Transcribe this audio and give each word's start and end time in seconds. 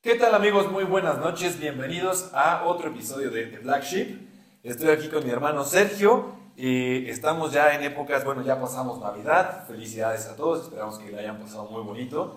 ¿Qué 0.00 0.14
tal 0.14 0.32
amigos? 0.32 0.70
Muy 0.70 0.84
buenas 0.84 1.18
noches, 1.18 1.58
bienvenidos 1.58 2.30
a 2.32 2.62
otro 2.66 2.90
episodio 2.90 3.32
de 3.32 3.46
The 3.46 3.58
Black 3.58 3.82
Sheep. 3.82 4.28
Estoy 4.62 4.90
aquí 4.90 5.08
con 5.08 5.24
mi 5.24 5.30
hermano 5.30 5.64
Sergio 5.64 6.36
y 6.56 7.10
estamos 7.10 7.52
ya 7.52 7.74
en 7.74 7.82
épocas, 7.82 8.24
bueno, 8.24 8.42
ya 8.42 8.60
pasamos 8.60 9.00
Navidad, 9.00 9.66
felicidades 9.66 10.26
a 10.26 10.36
todos, 10.36 10.62
esperamos 10.62 11.00
que 11.00 11.10
la 11.10 11.18
hayan 11.18 11.40
pasado 11.40 11.68
muy 11.68 11.82
bonito. 11.82 12.36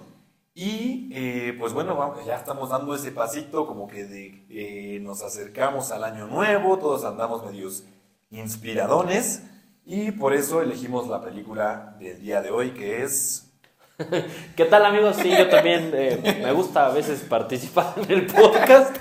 Y 0.56 1.12
eh, 1.14 1.56
pues 1.60 1.72
bueno, 1.74 2.16
ya 2.26 2.36
estamos 2.36 2.72
dando 2.72 2.96
ese 2.96 3.12
pasito 3.12 3.68
como 3.68 3.88
que 3.88 4.44
eh, 4.50 5.00
nos 5.00 5.22
acercamos 5.22 5.92
al 5.92 6.04
año 6.04 6.26
nuevo, 6.26 6.80
todos 6.80 7.06
andamos 7.06 7.46
medios 7.46 7.84
inspiradones 8.32 9.44
y 9.86 10.10
por 10.14 10.34
eso 10.34 10.64
elegimos 10.64 11.08
la 11.08 11.22
película 11.22 11.96
del 12.00 12.20
día 12.22 12.42
de 12.42 12.50
hoy 12.50 12.72
que 12.72 13.04
es 13.04 13.51
¿Qué 14.56 14.66
tal 14.66 14.86
amigos? 14.86 15.18
Sí, 15.18 15.30
yo 15.30 15.48
también 15.50 15.92
eh, 15.94 16.40
me 16.42 16.52
gusta 16.52 16.88
a 16.88 16.92
veces 16.92 17.22
participar 17.22 17.94
en 17.98 18.12
el 18.12 18.26
podcast. 18.26 18.96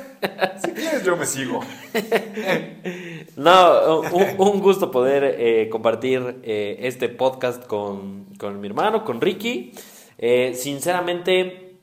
Si 0.62 0.72
quieres 0.72 1.04
yo 1.04 1.16
me 1.16 1.26
sigo. 1.26 1.60
No, 3.36 4.00
un, 4.00 4.24
un 4.38 4.60
gusto 4.60 4.90
poder 4.90 5.36
eh, 5.38 5.68
compartir 5.70 6.40
eh, 6.42 6.78
este 6.80 7.08
podcast 7.08 7.66
con, 7.66 8.26
con 8.38 8.60
mi 8.60 8.66
hermano, 8.66 9.04
con 9.04 9.20
Ricky. 9.20 9.72
Sinceramente, 10.52 11.78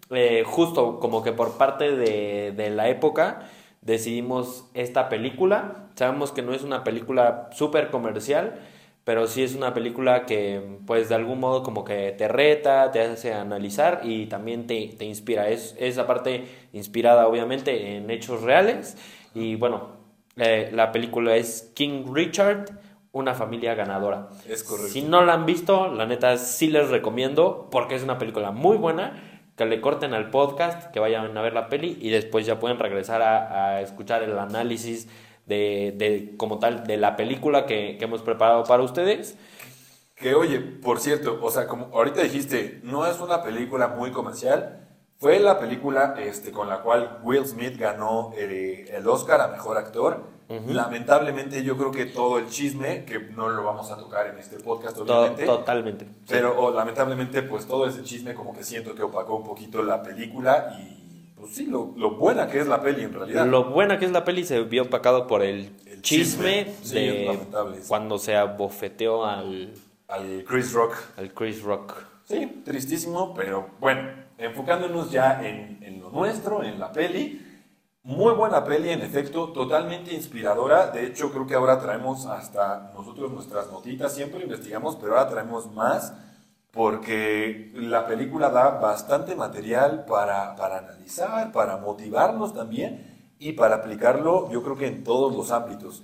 justo 0.45 0.99
como 0.99 1.23
que 1.23 1.31
por 1.31 1.57
parte 1.57 1.95
de, 1.95 2.53
de 2.55 2.69
la 2.69 2.89
época 2.89 3.49
decidimos 3.81 4.65
esta 4.75 5.09
película. 5.09 5.87
Sabemos 5.95 6.31
que 6.31 6.43
no 6.43 6.53
es 6.53 6.61
una 6.61 6.83
película 6.83 7.49
súper 7.53 7.89
comercial, 7.89 8.59
pero 9.07 9.25
sí 9.25 9.41
es 9.41 9.55
una 9.55 9.73
película 9.73 10.25
que 10.25 10.61
pues 10.85 11.07
de 11.07 11.15
algún 11.15 11.39
modo 11.39 11.63
como 11.63 11.85
que 11.85 12.11
te 12.17 12.27
reta, 12.27 12.91
te 12.91 12.99
hace 12.99 13.33
analizar 13.33 14.01
y 14.03 14.25
también 14.25 14.67
te, 14.67 14.95
te 14.97 15.05
inspira. 15.05 15.47
Es 15.47 15.77
esa 15.79 16.05
parte 16.05 16.43
inspirada 16.73 17.25
obviamente 17.25 17.95
en 17.95 18.11
hechos 18.11 18.41
reales 18.41 18.97
y 19.33 19.55
bueno, 19.55 19.91
eh, 20.35 20.71
la 20.73 20.91
película 20.91 21.37
es 21.37 21.71
King 21.73 22.13
Richard, 22.13 22.65
una 23.13 23.33
familia 23.33 23.75
ganadora. 23.75 24.27
Es 24.45 24.65
correcto. 24.65 24.91
Si 24.91 25.03
no 25.03 25.23
la 25.23 25.35
han 25.35 25.45
visto, 25.45 25.87
la 25.87 26.05
neta 26.05 26.35
sí 26.35 26.67
les 26.67 26.89
recomiendo 26.89 27.69
porque 27.71 27.95
es 27.95 28.03
una 28.03 28.17
película 28.17 28.51
muy 28.51 28.75
buena. 28.75 29.23
Que 29.55 29.65
le 29.65 29.79
corten 29.79 30.13
al 30.13 30.29
podcast, 30.31 30.91
que 30.91 30.99
vayan 30.99 31.35
a 31.35 31.41
ver 31.41 31.53
la 31.53 31.69
peli 31.69 31.97
y 32.01 32.09
después 32.09 32.45
ya 32.45 32.59
pueden 32.59 32.77
regresar 32.77 33.21
a, 33.21 33.77
a 33.77 33.81
escuchar 33.81 34.21
el 34.21 34.37
análisis 34.37 35.07
de, 35.47 35.93
de, 35.97 36.35
como 36.37 36.59
tal 36.59 36.85
de 36.85 36.97
la 36.97 37.15
película 37.15 37.65
que, 37.65 37.95
que 37.97 38.05
hemos 38.05 38.21
preparado 38.21 38.63
para 38.65 38.83
ustedes. 38.83 39.37
Que 40.15 40.33
oye, 40.35 40.59
por 40.59 40.99
cierto, 40.99 41.39
o 41.41 41.51
sea, 41.51 41.67
como 41.67 41.85
ahorita 41.93 42.21
dijiste, 42.21 42.79
no 42.83 43.05
es 43.05 43.19
una 43.19 43.43
película 43.43 43.87
muy 43.87 44.11
comercial. 44.11 44.83
Fue 45.19 45.39
la 45.39 45.59
película 45.59 46.15
este, 46.19 46.51
con 46.51 46.69
la 46.69 46.81
cual 46.81 47.19
Will 47.23 47.45
Smith 47.45 47.75
ganó 47.77 48.33
el, 48.37 48.87
el 48.89 49.07
Oscar 49.07 49.41
a 49.41 49.47
Mejor 49.47 49.77
Actor. 49.77 50.37
Lamentablemente 50.67 51.61
yo 51.63 51.75
creo 51.75 51.91
que 51.91 52.05
todo 52.05 52.37
el 52.39 52.47
chisme, 52.47 53.03
que 53.03 53.19
no 53.19 53.49
lo 53.49 53.63
vamos 53.63 53.91
a 53.91 53.97
tocar 53.97 54.27
en 54.27 54.37
este 54.37 54.57
podcast 54.59 54.95
To- 54.95 55.03
obviamente, 55.03 55.45
totalmente. 55.45 56.05
Sí. 56.05 56.11
pero 56.29 56.57
o, 56.57 56.71
lamentablemente 56.71 57.41
pues 57.41 57.65
todo 57.67 57.85
ese 57.85 58.01
chisme 58.03 58.33
como 58.33 58.53
que 58.53 58.63
siento 58.63 58.95
que 58.95 59.03
opacó 59.03 59.35
un 59.35 59.43
poquito 59.43 59.83
la 59.83 60.01
película 60.01 60.77
y 60.79 61.06
pues 61.47 61.55
sí, 61.55 61.65
lo, 61.65 61.93
lo 61.95 62.11
buena 62.15 62.47
que 62.47 62.59
es 62.59 62.67
la 62.67 62.81
peli 62.81 63.03
en 63.03 63.13
realidad. 63.13 63.45
Lo 63.47 63.65
buena 63.65 63.97
que 63.97 64.05
es 64.05 64.11
la 64.11 64.23
peli 64.23 64.43
se 64.45 64.61
vio 64.61 64.83
opacado 64.83 65.27
por 65.27 65.41
el, 65.41 65.71
El 65.85 66.01
chisme, 66.01 66.65
chisme. 66.65 66.75
Sí, 66.83 66.95
de 66.95 67.39
cuando 67.87 68.17
se 68.17 68.35
abofeteó 68.35 69.25
al, 69.25 69.73
Al 70.07 70.43
Chris 70.47 70.73
Rock. 70.73 70.95
al 71.17 71.33
Chris 71.33 71.61
Rock. 71.63 71.93
Sí, 72.25 72.61
tristísimo, 72.65 73.33
pero 73.33 73.69
bueno, 73.79 74.09
enfocándonos 74.37 75.11
ya 75.11 75.41
en, 75.47 75.81
en 75.81 76.01
lo 76.01 76.09
nuestro, 76.09 76.63
en 76.63 76.79
la 76.79 76.91
peli. 76.91 77.43
Muy 78.03 78.33
buena 78.33 78.63
peli, 78.63 78.89
en 78.89 79.01
efecto, 79.01 79.49
totalmente 79.51 80.13
inspiradora. 80.13 80.87
De 80.91 81.05
hecho, 81.05 81.31
creo 81.31 81.45
que 81.45 81.55
ahora 81.55 81.77
traemos 81.79 82.25
hasta 82.25 82.91
nosotros 82.93 83.31
nuestras 83.31 83.69
notitas, 83.71 84.13
siempre 84.15 84.41
investigamos, 84.43 84.95
pero 84.95 85.17
ahora 85.17 85.29
traemos 85.29 85.71
más 85.73 86.13
porque 86.77 87.71
la 87.73 88.05
película 88.05 88.51
da 88.51 88.69
bastante 88.69 89.35
material 89.35 90.05
para, 90.05 90.55
para 90.55 90.77
analizar, 90.77 91.51
para 91.51 91.77
motivarnos 91.77 92.53
también 92.53 93.33
y 93.39 93.53
para 93.53 93.77
aplicarlo, 93.77 94.51
yo 94.51 94.61
creo 94.61 94.77
que 94.77 94.85
en 94.85 95.03
todos 95.03 95.35
los 95.35 95.49
ámbitos. 95.49 96.03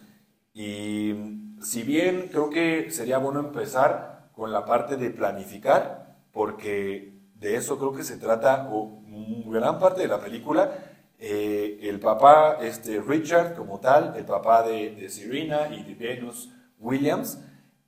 Y 0.51 1.13
si 1.61 1.83
bien 1.83 2.27
creo 2.31 2.49
que 2.49 2.89
sería 2.89 3.19
bueno 3.19 3.39
empezar 3.39 4.31
con 4.33 4.51
la 4.51 4.65
parte 4.65 4.97
de 4.97 5.11
planificar, 5.11 6.17
porque 6.31 7.21
de 7.35 7.55
eso 7.55 7.77
creo 7.77 7.93
que 7.93 8.03
se 8.03 8.17
trata 8.17 8.67
o 8.71 9.03
gran 9.45 9.77
parte 9.77 10.01
de 10.01 10.07
la 10.07 10.19
película. 10.19 10.71
Eh, 11.19 11.81
el 11.83 11.99
papá, 11.99 12.57
este 12.59 12.99
Richard 12.99 13.53
como 13.53 13.79
tal, 13.79 14.15
el 14.17 14.25
papá 14.25 14.63
de, 14.63 14.95
de 14.95 15.07
Serena 15.09 15.67
y 15.71 15.83
de 15.83 15.93
Venus 15.93 16.49
Williams, 16.79 17.37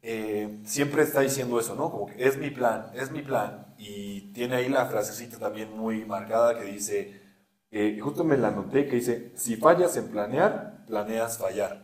eh, 0.06 0.60
siempre 0.66 1.02
está 1.04 1.22
diciendo 1.22 1.60
eso, 1.60 1.76
¿no? 1.76 1.90
Como 1.92 2.06
que 2.08 2.28
es 2.28 2.38
mi 2.38 2.50
plan, 2.52 2.92
es 2.94 3.12
mi 3.12 3.22
plan. 3.22 3.74
Y 3.78 4.32
tiene 4.34 4.56
ahí 4.56 4.70
la 4.70 4.86
frasecita 4.86 5.38
también 5.40 5.76
muy 5.76 6.06
marcada 6.06 6.58
que 6.58 6.66
dice, 6.66 7.22
eh, 7.72 8.00
justo 8.02 8.24
me 8.24 8.38
la 8.38 8.50
anoté, 8.50 8.88
que 8.88 8.96
dice, 8.98 9.32
si 9.36 9.58
fallas 9.58 9.98
en 9.98 10.08
planear, 10.10 10.86
planeas 10.88 11.38
fallar. 11.38 11.84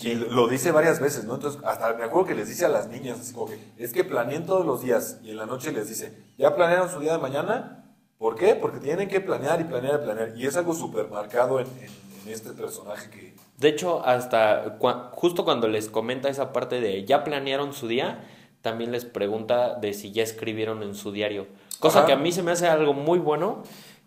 Y 0.00 0.14
lo 0.16 0.48
dice 0.48 0.72
varias 0.72 1.00
veces, 1.00 1.24
¿no? 1.24 1.36
Entonces, 1.36 1.60
hasta 1.64 1.94
me 1.94 2.04
acuerdo 2.04 2.26
que 2.28 2.34
les 2.34 2.48
dice 2.48 2.64
a 2.66 2.68
las 2.68 2.88
niñas, 2.88 3.20
así 3.20 3.32
como 3.32 3.46
que, 3.46 3.58
es 3.78 3.92
que 3.92 4.04
planeen 4.04 4.44
todos 4.44 4.66
los 4.66 4.82
días 4.82 5.18
y 5.22 5.30
en 5.30 5.36
la 5.36 5.46
noche 5.46 5.72
les 5.72 5.88
dice, 5.88 6.12
¿ya 6.36 6.54
planearon 6.56 6.90
su 6.90 6.98
día 7.00 7.12
de 7.12 7.18
mañana? 7.18 7.94
¿Por 8.18 8.34
qué? 8.36 8.54
Porque 8.56 8.80
tienen 8.80 9.08
que 9.08 9.20
planear 9.20 9.60
y 9.60 9.64
planear 9.64 10.00
y 10.00 10.04
planear. 10.04 10.36
Y 10.36 10.46
es 10.46 10.56
algo 10.56 10.74
súper 10.74 11.08
marcado 11.08 11.60
en, 11.60 11.66
en- 11.66 12.06
en 12.26 12.32
este 12.32 12.50
personaje 12.52 13.08
que... 13.10 13.34
De 13.58 13.68
hecho, 13.68 14.04
hasta 14.04 14.76
justo 15.12 15.44
cuando 15.44 15.68
les 15.68 15.88
comenta 15.88 16.28
esa 16.28 16.52
parte 16.52 16.80
de 16.80 17.04
ya 17.04 17.24
planearon 17.24 17.72
su 17.72 17.88
día, 17.88 18.24
también 18.60 18.92
les 18.92 19.04
pregunta 19.04 19.74
de 19.74 19.94
si 19.94 20.12
ya 20.12 20.22
escribieron 20.22 20.82
en 20.82 20.94
su 20.94 21.12
diario. 21.12 21.46
Cosa 21.78 22.00
Ajá. 22.00 22.06
que 22.06 22.12
a 22.12 22.16
mí 22.16 22.32
se 22.32 22.42
me 22.42 22.50
hace 22.52 22.66
algo 22.66 22.92
muy 22.92 23.18
bueno. 23.18 23.62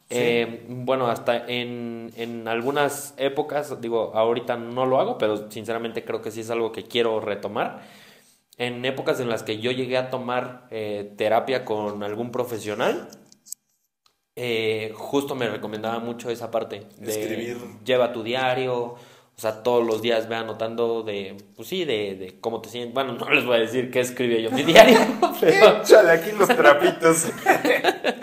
Sí. 0.10 0.18
Eh, 0.18 0.66
bueno, 0.68 1.08
hasta 1.08 1.46
en, 1.48 2.12
en 2.16 2.48
algunas 2.48 3.14
épocas, 3.18 3.80
digo, 3.80 4.12
ahorita 4.16 4.58
no 4.58 4.86
lo 4.88 5.00
hago, 5.00 5.18
pero 5.20 5.52
sinceramente 5.52 6.04
creo 6.04 6.22
que 6.22 6.32
sí 6.32 6.42
es 6.42 6.50
algo 6.50 6.72
que 6.72 6.84
quiero 6.84 7.20
retomar. 7.20 7.82
En 8.58 8.84
épocas 8.86 9.20
en 9.20 9.30
las 9.30 9.44
que 9.44 9.60
yo 9.60 9.72
llegué 9.72 9.98
a 9.98 10.10
tomar 10.10 10.68
eh, 10.72 11.14
terapia 11.16 11.64
con 11.64 12.04
algún 12.04 12.32
profesional, 12.32 13.08
eh, 14.36 14.94
justo 14.96 15.36
me 15.36 15.48
recomendaba 15.48 16.00
mucho 16.00 16.30
esa 16.30 16.50
parte 16.50 16.88
de 16.98 17.12
Escribir. 17.12 17.58
lleva 17.86 18.12
tu 18.12 18.24
diario, 18.24 18.96
o 19.40 19.42
sea, 19.42 19.64
todos 19.64 19.88
los 19.88 20.02
días 20.02 20.28
ve 20.28 20.36
anotando 20.36 21.02
de, 21.02 21.38
pues 21.56 21.70
sí, 21.70 21.86
de, 21.86 22.16
de 22.16 22.38
cómo 22.42 22.60
te 22.60 22.68
sientes. 22.68 22.94
Bueno, 22.94 23.14
no 23.18 23.30
les 23.30 23.46
voy 23.46 23.56
a 23.56 23.60
decir 23.60 23.90
qué 23.90 24.02
escribía 24.02 24.42
yo 24.42 24.50
en 24.50 24.56
mi 24.56 24.64
diario, 24.64 25.00
pero, 25.40 25.82
Échale 25.82 26.12
aquí 26.12 26.32
los 26.38 26.50
trapitos. 26.50 27.28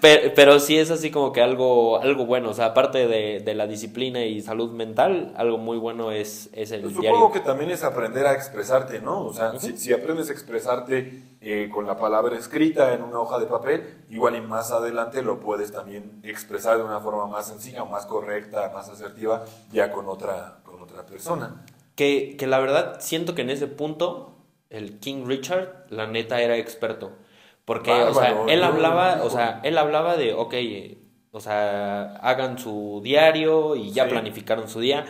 pero, 0.00 0.32
pero 0.34 0.60
sí 0.60 0.78
es 0.78 0.90
así 0.90 1.10
como 1.10 1.32
que 1.32 1.42
algo, 1.42 2.00
algo 2.00 2.26
bueno, 2.26 2.50
o 2.50 2.54
sea, 2.54 2.66
aparte 2.66 3.06
de, 3.08 3.40
de 3.40 3.54
la 3.54 3.66
disciplina 3.66 4.24
y 4.24 4.40
salud 4.42 4.70
mental, 4.72 5.32
algo 5.36 5.58
muy 5.58 5.78
bueno 5.78 6.12
es, 6.12 6.50
es 6.52 6.70
el 6.72 6.82
Supongo 6.82 7.00
diario. 7.00 7.32
que 7.32 7.40
también 7.40 7.70
es 7.70 7.82
aprender 7.84 8.26
a 8.26 8.32
expresarte, 8.34 9.00
¿no? 9.00 9.24
O 9.26 9.32
sea, 9.32 9.58
si, 9.58 9.76
si 9.76 9.92
aprendes 9.92 10.30
a 10.30 10.32
expresarte 10.32 11.22
eh, 11.40 11.68
con 11.72 11.86
la 11.86 11.96
palabra 11.96 12.36
escrita 12.36 12.94
en 12.94 13.02
una 13.02 13.18
hoja 13.20 13.38
de 13.38 13.46
papel, 13.46 14.04
igual 14.08 14.36
y 14.36 14.40
más 14.40 14.70
adelante 14.72 15.22
lo 15.22 15.40
puedes 15.40 15.72
también 15.72 16.20
expresar 16.22 16.76
de 16.78 16.84
una 16.84 17.00
forma 17.00 17.26
más 17.26 17.48
sencilla, 17.48 17.84
más 17.84 18.06
correcta, 18.06 18.70
más 18.74 18.88
asertiva, 18.88 19.44
ya 19.72 19.90
con 19.92 20.08
otra, 20.08 20.58
con 20.64 20.80
otra 20.80 21.04
persona. 21.06 21.64
Que, 21.94 22.36
que 22.38 22.46
la 22.46 22.60
verdad 22.60 22.98
siento 23.00 23.34
que 23.34 23.42
en 23.42 23.50
ese 23.50 23.66
punto 23.66 24.36
el 24.70 25.00
King 25.00 25.24
Richard, 25.26 25.86
la 25.90 26.06
neta, 26.06 26.40
era 26.42 26.56
experto. 26.56 27.12
Porque, 27.68 27.92
o 27.92 28.14
sea, 28.14 28.34
él 28.48 28.64
hablaba, 28.64 29.20
o 29.22 29.28
sea, 29.30 29.60
él 29.62 29.76
hablaba 29.76 30.16
de, 30.16 30.32
ok, 30.32 30.54
o 31.32 31.38
sea, 31.40 32.16
hagan 32.22 32.58
su 32.58 33.02
diario 33.04 33.76
y 33.76 33.92
ya 33.92 34.04
Sí. 34.04 34.10
planificaron 34.10 34.68
su 34.70 34.80
día. 34.80 35.04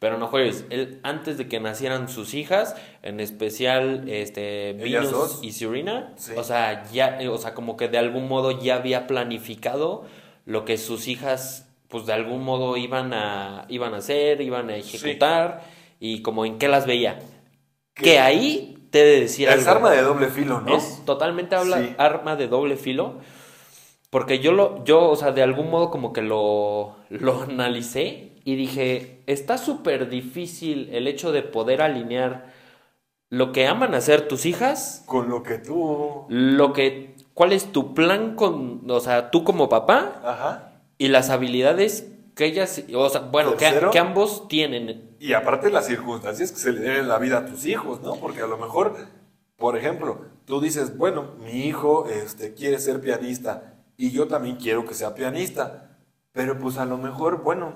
Pero 0.00 0.18
no 0.18 0.26
juegues, 0.26 0.64
él 0.70 0.98
antes 1.04 1.38
de 1.38 1.46
que 1.46 1.60
nacieran 1.60 2.08
sus 2.08 2.34
hijas, 2.34 2.74
en 3.02 3.20
especial 3.20 4.08
este 4.08 4.72
Venus 4.72 5.38
y 5.42 5.52
Serena, 5.52 6.12
Sí. 6.16 6.32
o 6.36 6.42
sea, 6.42 6.82
ya, 6.90 7.18
o 7.30 7.38
sea, 7.38 7.54
como 7.54 7.76
que 7.76 7.86
de 7.86 7.98
algún 7.98 8.26
modo 8.26 8.50
ya 8.60 8.74
había 8.76 9.06
planificado 9.06 10.04
lo 10.46 10.64
que 10.64 10.78
sus 10.78 11.06
hijas, 11.06 11.68
pues 11.86 12.06
de 12.06 12.14
algún 12.14 12.42
modo 12.42 12.76
iban 12.76 13.12
a, 13.14 13.66
iban 13.68 13.94
a 13.94 13.98
hacer, 13.98 14.40
iban 14.40 14.68
a 14.70 14.76
ejecutar 14.76 15.60
y 16.00 16.22
como 16.22 16.44
en 16.44 16.58
qué 16.58 16.66
las 16.66 16.86
veía. 16.86 17.20
Que 17.94 18.18
ahí 18.18 18.78
te 18.90 19.02
he 19.02 19.04
de 19.04 19.20
decir 19.20 19.48
es 19.48 19.66
algo. 19.66 19.70
arma 19.86 19.90
de 19.90 20.02
doble 20.02 20.28
filo, 20.28 20.60
¿no? 20.60 20.76
Es 20.76 21.02
totalmente 21.04 21.54
habla, 21.56 21.78
Sí. 21.78 21.94
arma 21.98 22.36
de 22.36 22.48
doble 22.48 22.76
filo. 22.76 23.14
Porque 24.10 24.40
yo 24.40 24.50
lo, 24.52 24.82
yo, 24.84 25.08
o 25.08 25.14
sea, 25.16 25.30
de 25.30 25.42
algún 25.42 25.70
modo 25.70 25.90
como 25.90 26.12
que 26.12 26.22
lo, 26.22 26.96
lo 27.10 27.42
analicé 27.42 28.32
y 28.44 28.56
dije, 28.56 29.22
está 29.26 29.56
súper 29.56 30.08
difícil 30.08 30.88
el 30.92 31.06
hecho 31.06 31.30
de 31.30 31.42
poder 31.42 31.80
alinear 31.80 32.52
lo 33.28 33.52
que 33.52 33.68
aman 33.68 33.94
hacer 33.94 34.26
tus 34.26 34.46
hijas, 34.46 35.04
Con 35.06 35.28
lo 35.28 35.44
que 35.44 35.58
tú... 35.58 36.24
lo 36.28 36.72
que, 36.72 37.14
cuál 37.34 37.52
es 37.52 37.70
tu 37.70 37.94
plan 37.94 38.34
con, 38.34 38.82
o 38.90 38.98
sea, 38.98 39.30
tú 39.30 39.44
como 39.44 39.68
papá 39.68 40.20
Ajá. 40.24 40.72
Y 40.98 41.08
las 41.08 41.30
habilidades 41.30 42.09
que 42.40 42.46
ellas, 42.46 42.82
o 42.94 43.10
sea, 43.10 43.20
bueno, 43.20 43.54
que, 43.54 43.70
que 43.92 43.98
ambos 43.98 44.48
tienen. 44.48 45.14
Y 45.20 45.34
aparte 45.34 45.68
las 45.68 45.84
circunstancias 45.84 46.50
que 46.50 46.58
se 46.58 46.72
le 46.72 46.80
den 46.80 46.96
en 47.00 47.08
la 47.08 47.18
vida 47.18 47.36
a 47.36 47.44
tus 47.44 47.66
hijos, 47.66 48.00
¿no? 48.00 48.16
Porque 48.16 48.40
a 48.40 48.46
lo 48.46 48.56
mejor, 48.56 48.96
por 49.58 49.76
ejemplo, 49.76 50.22
tú 50.46 50.58
dices, 50.58 50.96
bueno, 50.96 51.34
mi 51.44 51.66
hijo 51.66 52.08
este, 52.08 52.54
quiere 52.54 52.78
ser 52.78 53.02
pianista 53.02 53.74
y 53.98 54.10
yo 54.10 54.26
también 54.26 54.56
quiero 54.56 54.86
que 54.86 54.94
sea 54.94 55.14
pianista, 55.14 55.98
pero 56.32 56.58
pues 56.58 56.78
a 56.78 56.86
lo 56.86 56.96
mejor, 56.96 57.42
bueno, 57.42 57.74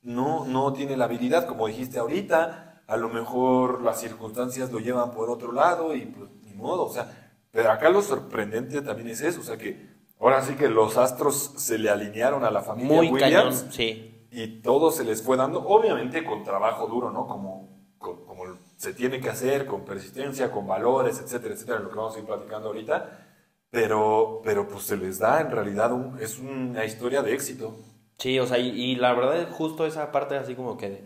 no, 0.00 0.46
no 0.46 0.72
tiene 0.72 0.96
la 0.96 1.04
habilidad, 1.04 1.46
como 1.46 1.66
dijiste 1.66 1.98
ahorita, 1.98 2.84
a 2.86 2.96
lo 2.96 3.10
mejor 3.10 3.82
las 3.82 4.00
circunstancias 4.00 4.72
lo 4.72 4.78
llevan 4.78 5.10
por 5.10 5.28
otro 5.28 5.52
lado 5.52 5.94
y 5.94 6.06
pues 6.06 6.30
ni 6.40 6.54
modo, 6.54 6.86
o 6.86 6.90
sea, 6.90 7.34
pero 7.50 7.70
acá 7.70 7.90
lo 7.90 8.00
sorprendente 8.00 8.80
también 8.80 9.08
es 9.08 9.20
eso, 9.20 9.42
o 9.42 9.44
sea 9.44 9.58
que 9.58 9.94
ahora 10.20 10.42
sí 10.42 10.54
que 10.54 10.68
los 10.68 10.96
astros 10.96 11.52
se 11.56 11.78
le 11.78 11.90
alinearon 11.90 12.44
a 12.44 12.50
la 12.50 12.62
familia 12.62 12.96
Muy 12.96 13.08
Williams 13.08 13.60
cañón, 13.62 13.72
sí. 13.72 14.26
y 14.30 14.60
todo 14.62 14.90
se 14.90 15.04
les 15.04 15.22
fue 15.22 15.36
dando, 15.36 15.60
obviamente 15.66 16.24
con 16.24 16.44
trabajo 16.44 16.86
duro, 16.86 17.10
¿no? 17.10 17.26
Como, 17.26 17.68
co- 17.98 18.24
como 18.26 18.44
se 18.76 18.92
tiene 18.94 19.20
que 19.20 19.30
hacer, 19.30 19.66
con 19.66 19.84
persistencia, 19.84 20.50
con 20.50 20.66
valores, 20.66 21.18
etcétera, 21.20 21.54
etcétera, 21.54 21.78
lo 21.80 21.90
que 21.90 21.96
vamos 21.96 22.16
a 22.16 22.18
ir 22.18 22.24
platicando 22.26 22.68
ahorita, 22.68 23.26
pero, 23.70 24.40
pero 24.44 24.68
pues 24.68 24.84
se 24.84 24.96
les 24.96 25.18
da 25.18 25.40
en 25.40 25.50
realidad, 25.50 25.92
un- 25.92 26.18
es 26.20 26.38
una 26.38 26.84
historia 26.84 27.22
de 27.22 27.34
éxito. 27.34 27.74
Sí, 28.18 28.38
o 28.38 28.46
sea, 28.46 28.58
y, 28.58 28.68
y 28.70 28.96
la 28.96 29.12
verdad 29.14 29.36
es 29.40 29.48
justo 29.50 29.86
esa 29.86 30.10
parte 30.12 30.36
así 30.36 30.54
como 30.54 30.76
que 30.76 30.88
de, 30.90 31.04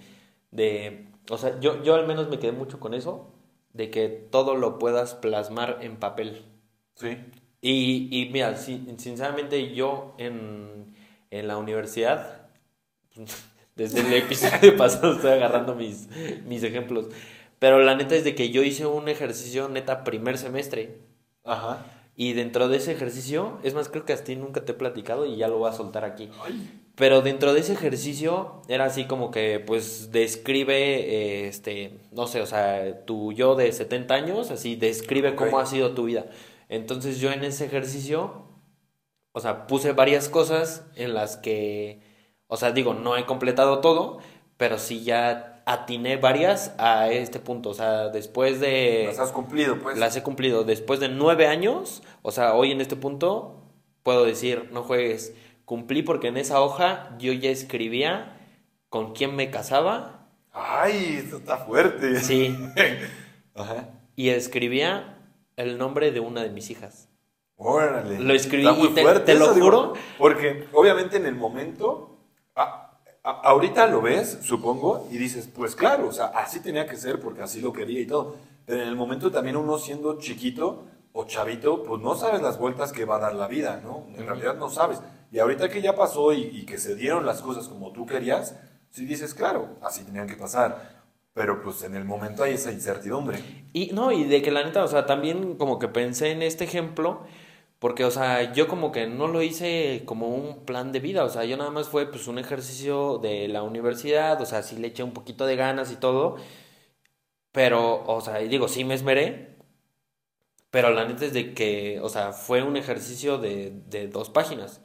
de- 0.53 1.07
o 1.31 1.39
sea, 1.39 1.59
yo, 1.61 1.83
yo 1.83 1.95
al 1.95 2.07
menos 2.07 2.29
me 2.29 2.39
quedé 2.39 2.53
mucho 2.53 2.81
con 2.81 2.95
eso, 2.95 3.33
de 3.73 3.91
que 3.91 4.09
todo 4.09 4.55
lo 4.57 4.79
puedas 4.79 5.15
plasmar 5.15 5.79
en 5.83 5.97
papel. 5.99 6.45
Sí. 6.95 7.19
Y, 7.63 8.09
y 8.11 8.31
mira, 8.31 8.57
sin- 8.57 8.99
sinceramente 8.99 9.75
yo 9.75 10.15
en, 10.19 10.95
en 11.31 11.47
la 11.49 11.59
universidad, 11.59 12.49
desde 13.77 14.01
el 14.01 14.13
episodio 14.15 14.77
pasado 14.79 15.15
estoy 15.15 15.33
agarrando 15.33 15.75
mis, 15.75 16.09
mis 16.47 16.63
ejemplos, 16.63 17.07
pero 17.59 17.81
la 17.81 17.95
neta 17.95 18.15
es 18.15 18.25
de 18.25 18.35
que 18.35 18.51
yo 18.51 18.63
hice 18.63 18.87
un 18.87 19.09
ejercicio 19.09 19.69
neta 19.69 20.05
primer 20.05 20.39
semestre. 20.39 20.99
Ajá. 21.45 21.85
Y 22.17 22.35
dentro 22.35 22.69
de 22.69 22.77
ese 22.79 22.93
ejercicio, 22.93 23.59
es 23.63 23.73
más, 23.75 23.89
creo 23.89 24.05
que 24.05 24.13
a 24.13 24.23
ti 24.23 24.37
nunca 24.37 24.65
te 24.65 24.73
he 24.73 24.75
platicado 24.75 25.25
y 25.25 25.37
ya 25.37 25.49
lo 25.49 25.59
voy 25.59 25.71
a 25.71 25.73
soltar 25.73 26.05
aquí. 26.05 26.29
Ay. 26.45 26.83
Pero 26.95 27.23
dentro 27.23 27.55
de 27.55 27.61
ese 27.61 27.73
ejercicio 27.73 28.61
era 28.69 28.85
así 28.85 29.05
como 29.05 29.31
que, 29.31 29.59
pues, 29.59 30.11
describe, 30.13 30.75
eh, 30.75 31.49
este, 31.49 31.93
no 32.13 32.27
sé, 32.27 32.43
o 32.43 32.47
sea, 32.47 33.07
tu 33.07 33.33
yo 33.33 33.55
de 33.55 33.73
70 33.73 34.15
años, 34.15 34.51
así, 34.51 34.77
describe 34.77 35.35
cómo 35.35 35.57
Ok. 35.57 35.63
ha 35.63 35.67
sido 35.67 35.93
tu 35.93 36.05
vida. 36.05 36.27
Entonces 36.71 37.19
yo 37.19 37.33
en 37.33 37.43
ese 37.43 37.67
ejercicio, 37.67 38.45
o 39.33 39.41
sea, 39.41 39.67
puse 39.67 39.93
varias 39.93 40.29
cosas 40.29 40.87
en 40.95 41.15
las 41.15 41.37
que, 41.37 42.01
o 42.47 42.57
sea, 42.57 42.71
digo, 42.71 42.95
no 42.95 43.17
he 43.17 43.27
completado 43.27 43.81
todo, 43.81 44.21
pero 44.57 44.79
sí 44.79 45.03
ya 45.03 45.65
atiné 45.67 46.17
varias 46.17 46.73
a 46.79 47.11
este 47.11 47.41
punto. 47.41 47.71
O 47.71 47.75
sea, 47.75 48.09
después 48.11 48.61
de... 48.61 49.07
Las 49.09 49.19
has 49.19 49.33
cumplido, 49.33 49.81
pues. 49.81 49.99
Las 49.99 50.17
he 50.17 50.23
cumplido 50.23 50.63
después 50.63 51.01
de 51.01 51.09
nueve 51.09 51.49
años. 51.49 52.05
O 52.23 52.31
sea, 52.31 52.55
hoy 52.55 52.71
en 52.71 52.81
este 52.81 52.95
punto 52.95 53.65
puedo 54.05 54.25
decir, 54.25 54.69
no 54.71 54.85
juegues. 54.85 55.35
Cumplí 55.65 56.05
porque 56.05 56.29
en 56.29 56.37
esa 56.37 56.61
hoja 56.61 57.17
yo 57.19 57.33
ya 57.33 57.51
escribía 57.51 58.39
con 58.89 59.13
quién 59.13 59.35
me 59.35 59.51
casaba. 59.51 60.29
Ay, 60.53 61.17
esto 61.25 61.39
está 61.39 61.59
fuerte. 61.59 62.21
Sí. 62.21 62.57
Ajá. 63.57 63.89
Y 64.15 64.29
escribía 64.29 65.20
el 65.63 65.79
nombre 65.79 66.11
de 66.13 66.21
una 66.21 66.43
de 66.43 66.51
mis 66.51 66.71
hijas. 66.71 67.09
Órale. 67.57 68.19
Lo 68.19 68.33
escribí 68.33 68.67
Está 68.67 68.79
muy 68.79 68.89
y 68.89 68.95
te- 68.95 69.03
fuerte 69.03 69.21
te 69.33 69.35
lo 69.39 69.47
eso, 69.47 69.55
digo, 69.55 69.67
juro. 69.67 69.93
porque 70.19 70.67
obviamente 70.73 71.19
en 71.19 71.27
el 71.27 71.35
momento, 71.35 72.17
a- 72.57 72.99
a- 73.23 73.31
ahorita 73.43 73.87
lo 73.87 74.01
ves, 74.01 74.39
supongo, 74.43 75.07
y 75.11 75.19
dices, 75.19 75.49
pues 75.55 75.77
claro, 75.77 76.09
o 76.09 76.13
sea, 76.13 76.27
así 76.27 76.61
tenía 76.61 76.87
que 76.87 76.97
ser 76.97 77.21
porque 77.21 77.43
así 77.43 77.61
lo 77.61 77.73
quería 77.73 78.01
y 78.01 78.07
todo. 78.07 78.37
Pero 78.65 78.83
en 78.83 78.89
el 78.89 78.97
momento 78.97 79.31
también 79.31 79.57
uno 79.57 79.79
siendo 79.79 80.19
chiquito 80.19 80.85
o 81.13 81.25
chavito, 81.25 81.83
pues 81.83 82.01
no 82.01 82.15
sabes 82.15 82.41
las 82.41 82.59
vueltas 82.59 82.93
que 82.93 83.05
va 83.05 83.17
a 83.17 83.21
dar 83.21 83.35
la 83.35 83.47
vida, 83.49 83.81
¿no? 83.85 84.07
En 84.17 84.27
realidad 84.27 84.55
no 84.57 84.71
sabes. 84.71 85.01
Y 85.33 85.39
ahorita 85.39 85.69
que 85.69 85.83
ya 85.83 85.95
pasó 85.95 86.33
y, 86.33 86.43
y 86.43 86.65
que 86.65 86.79
se 86.79 86.95
dieron 86.95 87.27
las 87.27 87.43
cosas 87.43 87.69
como 87.69 87.93
tú 87.93 88.07
querías, 88.07 88.57
sí 88.91 89.05
dices, 89.05 89.35
claro, 89.35 89.69
así 89.83 90.03
tenían 90.05 90.27
que 90.29 90.37
pasar. 90.37 91.00
Pero 91.35 91.63
pues 91.63 91.83
en 91.85 91.95
el 91.95 92.05
momento 92.05 92.43
hay 92.43 92.55
esa 92.55 92.73
incertidumbre. 92.73 93.39
Y 93.73 93.93
no, 93.93 94.13
y 94.13 94.25
de 94.25 94.43
que 94.43 94.51
la 94.51 94.65
neta, 94.65 94.85
o 94.85 94.89
sea, 94.89 95.07
también 95.07 95.57
como 95.57 95.79
que 95.79 95.89
pensé 95.89 96.33
en 96.33 96.43
este 96.43 96.65
ejemplo, 96.65 97.23
porque, 97.79 98.05
o 98.05 98.11
sea, 98.11 98.53
yo 98.53 98.69
como 98.69 98.93
que 98.93 99.07
no 99.07 99.29
lo 99.29 99.43
hice 99.43 100.03
como 100.07 100.29
un 100.29 100.65
plan 100.67 100.93
de 100.93 101.01
vida, 101.01 101.25
o 101.25 101.31
sea, 101.31 101.45
yo 101.45 101.57
nada 101.57 101.71
más 101.71 101.89
fue 101.89 102.11
pues 102.11 102.29
un 102.29 102.39
ejercicio 102.39 103.19
de 103.19 103.49
la 103.49 103.63
universidad, 103.63 104.41
o 104.43 104.47
sea, 104.47 104.63
sí 104.63 104.77
le 104.77 104.89
eché 104.89 105.03
un 105.05 105.13
poquito 105.15 105.47
de 105.47 105.57
ganas 105.57 105.93
y 105.93 105.97
todo, 105.97 106.37
pero, 107.53 108.05
o 108.07 108.21
sea, 108.21 108.39
digo, 108.39 108.69
sí 108.69 108.85
me 108.85 108.95
esmeré, 108.95 109.57
pero 110.71 110.91
la 110.91 111.05
neta 111.05 111.25
es 111.25 111.33
de 111.33 111.55
que, 111.55 112.01
o 112.01 112.09
sea, 112.09 112.33
fue 112.33 112.63
un 112.63 112.77
ejercicio 112.77 113.39
de, 113.39 113.73
de 113.89 114.09
dos 114.09 114.31
páginas. 114.31 114.83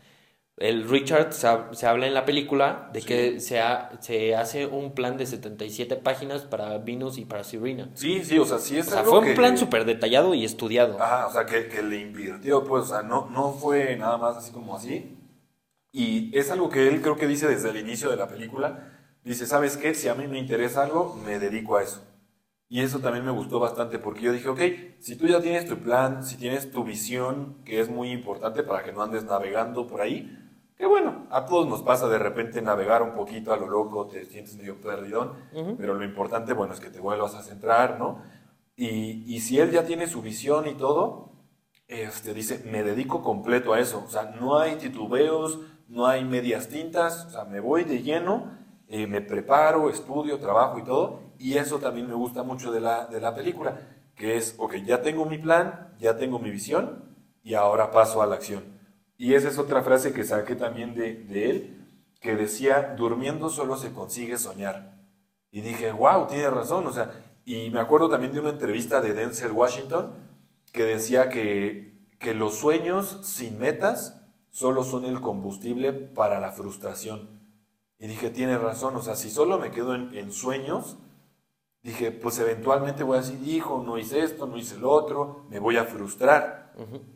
El 0.58 0.88
Richard 0.88 1.34
se, 1.34 1.48
ha- 1.48 1.70
se 1.74 1.86
habla 1.86 2.08
en 2.08 2.14
la 2.14 2.24
película 2.24 2.90
de 2.94 3.02
Sí. 3.02 3.08
que 3.08 3.40
se, 3.42 3.60
ha- 3.60 3.92
se 4.00 4.36
hace 4.36 4.66
un 4.68 4.94
plan 4.94 5.18
de 5.18 5.26
77 5.26 5.98
páginas 5.98 6.44
para 6.44 6.78
Venus 6.78 7.18
y 7.18 7.26
para 7.26 7.44
Serena. 7.44 7.90
Sí, 7.94 8.24
sí, 8.24 8.40
o 8.40 8.46
sea, 8.46 8.60
sí 8.60 8.78
es 8.78 8.88
O 8.88 8.92
sea, 8.92 9.00
algo 9.02 9.12
fue 9.12 9.20
un 9.20 9.26
que- 9.26 9.34
plan 9.34 9.58
súper 9.58 9.84
detallado 9.84 10.34
y 10.34 10.46
estudiado. 10.46 11.02
Ajá, 11.02 11.28
o 11.28 11.32
sea, 11.32 11.46
que, 11.46 11.68
que 11.68 11.82
le 11.84 12.00
invirtió, 12.00 12.64
pues, 12.64 12.84
o 12.84 12.88
sea, 12.88 13.02
no, 13.02 13.30
no 13.30 13.52
fue 13.52 13.98
nada 13.98 14.18
más 14.18 14.38
así 14.38 14.54
como 14.54 14.76
así. 14.78 15.18
Y 15.92 16.38
es 16.38 16.50
algo 16.52 16.70
que 16.70 16.88
él 16.88 17.02
creo 17.02 17.18
que 17.18 17.28
dice 17.28 17.48
desde 17.48 17.70
el 17.70 17.78
inicio 17.78 18.10
de 18.10 18.18
la 18.18 18.28
película. 18.28 18.92
Dice, 19.24 19.46
¿sabes 19.46 19.76
qué? 19.78 19.94
Si 19.94 20.08
a 20.08 20.16
mí 20.16 20.28
me 20.28 20.38
interesa 20.40 20.84
algo, 20.84 21.16
me 21.26 21.40
dedico 21.40 21.78
a 21.78 21.84
eso. 21.84 22.02
Y 22.70 22.82
eso 22.82 23.00
también 23.00 23.26
me 23.26 23.32
gustó 23.32 23.60
bastante 23.60 24.00
porque 24.00 24.22
yo 24.22 24.32
dije, 24.32 24.48
ok, 24.50 24.60
si 25.00 25.16
tú 25.18 25.28
ya 25.28 25.40
tienes 25.42 25.66
tu 25.68 25.78
plan, 25.78 26.24
si 26.24 26.36
tienes 26.38 26.72
tu 26.72 26.84
visión, 26.84 27.62
que 27.66 27.80
es 27.80 27.90
muy 27.90 28.12
importante 28.12 28.64
para 28.64 28.84
que 28.84 28.92
no 28.92 29.04
andes 29.04 29.24
navegando 29.24 29.86
por 29.88 30.02
ahí, 30.02 30.32
que 30.78 30.86
bueno, 30.86 31.28
a 31.30 31.46
todos 31.46 31.68
nos 31.68 31.82
pasa 31.82 32.08
de 32.08 32.20
repente 32.20 32.62
navegar 32.62 33.02
un 33.02 33.14
poquito 33.14 33.54
a 33.54 33.58
lo 33.58 33.68
loco, 33.68 34.08
te 34.08 34.26
sientes 34.26 34.58
medio 34.58 34.80
perdidón, 34.82 35.34
pero 35.78 35.94
lo 35.94 36.04
importante, 36.04 36.54
bueno, 36.54 36.74
es 36.74 36.80
que 36.80 36.90
te 36.90 37.00
vuelvas 37.00 37.34
a 37.36 37.42
centrar, 37.42 37.98
¿no? 37.98 38.22
Y, 38.76 39.24
y 39.34 39.40
si 39.40 39.60
él 39.60 39.72
ya 39.72 39.86
tiene 39.86 40.08
su 40.08 40.22
visión 40.22 40.68
y 40.68 40.74
todo, 40.74 41.36
este, 41.88 42.34
dice, 42.34 42.64
me 42.66 42.84
dedico 42.84 43.22
completo 43.22 43.74
a 43.74 43.80
eso. 43.80 44.04
O 44.06 44.10
sea, 44.10 44.36
no 44.40 44.58
hay 44.58 44.76
titubeos, 44.76 45.60
no 45.88 46.08
hay 46.08 46.26
medias 46.26 46.68
tintas, 46.68 47.26
o 47.26 47.30
sea, 47.30 47.46
me 47.46 47.60
voy 47.60 47.84
de 47.84 48.02
lleno, 48.02 48.52
eh, 48.88 49.08
me 49.08 49.22
preparo, 49.22 49.90
estudio, 49.90 50.40
trabajo 50.40 50.80
y 50.80 50.84
todo. 50.84 51.22
Y 51.38 51.58
eso 51.58 51.80
también 51.80 52.08
me 52.08 52.16
gusta 52.16 52.44
mucho 52.44 52.72
de 52.72 52.82
la, 52.82 53.06
de 53.06 53.20
la 53.22 53.36
película, 53.36 53.80
que 54.16 54.38
es, 54.38 54.56
ok, 54.58 54.76
ya 54.86 55.02
tengo 55.02 55.26
mi 55.26 55.38
plan, 55.38 55.94
ya 56.00 56.18
tengo 56.18 56.40
mi 56.40 56.50
visión 56.50 57.16
y 57.44 57.54
ahora 57.54 57.92
paso 57.92 58.22
a 58.22 58.26
la 58.26 58.36
acción. 58.36 58.75
Y 59.18 59.34
esa 59.34 59.50
es 59.50 59.58
otra 59.58 59.82
frase 59.82 60.14
que 60.14 60.24
saqué 60.24 60.56
también 60.56 60.94
de, 60.94 61.16
de 61.16 61.50
él, 61.50 61.88
que 62.20 62.36
decía, 62.36 62.96
durmiendo 62.98 63.50
solo 63.50 63.78
se 63.78 63.94
consigue 63.94 64.38
soñar. 64.38 64.96
Y 65.52 65.62
dije, 65.62 65.92
wow, 65.92 66.28
tiene 66.28 66.50
razón, 66.50 66.86
o 66.88 66.92
sea, 66.92 67.24
y 67.46 67.70
me 67.70 67.80
acuerdo 67.80 68.10
también 68.10 68.34
de 68.34 68.40
una 68.40 68.50
entrevista 68.50 69.00
de 69.00 69.14
Denzel 69.14 69.52
Washington 69.52 70.14
que 70.74 70.84
decía 70.84 71.30
que, 71.30 72.08
que 72.20 72.34
los 72.34 72.56
sueños 72.56 73.20
sin 73.24 73.60
metas 73.60 74.22
solo 74.50 74.84
son 74.84 75.06
el 75.06 75.22
combustible 75.22 75.94
para 75.94 76.40
la 76.40 76.52
frustración. 76.52 77.30
Y 78.00 78.08
dije, 78.08 78.30
tiene 78.30 78.58
razón, 78.58 78.96
o 78.96 79.02
sea, 79.02 79.16
si 79.16 79.30
solo 79.30 79.60
me 79.60 79.72
quedo 79.72 79.96
en, 79.96 80.14
en 80.16 80.32
sueños, 80.32 80.98
dije, 81.84 82.12
pues 82.12 82.40
eventualmente 82.40 83.04
voy 83.04 83.18
a 83.18 83.22
decir, 83.22 83.40
hijo, 83.48 83.84
no 83.86 83.98
hice 83.98 84.22
esto, 84.22 84.48
no 84.48 84.58
hice 84.58 84.78
lo 84.78 84.92
otro, 84.92 85.46
me 85.50 85.60
voy 85.60 85.78
a 85.78 85.86
frustrar, 85.86 86.65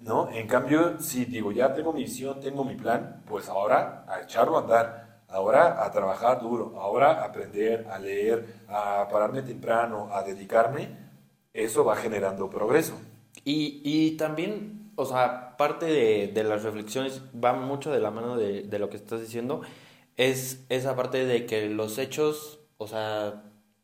¿no? 0.01 0.29
En 0.31 0.47
cambio, 0.47 0.99
si 0.99 1.25
digo, 1.25 1.51
ya 1.51 1.73
tengo 1.73 1.93
mi 1.93 2.03
visión, 2.03 2.39
tengo 2.39 2.63
mi 2.63 2.75
plan, 2.75 3.23
pues 3.27 3.49
ahora 3.49 4.05
a 4.07 4.21
echarlo 4.21 4.57
a 4.57 4.61
andar, 4.61 5.21
ahora 5.27 5.83
a 5.85 5.91
trabajar 5.91 6.41
duro, 6.41 6.79
ahora 6.79 7.21
a 7.21 7.25
aprender, 7.25 7.87
a 7.89 7.99
leer, 7.99 8.63
a 8.67 9.07
pararme 9.09 9.41
temprano, 9.41 10.09
a 10.11 10.23
dedicarme, 10.23 10.89
eso 11.53 11.83
va 11.85 11.95
generando 11.95 12.49
progreso. 12.49 12.93
Y, 13.43 13.81
y 13.83 14.17
también, 14.17 14.91
o 14.95 15.05
sea, 15.05 15.57
parte 15.57 15.85
de, 15.85 16.27
de 16.33 16.43
las 16.43 16.63
reflexiones 16.63 17.21
va 17.33 17.53
mucho 17.53 17.91
de 17.91 17.99
la 17.99 18.11
mano 18.11 18.37
de, 18.37 18.63
de 18.63 18.79
lo 18.79 18.89
que 18.89 18.97
estás 18.97 19.21
diciendo, 19.21 19.61
es 20.17 20.65
esa 20.69 20.95
parte 20.95 21.25
de 21.25 21.45
que 21.45 21.69
los 21.69 21.97
hechos, 21.97 22.59
o 22.77 22.87
sea, 22.87 23.43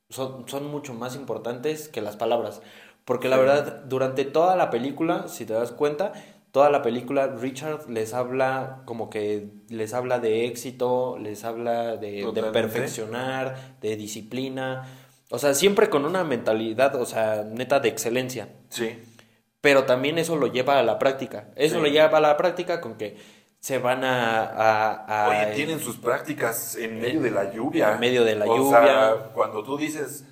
son, 0.09 0.47
son 0.47 0.65
mucho 0.71 0.93
más 0.93 1.15
importantes 1.15 1.87
que 1.89 2.01
las 2.01 2.17
palabras. 2.17 2.61
Porque 3.05 3.29
la 3.29 3.37
verdad, 3.37 3.83
durante 3.85 4.25
toda 4.25 4.55
la 4.55 4.69
película, 4.69 5.27
si 5.27 5.45
te 5.45 5.53
das 5.53 5.71
cuenta, 5.71 6.11
toda 6.51 6.69
la 6.71 6.81
película 6.81 7.27
Richard 7.27 7.89
les 7.89 8.13
habla 8.13 8.81
como 8.85 9.09
que 9.09 9.49
les 9.69 9.93
habla 9.93 10.19
de 10.19 10.45
éxito, 10.45 11.17
les 11.19 11.43
habla 11.43 11.97
de, 11.97 12.25
perfeccionar, 12.51 13.77
de 13.81 13.95
disciplina, 13.95 14.83
o 15.29 15.37
sea, 15.39 15.53
siempre 15.53 15.89
con 15.89 16.05
una 16.05 16.23
mentalidad, 16.23 16.95
o 16.95 17.05
sea, 17.05 17.43
neta 17.43 17.79
de 17.79 17.89
excelencia 17.89 18.49
Sí. 18.69 18.97
pero 19.61 19.83
también 19.83 20.17
eso 20.17 20.35
lo 20.35 20.47
lleva 20.47 20.79
a 20.79 20.83
la 20.83 20.97
práctica. 20.99 21.49
Eso 21.55 21.75
Sí. 21.75 21.81
lo 21.81 21.87
lleva 21.87 22.17
a 22.17 22.21
la 22.21 22.37
práctica 22.37 22.81
con 22.81 22.95
que 22.95 23.17
se 23.59 23.79
van 23.79 24.03
a... 24.03 24.43
a- 24.45 25.25
a- 25.25 25.29
Oye, 25.29 25.55
tienen 25.55 25.79
sus 25.79 25.97
prácticas 25.97 26.75
en 26.75 26.99
medio 27.01 27.21
de 27.21 27.31
la 27.31 27.51
lluvia. 27.51 27.93
En 27.93 27.99
medio 27.99 28.23
de 28.23 28.35
la 28.35 28.45
O 28.45 28.55
lluvia. 28.57 28.81
sea, 28.85 29.15
cuando 29.33 29.63
tú 29.63 29.75
dices, 29.77 30.23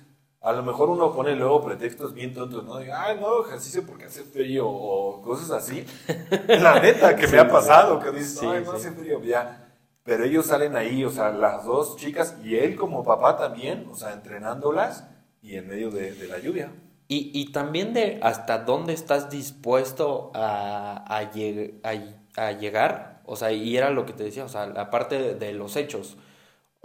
a 0.44 0.52
lo 0.52 0.62
mejor 0.62 0.90
uno 0.90 1.12
pone 1.12 1.34
luego 1.34 1.64
pretextos 1.64 2.14
bien 2.14 2.34
tontos, 2.34 2.64
¿no? 2.64 2.76
De, 2.76 2.92
ah, 2.92 3.14
no, 3.20 3.44
ejercicio 3.46 3.84
porque 3.86 4.04
hace 4.04 4.22
frío 4.24 4.68
o 4.68 5.22
cosas 5.22 5.50
así. 5.50 5.84
La 6.48 6.78
neta 6.80 7.16
que 7.16 7.26
me 7.28 7.38
ha 7.38 7.48
pasado, 7.48 7.98
que 8.00 8.10
dices, 8.12 8.38
Sí, 8.38 8.46
ay, 8.46 8.62
no 8.64 8.72
sí. 8.72 8.76
hace 8.76 8.92
frío, 8.92 9.20
ya. 9.22 9.60
Pero 10.04 10.24
ellos 10.24 10.46
salen 10.46 10.76
ahí, 10.76 11.04
o 11.04 11.10
sea, 11.10 11.30
las 11.30 11.64
dos 11.64 11.96
chicas 11.96 12.36
y 12.44 12.56
él 12.56 12.76
como 12.76 13.02
papá 13.04 13.36
también, 13.38 13.86
o 13.90 13.94
sea, 13.96 14.12
entrenándolas 14.12 15.04
y 15.42 15.56
en 15.56 15.66
medio 15.68 15.90
de, 15.90 16.12
de 16.12 16.28
la 16.28 16.38
lluvia. 16.38 16.70
Y, 17.08 17.30
y 17.34 17.52
también 17.52 17.92
de 17.94 18.18
hasta 18.22 18.58
dónde 18.58 18.92
estás 18.94 19.30
dispuesto 19.30 20.30
a, 20.34 21.04
a, 21.06 21.32
lleg- 21.32 21.74
a- 21.84 22.42
a 22.48 22.52
llegar. 22.52 23.20
O 23.26 23.36
sea, 23.36 23.52
y 23.52 23.76
era 23.76 23.90
lo 23.90 24.06
que 24.06 24.12
te 24.12 24.24
decía, 24.24 24.44
o 24.44 24.48
sea, 24.48 24.66
la 24.66 24.90
parte 24.90 25.18
de, 25.18 25.34
de 25.34 25.52
los 25.52 25.76
hechos. 25.76 26.16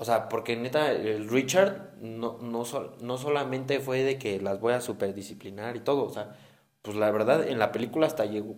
O 0.01 0.05
sea, 0.05 0.29
porque 0.29 0.55
neta, 0.55 0.91
el 0.93 1.29
Richard 1.29 1.95
no, 1.99 2.37
no, 2.41 2.63
sol- 2.63 2.95
no 3.01 3.17
solamente 3.17 3.81
fue 3.81 4.03
de 4.03 4.17
que 4.17 4.39
las 4.39 4.61
voy 4.61 4.71
a 4.71 4.79
superdisciplinar 4.79 5.75
y 5.75 5.81
todo. 5.81 6.03
O 6.03 6.09
sea, 6.09 6.37
pues 6.81 6.95
la 6.95 7.11
verdad, 7.11 7.45
en 7.45 7.59
la 7.59 7.73
película 7.73 8.07
hasta 8.07 8.23
llegó, 8.23 8.55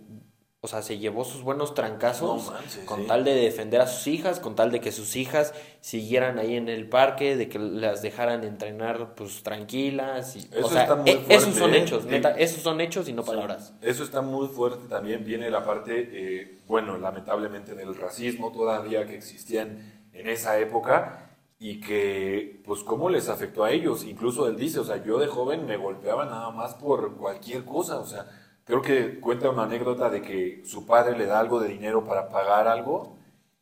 o 0.63 0.67
sea, 0.67 0.83
se 0.83 0.99
llevó 0.99 1.25
sus 1.25 1.41
buenos 1.41 1.73
trancazos 1.73 2.45
No 2.45 2.51
manches, 2.51 2.85
con 2.85 2.99
sí. 3.01 3.07
tal 3.07 3.23
de 3.23 3.33
defender 3.33 3.81
a 3.81 3.87
sus 3.87 4.05
hijas, 4.05 4.39
con 4.39 4.53
tal 4.55 4.71
de 4.71 4.81
que 4.81 4.91
sus 4.91 5.15
hijas 5.15 5.55
siguieran 5.79 6.37
ahí 6.37 6.55
en 6.55 6.69
el 6.69 6.87
parque, 6.87 7.35
de 7.35 7.49
que 7.49 7.57
las 7.57 8.03
dejaran 8.03 8.43
entrenar 8.43 9.15
pues 9.15 9.41
tranquilas. 9.41 10.35
Y, 10.35 10.47
Eso 10.51 10.67
o 10.67 10.69
sea, 10.69 10.83
está 10.83 10.95
muy 10.97 11.09
e- 11.09 11.25
esos 11.27 11.55
fuerte, 11.55 11.59
son 11.59 11.73
¿eh? 11.73 11.77
hechos, 11.79 12.03
Sí. 12.03 12.09
neta, 12.09 12.29
esos 12.37 12.61
son 12.61 12.79
hechos 12.81 13.09
y 13.09 13.13
no 13.13 13.23
palabras. 13.23 13.73
Eso 13.81 14.03
está 14.03 14.21
muy 14.21 14.47
fuerte 14.47 14.87
también. 14.87 15.25
Viene 15.25 15.49
la 15.49 15.65
parte, 15.65 16.07
eh, 16.13 16.59
bueno, 16.67 16.99
lamentablemente 16.99 17.73
del 17.73 17.95
racismo 17.95 18.51
todavía 18.51 19.07
que 19.07 19.15
existían 19.15 19.99
en 20.13 20.27
esa 20.29 20.59
época 20.59 21.29
y 21.63 21.79
que, 21.79 22.59
pues, 22.65 22.81
cómo 22.83 23.07
les 23.11 23.29
afectó 23.29 23.63
a 23.63 23.69
ellos. 23.71 24.03
Incluso 24.03 24.47
él 24.47 24.55
dice, 24.57 24.79
o 24.79 24.83
sea, 24.83 25.03
yo 25.03 25.19
de 25.19 25.27
joven 25.27 25.67
me 25.67 25.77
golpeaba 25.77 26.25
nada 26.25 26.49
más 26.49 26.73
por 26.73 27.15
cualquier 27.17 27.65
cosa. 27.65 27.99
O 27.99 28.05
sea, 28.07 28.25
creo 28.65 28.81
que 28.81 29.19
cuenta 29.19 29.51
una 29.51 29.63
anécdota 29.65 30.09
de 30.09 30.23
que 30.23 30.63
su 30.65 30.87
padre 30.87 31.15
le 31.17 31.27
da 31.27 31.39
algo 31.39 31.59
de 31.59 31.67
dinero 31.69 32.03
para 32.03 32.29
pagar 32.29 32.67
algo 32.67 33.15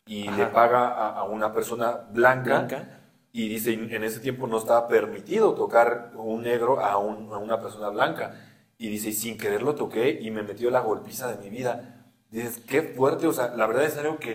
y 0.06 0.30
Ajá. 0.30 0.38
le 0.38 0.46
paga 0.48 0.88
a, 0.88 1.20
a 1.20 1.24
una 1.26 1.52
persona 1.54 2.08
blanca. 2.14 2.44
Blanca. 2.60 3.00
Y 3.34 3.50
dice, 3.50 3.74
en 3.74 4.04
ese 4.06 4.22
tiempo 4.22 4.48
no 4.48 4.58
estaba 4.60 4.88
permitido 4.88 5.54
tocar 5.54 6.14
un 6.16 6.42
negro 6.44 6.80
a, 6.80 6.98
un- 6.98 7.34
a 7.34 7.38
una 7.38 7.60
persona 7.60 7.90
blanca. 7.90 8.34
Y 8.78 8.88
dice, 8.90 9.12
sin 9.12 9.38
querer 9.38 9.62
lo 9.62 9.76
toqué 9.76 10.20
y 10.22 10.32
me 10.32 10.42
metió 10.44 10.72
la 10.72 10.80
golpiza 10.80 11.28
de 11.28 11.38
mi 11.44 11.50
vida. 11.50 12.06
Dices, 12.32 12.60
qué 12.66 12.82
fuerte, 12.82 13.28
o 13.28 13.34
sea, 13.34 13.50
la 13.58 13.68
verdad 13.68 13.84
es 13.84 13.98
algo 13.98 14.20
que 14.20 14.34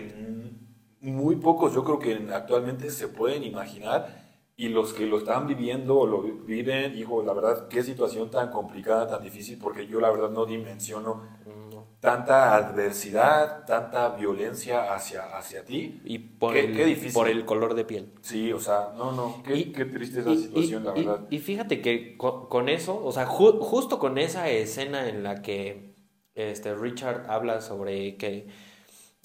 muy 1.11 1.35
pocos 1.37 1.73
yo 1.73 1.83
creo 1.83 1.99
que 1.99 2.33
actualmente 2.33 2.89
se 2.91 3.07
pueden 3.07 3.43
imaginar. 3.43 4.23
Y 4.57 4.69
los 4.69 4.93
que 4.93 5.05
lo 5.05 5.17
están 5.17 5.47
viviendo 5.47 5.99
o 5.99 6.07
lo 6.07 6.21
viven, 6.21 6.97
hijo, 6.97 7.21
la 7.23 7.33
verdad, 7.33 7.67
qué 7.67 7.83
situación 7.83 8.31
tan 8.31 8.51
complicada, 8.51 9.05
tan 9.05 9.21
difícil, 9.21 9.57
porque 9.59 9.85
yo 9.85 9.99
la 9.99 10.09
verdad 10.09 10.29
no 10.29 10.45
dimensiono 10.45 11.23
No. 11.71 11.83
tanta 11.99 12.55
adversidad, 12.55 13.65
tanta 13.65 14.15
violencia 14.15 14.93
hacia, 14.95 15.37
hacia 15.37 15.65
ti. 15.65 15.99
Y 16.05 16.19
por, 16.19 16.53
Qué- 16.53 16.61
el, 16.67 16.73
qué 16.77 16.85
difícil. 16.85 17.11
por 17.11 17.27
el 17.27 17.43
color 17.43 17.73
de 17.75 17.83
piel. 17.83 18.13
Sí, 18.21 18.53
o 18.53 18.59
sea, 18.61 18.93
no, 18.95 19.11
no, 19.11 19.43
qué, 19.43 19.57
Y- 19.57 19.71
qué 19.73 19.83
triste 19.83 20.21
esa 20.21 20.31
Y- 20.31 20.37
situación, 20.37 20.83
y- 20.83 20.85
la 20.85 20.91
verdad. 20.93 21.27
Y, 21.29 21.39
fíjate 21.39 21.81
que 21.81 22.15
con, 22.15 22.47
con 22.47 22.69
eso, 22.69 23.03
o 23.03 23.11
sea, 23.11 23.27
ju- 23.27 23.59
justo 23.59 23.99
con 23.99 24.17
esa 24.17 24.47
escena 24.49 25.09
en 25.09 25.23
la 25.23 25.41
que 25.41 25.95
este 26.33 26.73
Richard 26.75 27.25
habla 27.29 27.59
sobre 27.59 28.15
que 28.15 28.47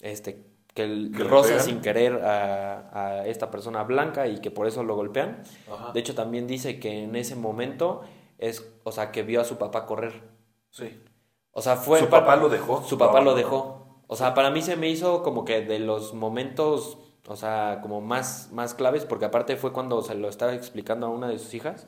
este 0.02 0.44
que, 0.80 0.84
el- 0.84 1.12
Que 1.16 1.24
roza 1.24 1.58
sin 1.60 1.80
querer 1.80 2.24
a, 2.24 2.90
a 3.20 3.26
esta 3.26 3.50
persona 3.50 3.82
blanca 3.84 4.26
y 4.28 4.38
que 4.40 4.50
por 4.50 4.66
eso 4.66 4.82
lo 4.82 4.94
golpean. 4.96 5.42
Ajá. 5.72 5.92
De 5.92 6.00
hecho, 6.00 6.14
también 6.14 6.46
dice 6.46 6.78
que 6.80 7.04
en 7.04 7.16
ese 7.16 7.36
momento 7.36 8.02
es, 8.38 8.66
o 8.84 8.92
sea, 8.92 9.10
que 9.12 9.22
vio 9.22 9.40
a 9.40 9.44
su 9.44 9.56
papá 9.58 9.86
correr. 9.86 10.22
Sí. 10.70 11.02
O 11.52 11.62
sea, 11.62 11.76
fue 11.76 11.98
Su 12.00 12.08
pa- 12.08 12.20
papá 12.20 12.36
lo 12.36 12.48
dejó. 12.48 12.82
Su 12.84 12.96
papá 12.98 13.20
lo 13.20 13.34
dejó. 13.34 14.02
O 14.06 14.16
sea, 14.16 14.34
para 14.34 14.50
mí 14.50 14.62
se 14.62 14.76
me 14.76 14.88
hizo 14.88 15.22
como 15.22 15.44
que 15.44 15.60
de 15.60 15.78
los 15.78 16.14
momentos, 16.14 16.98
o 17.28 17.36
sea, 17.36 17.78
como 17.82 18.00
más, 18.00 18.50
más 18.52 18.74
claves, 18.74 19.04
porque 19.04 19.24
aparte 19.26 19.56
fue 19.56 19.72
cuando 19.72 20.02
se 20.02 20.14
lo 20.14 20.28
estaba 20.28 20.54
explicando 20.54 21.06
a 21.06 21.10
una 21.10 21.28
de 21.28 21.38
sus 21.38 21.54
hijas. 21.54 21.86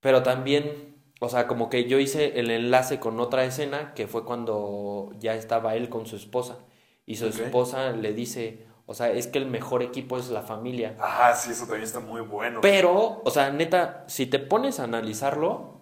Pero 0.00 0.22
también, 0.22 0.96
o 1.20 1.28
sea, 1.28 1.46
como 1.46 1.68
que 1.70 1.84
yo 1.88 1.98
hice 1.98 2.38
el 2.38 2.50
enlace 2.50 3.00
con 3.00 3.18
otra 3.20 3.44
escena 3.44 3.94
que 3.94 4.06
fue 4.06 4.24
cuando 4.24 5.10
ya 5.18 5.34
estaba 5.34 5.74
él 5.76 5.88
con 5.88 6.06
su 6.06 6.16
esposa. 6.16 6.58
Y 7.06 7.16
su 7.16 7.26
esposa 7.26 7.90
le 7.92 8.12
dice, 8.12 8.66
o 8.86 8.94
sea, 8.94 9.10
es 9.10 9.26
que 9.26 9.38
el 9.38 9.46
mejor 9.46 9.82
equipo 9.82 10.18
es 10.18 10.30
la 10.30 10.42
familia. 10.42 10.96
Ajá, 11.00 11.34
sí, 11.34 11.50
eso 11.52 11.64
también 11.64 11.82
está 11.84 12.00
muy 12.00 12.20
bueno. 12.22 12.60
Pero, 12.62 13.20
o 13.24 13.30
sea, 13.30 13.50
neta, 13.50 14.04
si 14.08 14.26
te 14.26 14.38
pones 14.38 14.80
a 14.80 14.84
analizarlo, 14.84 15.80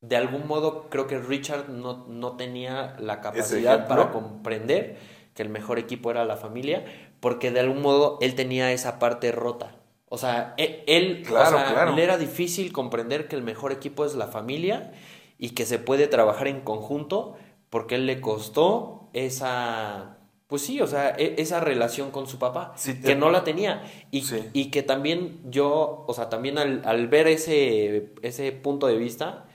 de 0.00 0.16
algún 0.16 0.46
modo 0.46 0.88
creo 0.90 1.06
que 1.06 1.18
Richard 1.18 1.68
no, 1.70 2.06
no 2.08 2.36
tenía 2.36 2.96
la 2.98 3.20
capacidad 3.20 3.88
para 3.88 4.10
comprender 4.12 4.98
que 5.34 5.42
el 5.42 5.48
mejor 5.48 5.78
equipo 5.78 6.10
era 6.10 6.24
la 6.24 6.36
familia, 6.36 6.84
porque 7.20 7.50
de 7.50 7.60
algún 7.60 7.82
modo 7.82 8.18
él 8.20 8.34
tenía 8.34 8.70
esa 8.72 8.98
parte 8.98 9.32
rota. 9.32 9.76
O 10.08 10.18
sea, 10.18 10.54
e- 10.58 10.84
él, 10.86 11.22
o 11.24 11.26
Claro, 11.28 11.56
sea, 11.56 11.72
claro. 11.72 11.96
le 11.96 12.04
era 12.04 12.18
difícil 12.18 12.72
comprender 12.72 13.26
que 13.26 13.34
el 13.34 13.42
mejor 13.42 13.72
equipo 13.72 14.04
es 14.04 14.14
la 14.14 14.28
familia 14.28 14.92
y 15.38 15.50
que 15.50 15.66
se 15.66 15.78
puede 15.78 16.06
trabajar 16.06 16.46
en 16.48 16.60
conjunto, 16.60 17.34
porque 17.70 17.96
él 17.96 18.06
le 18.06 18.20
costó 18.20 19.03
esa, 19.14 20.18
pues 20.46 20.62
sí, 20.62 20.80
o 20.80 20.86
sea, 20.86 21.10
e- 21.16 21.36
esa 21.38 21.60
relación 21.60 22.10
con 22.10 22.26
su 22.26 22.38
papá, 22.38 22.72
Sí, 22.76 23.00
que 23.00 23.14
no 23.16 23.30
la 23.30 23.44
tenía. 23.44 23.82
Y, 24.10 24.22
Sí. 24.22 24.50
y 24.52 24.70
que 24.70 24.82
también 24.82 25.40
yo, 25.50 26.04
o 26.06 26.14
sea, 26.14 26.28
también 26.28 26.58
al, 26.58 26.82
al 26.84 27.08
ver 27.08 27.26
ese, 27.28 28.12
ese 28.22 28.52
punto 28.52 28.86
de 28.86 28.96
vista, 28.96 29.46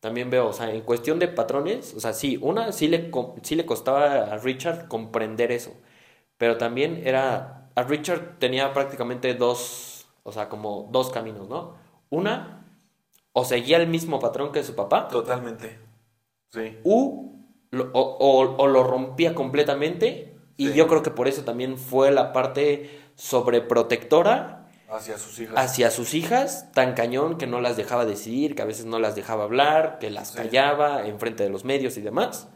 también 0.00 0.30
veo, 0.30 0.48
o 0.48 0.52
sea, 0.54 0.72
en 0.72 0.80
cuestión 0.82 1.18
de 1.18 1.28
patrones, 1.28 1.94
o 1.94 2.00
sea, 2.00 2.12
sí, 2.14 2.38
una, 2.40 2.72
sí 2.72 2.88
le, 2.88 3.10
sí 3.42 3.54
le 3.54 3.66
costaba 3.66 4.24
a 4.32 4.38
Richard 4.38 4.88
comprender 4.88 5.52
eso, 5.52 5.72
pero 6.38 6.56
también 6.56 7.02
era, 7.06 7.70
a 7.74 7.82
Richard 7.82 8.38
tenía 8.38 8.72
prácticamente 8.72 9.34
dos, 9.34 10.06
o 10.22 10.32
sea, 10.32 10.48
como 10.48 10.88
dos 10.90 11.10
caminos, 11.10 11.48
¿no? 11.48 11.74
Una, 12.10 12.64
o 13.32 13.44
seguía 13.44 13.76
el 13.76 13.88
mismo 13.88 14.18
patrón 14.20 14.52
que 14.52 14.62
su 14.64 14.74
papá, 14.74 15.08
Totalmente. 15.08 15.78
Sí. 16.50 16.78
u, 16.84 17.39
lo- 17.70 17.90
o, 17.92 18.00
o- 18.00 18.56
o 18.56 18.66
lo 18.66 18.82
rompía 18.84 19.34
completamente, 19.34 20.34
y 20.56 20.68
Sí. 20.68 20.74
yo 20.74 20.88
creo 20.88 21.02
que 21.02 21.10
por 21.10 21.28
eso 21.28 21.44
también 21.44 21.78
fue 21.78 22.10
la 22.10 22.32
parte 22.32 22.90
sobreprotectora 23.14 24.66
Hacia 24.90 25.18
sus 25.18 25.38
hijas. 25.38 25.54
hacia 25.56 25.90
sus 25.90 26.14
hijas, 26.14 26.70
tan 26.72 26.94
cañón 26.94 27.38
que 27.38 27.46
no 27.46 27.60
las 27.60 27.76
dejaba 27.76 28.04
decidir, 28.04 28.54
que 28.56 28.62
a 28.62 28.66
veces 28.66 28.86
no 28.86 28.98
las 28.98 29.14
dejaba 29.14 29.44
hablar, 29.44 29.98
que 30.00 30.10
las 30.10 30.28
Sí. 30.30 30.36
callaba 30.36 31.06
enfrente 31.06 31.44
de 31.44 31.50
los 31.50 31.64
medios 31.64 31.96
y 31.96 32.00
demás. 32.00 32.48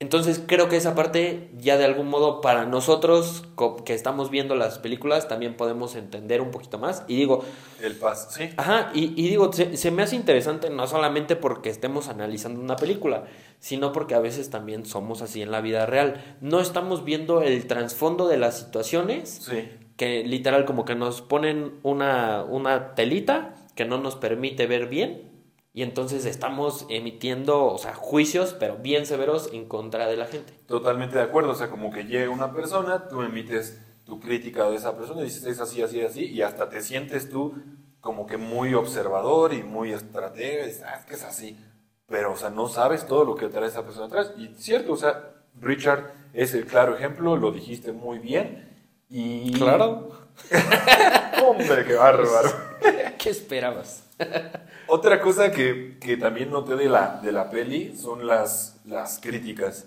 Entonces 0.00 0.40
creo 0.46 0.68
que 0.68 0.76
esa 0.76 0.94
parte 0.94 1.50
ya 1.56 1.76
de 1.76 1.84
algún 1.84 2.06
modo 2.08 2.40
para 2.40 2.66
nosotros 2.66 3.42
que 3.84 3.94
estamos 3.94 4.30
viendo 4.30 4.54
las 4.54 4.78
películas 4.78 5.26
también 5.26 5.56
podemos 5.56 5.96
entender 5.96 6.40
un 6.40 6.52
poquito 6.52 6.78
más. 6.78 7.02
Y 7.08 7.16
digo, 7.16 7.44
El 7.82 7.96
paz, 7.96 8.28
sí. 8.30 8.50
Ajá, 8.56 8.92
y, 8.94 9.06
y 9.20 9.28
digo, 9.28 9.52
se, 9.52 9.76
se 9.76 9.90
me 9.90 10.04
hace 10.04 10.14
interesante 10.14 10.70
no 10.70 10.86
solamente 10.86 11.34
porque 11.34 11.68
estemos 11.68 12.06
analizando 12.08 12.60
una 12.60 12.76
película, 12.76 13.24
sino 13.58 13.90
porque 13.92 14.14
a 14.14 14.20
veces 14.20 14.50
también 14.50 14.86
somos 14.86 15.20
así 15.20 15.42
en 15.42 15.50
la 15.50 15.60
vida 15.60 15.84
real. 15.84 16.36
No 16.40 16.60
estamos 16.60 17.04
viendo 17.04 17.42
el 17.42 17.66
trasfondo 17.66 18.28
de 18.28 18.36
las 18.38 18.56
situaciones, 18.56 19.28
Sí. 19.50 19.68
que 19.96 20.22
literal 20.22 20.64
como 20.64 20.84
que 20.84 20.94
nos 20.94 21.22
ponen 21.22 21.74
una, 21.82 22.44
una 22.44 22.94
telita 22.94 23.56
que 23.74 23.84
no 23.84 23.98
nos 23.98 24.14
permite 24.14 24.68
ver 24.68 24.86
bien, 24.86 25.27
y 25.78 25.84
entonces 25.84 26.24
estamos 26.24 26.86
emitiendo, 26.88 27.66
o 27.66 27.78
sea, 27.78 27.94
juicios, 27.94 28.56
pero 28.58 28.78
bien 28.78 29.06
severos 29.06 29.50
en 29.52 29.68
contra 29.68 30.08
de 30.08 30.16
la 30.16 30.26
gente. 30.26 30.52
Totalmente 30.66 31.18
de 31.18 31.22
acuerdo. 31.22 31.52
O 31.52 31.54
sea, 31.54 31.70
como 31.70 31.92
que 31.92 32.02
llega 32.02 32.30
una 32.30 32.52
persona, 32.52 33.06
tú 33.06 33.22
emites 33.22 33.80
tu 34.02 34.18
crítica 34.18 34.68
de 34.68 34.74
esa 34.74 34.96
persona 34.96 35.20
y 35.20 35.26
dices 35.26 35.44
es 35.44 35.60
así, 35.60 35.80
así, 35.80 36.00
así, 36.00 36.24
y 36.24 36.42
hasta 36.42 36.68
te 36.68 36.80
sientes 36.80 37.30
tú 37.30 37.54
como 38.00 38.26
que 38.26 38.38
muy 38.38 38.74
observador 38.74 39.54
y 39.54 39.62
muy 39.62 39.92
estratega, 39.92 40.64
y 40.64 40.66
dices, 40.66 40.82
ah, 40.84 40.96
es 40.98 41.04
que 41.04 41.14
es 41.14 41.22
así. 41.22 41.56
Pero, 42.08 42.32
o 42.32 42.36
sea, 42.36 42.50
no 42.50 42.66
sabes 42.66 43.06
todo 43.06 43.24
lo 43.24 43.36
que 43.36 43.46
trae 43.46 43.68
esa 43.68 43.84
persona 43.84 44.06
atrás. 44.06 44.32
Y 44.36 44.48
cierto, 44.56 44.94
o 44.94 44.96
sea, 44.96 45.30
Richard 45.60 46.12
es 46.32 46.54
el 46.54 46.66
claro 46.66 46.96
ejemplo, 46.96 47.36
lo 47.36 47.52
dijiste 47.52 47.92
muy 47.92 48.18
bien. 48.18 48.68
Y. 49.08 49.56
Hombre, 51.46 51.84
qué 51.84 51.94
bárbaro. 51.94 52.50
¿Qué 53.18 53.30
esperabas? 53.30 54.04
Otra 54.88 55.20
cosa 55.20 55.50
que, 55.50 55.98
que 56.00 56.16
también 56.16 56.50
noté 56.50 56.76
de 56.76 56.88
la, 56.88 57.20
de 57.22 57.32
la 57.32 57.50
peli 57.50 57.96
son 57.96 58.26
las, 58.26 58.80
las 58.84 59.18
críticas. 59.20 59.86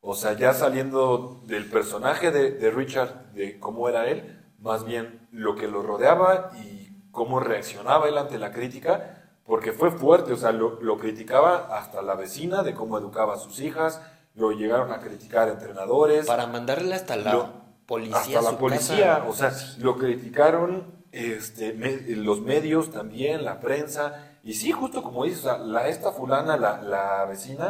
O 0.00 0.14
sea, 0.14 0.32
ya 0.32 0.54
saliendo 0.54 1.42
del 1.46 1.66
personaje 1.66 2.30
de, 2.30 2.52
de 2.52 2.70
Richard, 2.70 3.32
de 3.32 3.58
cómo 3.58 3.88
era 3.88 4.08
él, 4.08 4.40
más 4.58 4.84
bien 4.84 5.28
lo 5.30 5.54
que 5.54 5.68
lo 5.68 5.82
rodeaba 5.82 6.50
y 6.62 6.80
cómo 7.10 7.40
reaccionaba 7.40 8.08
él 8.08 8.18
ante 8.18 8.38
la 8.38 8.50
crítica, 8.50 9.16
porque 9.44 9.72
fue 9.72 9.90
fuerte, 9.90 10.32
o 10.32 10.36
sea, 10.36 10.52
lo, 10.52 10.80
lo 10.80 10.98
criticaba 10.98 11.76
hasta 11.76 12.02
la 12.02 12.14
vecina 12.14 12.62
de 12.62 12.74
cómo 12.74 12.98
educaba 12.98 13.34
a 13.34 13.38
sus 13.38 13.60
hijas, 13.60 14.00
lo 14.34 14.52
llegaron 14.52 14.92
a 14.92 15.00
criticar 15.00 15.48
entrenadores. 15.48 16.26
Para 16.26 16.46
mandarle 16.46 16.94
hasta 16.94 17.16
la 17.16 17.52
policía. 17.90 18.38
Hasta 18.38 18.52
la 18.52 18.58
policía, 18.58 19.06
casa. 19.18 19.28
o 19.28 19.32
sea, 19.34 19.52
lo 19.78 19.96
criticaron 19.98 21.04
este, 21.12 21.72
me- 21.74 22.00
los 22.16 22.40
medios 22.40 22.90
también, 22.90 23.44
la 23.44 23.60
prensa. 23.60 24.38
Y 24.42 24.54
sí, 24.54 24.70
justo 24.72 25.02
como 25.02 25.24
dices, 25.24 25.40
o 25.40 25.48
sea, 25.48 25.58
la, 25.58 25.88
esta 25.88 26.12
fulana, 26.12 26.56
la, 26.56 26.80
la 26.82 27.24
vecina, 27.26 27.68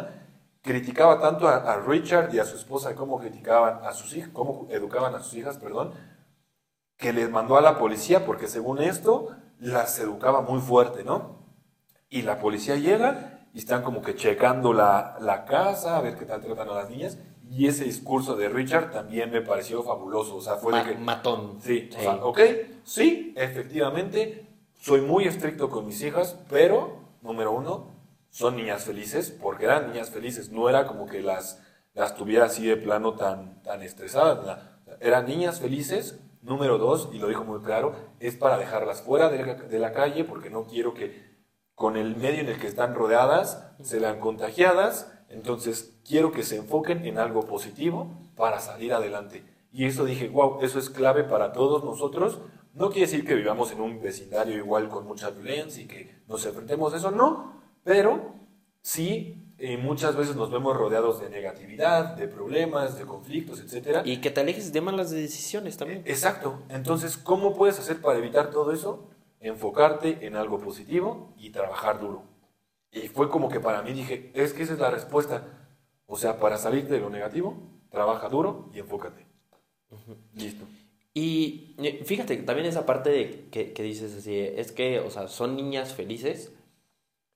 criticaba 0.63 1.21
tanto 1.21 1.49
a, 1.49 1.57
a 1.57 1.81
Richard 1.81 2.35
y 2.35 2.39
a 2.39 2.45
su 2.45 2.57
esposa 2.57 2.95
cómo 2.95 3.19
criticaban 3.19 3.81
a 3.85 3.93
sus 3.93 4.15
hijas, 4.17 4.31
cómo 4.33 4.67
educaban 4.71 5.15
a 5.15 5.21
sus 5.21 5.35
hijas, 5.35 5.57
perdón, 5.59 5.95
que 6.97 7.13
les 7.13 7.31
mandó 7.31 7.57
a 7.57 7.63
la 7.63 7.79
policía 7.79 8.27
porque 8.27 8.47
según 8.47 8.81
esto 8.83 9.29
las 9.59 9.99
educaba 9.99 10.43
muy 10.43 10.61
fuerte, 10.61 11.03
¿no? 11.05 11.41
Y 12.11 12.23
la 12.23 12.39
policía 12.39 12.77
llega 12.77 13.47
y 13.55 13.59
están 13.59 13.83
como 13.83 14.03
que 14.03 14.15
checando 14.15 14.73
la, 14.73 15.17
la 15.21 15.45
casa, 15.47 15.97
a 15.97 16.01
ver 16.03 16.17
qué 16.17 16.25
tal 16.27 16.41
tratan 16.43 16.69
a 16.69 16.75
las 16.75 16.91
niñas. 16.91 17.19
Y 17.53 17.67
ese 17.67 17.83
discurso 17.85 18.37
de 18.37 18.49
Richard 18.49 18.93
también 18.93 19.31
me 19.33 19.41
pareció 19.41 19.83
fabuloso. 19.83 20.37
O 20.37 20.41
sea, 20.41 20.55
fue 20.57 20.71
Ma- 20.73 20.85
de 20.85 20.93
que... 20.93 20.99
matón. 20.99 21.59
Sí, 21.61 21.89
o 21.91 21.95
Sí. 21.97 22.01
sea, 22.01 22.15
ok, 22.25 22.41
sí, 22.85 23.35
efectivamente, 23.37 24.47
soy 24.81 25.01
muy 25.01 25.25
estricto 25.25 25.69
con 25.69 25.85
mis 25.87 26.01
hijas, 26.03 26.39
pero, 26.49 26.99
número 27.23 27.51
uno, 27.53 27.89
son 28.31 28.57
niñas 28.57 28.85
felices, 28.85 29.37
porque 29.43 29.65
eran 29.65 29.89
niñas 29.93 30.11
felices, 30.11 30.51
no 30.51 30.69
era 30.69 30.87
como 30.87 31.07
que 31.07 31.21
las, 31.23 31.61
las 31.95 32.15
tuviera 32.15 32.45
así 32.47 32.65
de 32.67 32.77
plano 32.77 33.15
tan, 33.15 33.61
tan 33.63 33.83
estresadas, 33.83 34.59
eran 35.01 35.27
niñas 35.27 35.59
felices, 35.61 36.21
número 36.43 36.79
dos, 36.79 37.11
y 37.13 37.19
lo 37.19 37.27
dijo 37.27 37.45
muy 37.45 37.61
claro, 37.61 37.95
es 38.21 38.37
para 38.37 38.57
dejarlas 38.59 39.03
fuera 39.03 39.29
de 39.29 39.45
la, 39.45 39.55
de 39.55 39.79
la 39.81 39.93
calle, 39.93 40.23
porque 40.25 40.51
no 40.51 40.65
quiero 40.67 40.95
que 40.95 41.29
con 41.75 41.97
el 41.97 42.15
medio 42.17 42.41
en 42.41 42.49
el 42.49 42.59
que 42.61 42.67
están 42.69 42.95
rodeadas 42.95 43.67
se 43.83 43.99
vean 43.99 44.21
contagiadas, 44.21 45.13
entonces 45.31 45.97
quiero 46.07 46.33
que 46.33 46.43
se 46.43 46.57
enfoquen 46.57 47.07
en 47.07 47.19
algo 47.19 47.47
positivo 47.47 48.11
para 48.37 48.61
salir 48.61 48.93
adelante. 48.93 49.45
Y 49.73 49.85
eso 49.85 50.05
dije, 50.05 50.29
wow, 50.29 50.59
eso 50.63 50.79
es 50.79 50.91
clave 50.91 51.25
para 51.25 51.53
todos 51.53 51.85
nosotros. 51.85 52.41
No 52.75 52.91
quiere 52.91 53.07
decir 53.07 53.25
que 53.25 53.35
vivamos 53.35 53.73
en 53.73 53.81
un 53.81 54.01
vecindario 54.03 54.57
igual 54.57 54.89
con 54.89 55.07
mucha 55.07 55.31
violencia 55.31 55.83
y 55.83 55.87
que 55.87 56.23
nos 56.29 56.45
enfrentemos 56.45 56.93
a 56.93 56.97
eso, 56.97 57.11
no, 57.11 57.55
pero 57.85 58.35
sí 58.83 59.55
eh, 59.59 59.77
muchas 59.77 60.17
veces 60.17 60.37
nos 60.37 60.51
vemos 60.51 60.77
rodeados 60.77 61.21
de 61.21 61.31
negatividad, 61.31 62.17
de 62.17 62.27
problemas, 62.27 62.99
de 62.99 63.05
conflictos, 63.05 63.61
etcétera. 63.61 64.03
Y 64.05 64.21
que 64.21 64.31
te 64.31 64.41
alejes 64.41 64.73
de 64.73 64.81
malas 64.81 65.11
decisiones 65.11 65.77
también. 65.77 66.03
Exacto. 66.07 66.63
Entonces, 66.69 67.17
¿cómo 67.17 67.55
puedes 67.55 67.79
hacer 67.79 68.01
para 68.01 68.19
evitar 68.19 68.51
todo 68.51 68.73
eso? 68.73 69.09
Enfocarte 69.39 70.27
en 70.27 70.35
algo 70.37 70.61
positivo 70.61 71.35
y 71.39 71.51
trabajar 71.51 72.01
duro. 72.01 72.25
Y 72.93 73.09
fue 73.09 73.29
como 73.29 73.49
que 73.49 73.61
para 73.61 73.83
mí 73.83 73.93
dije, 73.93 74.31
es 74.35 74.53
que 74.53 74.63
esa 74.63 74.75
es 74.75 74.79
la 74.81 74.91
respuesta. 74.91 75.47
O 76.07 76.17
sea, 76.17 76.39
para 76.41 76.59
salirte 76.59 76.95
de 76.95 77.01
lo 77.01 77.11
negativo, 77.11 77.57
trabaja 77.91 78.29
duro 78.29 78.71
y 78.75 78.81
enfócate. 78.81 79.27
Listo. 80.35 80.65
Y 81.15 81.77
fíjate, 82.05 82.37
también 82.39 82.67
esa 82.67 82.87
parte 82.87 83.11
de 83.11 83.49
que, 83.51 83.73
que 83.73 83.83
dices 83.83 84.15
así, 84.17 84.39
es 84.39 84.73
que, 84.73 85.01
o 85.01 85.11
sea, 85.11 85.29
son 85.29 85.57
niñas 85.57 85.95
felices. 85.95 86.53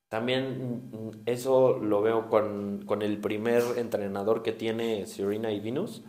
También 0.08 0.90
mm, 0.92 1.10
eso 1.26 1.78
lo 1.78 2.00
veo 2.02 2.28
con, 2.28 2.84
con 2.86 3.02
el 3.02 3.18
primer 3.18 3.62
entrenador 3.76 4.42
que 4.42 4.52
tiene 4.52 5.06
Serena 5.06 5.50
y 5.50 5.60
Venus. 5.60 6.04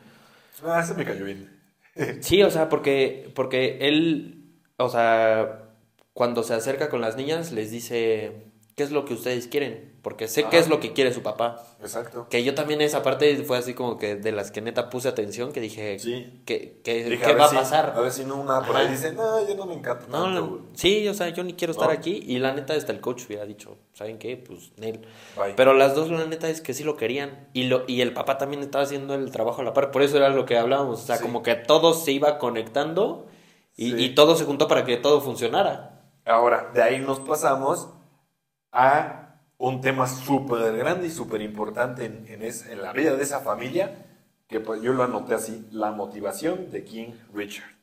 Ah, 0.63 0.83
se 0.83 0.93
me 0.93 1.05
cayó 1.05 1.25
bien. 1.25 1.51
Sí, 2.21 2.43
o 2.43 2.51
sea, 2.51 2.67
porque, 2.67 3.31
porque 3.35 3.77
él, 3.87 4.59
o 4.75 4.89
sea, 4.89 5.69
cuando 6.13 6.43
se 6.43 6.53
acerca 6.53 6.89
con 6.89 6.99
las 6.99 7.15
niñas 7.15 7.53
les 7.53 7.71
dice, 7.71 8.51
¿qué 8.75 8.84
es 8.84 8.91
lo 8.91 9.05
que 9.05 9.13
ustedes 9.13 9.48
quieren? 9.48 9.94
Porque 10.01 10.27
sé 10.27 10.44
qué 10.46 10.60
es 10.60 10.67
lo 10.67 10.79
que 10.82 10.91
quiere 10.94 11.13
su 11.13 11.22
papá. 11.24 11.63
Exacto. 11.82 12.27
Que 12.29 12.44
yo 12.44 12.53
también 12.55 12.82
esa 12.82 13.01
parte 13.03 13.36
fue 13.44 13.58
así 13.58 13.74
como 13.74 13.98
que 13.98 14.15
de 14.17 14.32
las 14.34 14.51
que 14.51 14.62
neta 14.62 14.89
puse 14.89 15.08
atención, 15.08 15.51
que 15.53 15.62
dije, 15.62 15.98
Sí. 15.98 16.41
¿qué, 16.46 16.82
qué, 16.84 17.05
Dije, 17.05 17.20
qué 17.20 17.27
ver 17.27 17.39
va 17.39 17.46
a 17.46 17.50
si- 17.50 17.55
pasar? 17.55 17.94
A 17.96 18.01
ver 18.01 18.12
si 18.12 18.25
no 18.25 18.36
una 18.36 18.62
por 18.62 18.75
ahí 18.75 18.89
dice, 18.89 19.13
no, 19.13 19.48
yo 19.48 19.55
no 19.55 19.65
me 19.65 19.74
encanta 19.75 20.05
No, 20.08 20.23
tanto, 20.26 20.41
no, 20.41 20.47
güey". 20.47 20.62
sí, 20.73 21.08
o 21.08 21.13
sea, 21.13 21.30
yo 21.30 21.43
ni 21.43 21.54
quiero 21.54 21.71
estar 21.71 21.89
aquí. 21.89 22.21
Y 22.28 22.38
la 22.39 22.54
neta, 22.54 22.73
hasta 22.73 22.91
el 22.91 22.99
coach 23.02 23.23
hubiera 23.28 23.45
dicho, 23.45 23.78
¿saben 23.93 24.17
qué? 24.19 24.36
Pues, 24.38 24.73
Nel. 24.78 24.99
Pero 25.56 25.73
las 25.73 25.95
dos, 25.95 26.10
la 26.12 26.26
neta, 26.26 26.49
es 26.49 26.60
que 26.62 26.73
sí 26.73 26.84
lo 26.84 26.97
querían. 26.97 27.47
Y, 27.54 27.63
lo, 27.63 27.86
y 27.88 28.02
el 28.02 28.13
papá 28.13 28.38
también 28.38 28.62
estaba 28.62 28.84
haciendo 28.84 29.15
el 29.15 29.32
trabajo 29.32 29.62
a 29.62 29.63
la 29.63 29.73
par. 29.73 29.89
Por 29.91 30.02
eso 30.04 30.17
era 30.17 30.30
lo 30.30 30.45
que 30.45 30.58
hablábamos. 30.58 31.02
O 31.02 31.06
sea, 31.06 31.15
Sí. 31.17 31.23
como 31.23 31.41
que 31.43 31.56
todo 31.56 31.93
se 31.93 32.12
iba 32.12 32.38
conectando 32.38 33.26
y, 33.78 33.91
Sí. 33.91 34.04
y 34.06 34.15
todo 34.15 34.36
se 34.36 34.43
juntó 34.45 34.67
para 34.67 34.84
que 34.86 34.97
todo 34.97 35.21
funcionara. 35.21 36.04
Ahora, 36.26 36.71
de 36.73 36.82
ahí 36.84 36.99
nos 36.99 37.19
pasamos 37.21 37.89
a 38.75 39.39
un 39.57 39.79
tema 39.79 40.05
súper 40.05 40.75
grande 40.75 41.07
y 41.07 41.09
súper 41.09 41.41
importante 41.41 42.05
en, 42.05 42.27
en 42.27 42.43
en 42.43 42.81
la 42.81 42.91
vida 42.91 43.15
de 43.15 43.23
esa 43.23 43.39
familia, 43.39 44.05
que 44.47 44.59
pues 44.59 44.81
yo 44.81 44.91
lo 44.91 45.03
anoté 45.03 45.33
así, 45.33 45.65
la 45.71 45.91
motivación 45.91 46.69
de 46.71 46.83
King 46.83 47.13
Richard. 47.33 47.73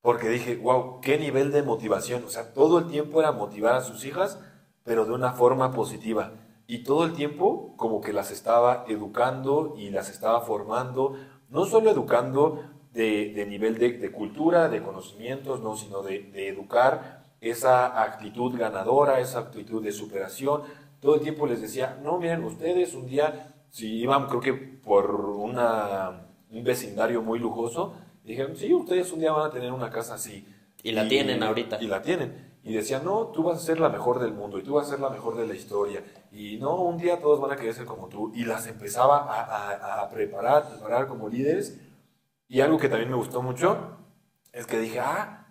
Porque 0.00 0.28
dije, 0.30 0.56
wow, 0.56 1.00
qué 1.02 1.18
nivel 1.18 1.52
de 1.52 1.62
motivación. 1.62 2.24
O 2.24 2.30
sea, 2.30 2.54
todo 2.54 2.78
el 2.78 2.88
tiempo 2.88 3.20
era 3.20 3.32
motivar 3.32 3.74
a 3.74 3.82
sus 3.82 4.04
hijas, 4.04 4.40
pero 4.82 5.04
de 5.04 5.12
una 5.12 5.32
forma 5.32 5.72
positiva. 5.72 6.32
Y 6.66 6.84
todo 6.84 7.04
el 7.04 7.12
tiempo 7.12 7.74
como 7.76 8.00
que 8.00 8.14
las 8.14 8.30
estaba 8.30 8.86
educando 8.88 9.74
y 9.76 9.90
las 9.90 10.08
estaba 10.08 10.40
formando, 10.40 11.16
no 11.50 11.66
solo 11.66 11.90
educando 11.90 12.64
de, 12.92 13.32
de 13.34 13.46
nivel 13.46 13.76
de, 13.76 14.10
cultura, 14.10 14.68
de 14.68 14.82
conocimientos, 14.82 15.60
no, 15.60 15.76
sino 15.76 16.02
de 16.02 16.48
educar 16.48 17.23
esa 17.50 18.02
actitud 18.02 18.56
ganadora, 18.58 19.20
esa 19.20 19.40
actitud 19.40 19.82
de 19.82 19.92
superación. 19.92 20.62
Todo 21.00 21.16
el 21.16 21.20
tiempo 21.20 21.46
les 21.46 21.60
decía, 21.60 21.98
no, 22.02 22.18
miren, 22.18 22.44
ustedes 22.44 22.94
un 22.94 23.06
día, 23.06 23.54
si 23.70 24.00
iban, 24.00 24.26
creo 24.26 24.40
que 24.40 24.52
por 24.54 25.10
una, 25.14 26.26
un 26.50 26.64
vecindario 26.64 27.22
muy 27.22 27.38
lujoso, 27.38 27.94
dijeron, 28.24 28.56
sí, 28.56 28.72
ustedes 28.72 29.12
un 29.12 29.20
día 29.20 29.32
van 29.32 29.46
a 29.46 29.50
tener 29.50 29.72
una 29.72 29.90
casa 29.90 30.14
así. 30.14 30.46
Y 30.82 30.92
la 30.92 31.08
tienen 31.08 31.42
ahorita. 31.42 31.82
Y 31.82 31.86
la 31.86 32.02
tienen. 32.02 32.52
Y 32.62 32.72
decían, 32.74 33.04
no, 33.04 33.26
tú 33.26 33.42
vas 33.42 33.58
a 33.58 33.60
ser 33.60 33.78
la 33.80 33.90
mejor 33.90 34.18
del 34.20 34.32
mundo 34.32 34.58
y 34.58 34.62
tú 34.62 34.74
vas 34.74 34.86
a 34.86 34.90
ser 34.90 35.00
la 35.00 35.10
mejor 35.10 35.36
de 35.36 35.46
la 35.46 35.54
historia. 35.54 36.02
Y 36.32 36.56
no, 36.58 36.76
un 36.76 36.96
día 36.96 37.20
todos 37.20 37.40
van 37.40 37.52
a 37.52 37.56
querer 37.56 37.74
ser 37.74 37.84
como 37.84 38.08
tú. 38.08 38.32
Y 38.34 38.44
las 38.44 38.66
empezaba 38.66 39.18
a, 39.18 39.42
a- 39.44 40.02
a 40.02 40.10
preparar, 40.10 40.68
preparar 40.70 41.06
como 41.06 41.28
líderes. 41.28 41.78
Y 42.48 42.60
algo 42.60 42.78
que 42.78 42.88
también 42.88 43.10
me 43.10 43.16
gustó 43.16 43.42
mucho 43.42 43.76
es 44.52 44.66
que 44.66 44.78
dije, 44.78 45.00
ah, 45.00 45.43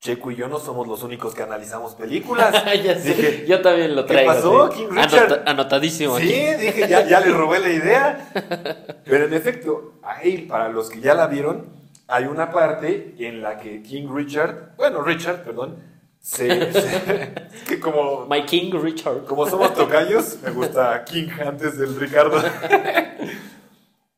Checo 0.00 0.30
y 0.30 0.36
yo 0.36 0.46
no 0.48 0.60
somos 0.60 0.86
los 0.86 1.02
únicos 1.02 1.34
que 1.34 1.42
analizamos 1.42 1.94
películas. 1.96 2.52
ya 2.84 2.94
sé, 2.98 3.14
Dije, 3.14 3.44
yo 3.48 3.60
también 3.60 3.96
lo 3.96 4.06
¿qué 4.06 4.14
traigo. 4.14 4.32
pasó, 4.32 4.70
sí. 4.72 4.78
King 4.78 4.86
Richard? 4.90 5.24
Anota- 5.32 5.42
anotadísimo 5.50 6.18
Sí, 6.18 6.24
aquí. 6.50 6.64
dije, 6.66 6.88
ya, 6.88 7.04
ya 7.06 7.20
le 7.20 7.30
robé 7.32 7.58
la 7.58 7.70
idea. 7.70 8.30
Pero 9.04 9.24
en 9.24 9.34
efecto, 9.34 9.94
ahí, 10.02 10.42
para 10.48 10.68
los 10.68 10.88
que 10.88 11.00
ya 11.00 11.14
la 11.14 11.26
vieron, 11.26 11.66
hay 12.06 12.24
una 12.24 12.50
parte 12.52 13.16
en 13.18 13.42
la 13.42 13.58
que 13.58 13.82
King 13.82 14.06
Richard, 14.14 14.76
bueno, 14.76 15.02
Richard, 15.02 15.42
perdón, 15.42 15.76
se, 16.20 16.72
se- 16.72 17.32
es 17.52 17.62
que 17.68 17.80
como, 17.80 18.24
My 18.30 18.44
King 18.44 18.70
Richard. 18.80 19.24
como 19.24 19.48
somos 19.48 19.74
tocayos, 19.74 20.38
me 20.44 20.50
gusta 20.52 21.02
King 21.04 21.28
antes 21.44 21.76
del 21.76 21.98
Ricardo. 21.98 22.40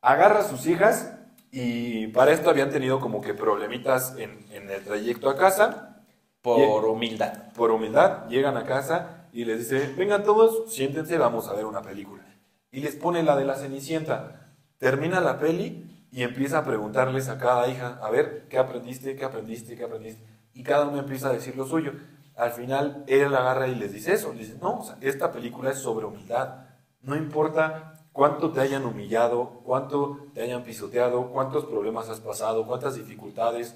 Agarra 0.02 0.40
a 0.40 0.44
sus 0.48 0.66
hijas 0.66 1.12
y 1.50 2.06
para 2.08 2.32
esto 2.32 2.50
habían 2.50 2.70
tenido 2.70 3.00
como 3.00 3.20
que 3.20 3.34
problemitas 3.34 4.14
en, 4.16 4.46
en 4.52 4.70
el 4.70 4.84
trayecto 4.84 5.28
a 5.28 5.36
casa 5.36 6.02
Por 6.42 6.84
humildad. 6.86 7.52
por 7.54 7.70
humildad, 7.70 8.28
llegan 8.28 8.56
a 8.56 8.64
casa 8.64 9.28
y 9.32 9.44
les 9.44 9.58
dice, 9.60 9.92
vengan 9.96 10.24
todos, 10.24 10.72
siéntense, 10.72 11.18
vamos 11.18 11.48
a 11.48 11.54
ver 11.54 11.64
una 11.64 11.82
película. 11.82 12.24
Y 12.72 12.80
les 12.80 12.96
pone 12.96 13.22
la 13.22 13.36
de 13.36 13.44
la 13.44 13.56
Cenicienta. 13.56 14.54
Termina 14.78 15.20
la 15.20 15.38
peli 15.38 16.06
y 16.12 16.22
empieza 16.22 16.58
a 16.58 16.64
preguntarles 16.64 17.28
a 17.28 17.38
cada 17.38 17.68
hija, 17.68 17.98
a 18.02 18.10
ver, 18.10 18.46
¿qué 18.48 18.58
aprendiste? 18.58 19.16
¿Qué 19.16 19.24
aprendiste? 19.24 19.76
¿Qué 19.76 19.84
aprendiste? 19.84 20.24
Y 20.54 20.62
cada 20.62 20.86
uno 20.86 20.98
empieza 20.98 21.28
a 21.28 21.32
decir 21.32 21.56
lo 21.56 21.66
suyo. 21.66 21.92
Al 22.36 22.52
final, 22.52 23.04
él 23.06 23.34
agarra 23.34 23.68
y 23.68 23.74
les 23.74 23.92
dice 23.92 24.14
eso. 24.14 24.32
Les 24.32 24.48
dice, 24.48 24.58
no, 24.60 24.78
o 24.78 24.82
sea, 24.82 24.96
esta 25.00 25.30
película 25.30 25.70
es 25.70 25.78
sobre 25.78 26.06
humildad. 26.06 26.64
No 27.02 27.14
importa 27.14 27.94
cuánto 28.20 28.50
te 28.50 28.60
hayan 28.60 28.84
humillado, 28.84 29.62
cuánto 29.64 30.26
te 30.34 30.42
hayan 30.42 30.62
pisoteado, 30.62 31.30
cuántos 31.30 31.64
problemas 31.64 32.10
has 32.10 32.20
pasado, 32.20 32.66
cuántas 32.66 32.94
dificultades. 32.96 33.74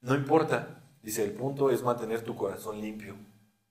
No 0.00 0.16
importa. 0.16 0.82
Dice, 1.00 1.22
el 1.22 1.30
punto 1.30 1.70
es 1.70 1.84
mantener 1.84 2.22
tu 2.22 2.34
corazón 2.34 2.80
limpio. 2.80 3.14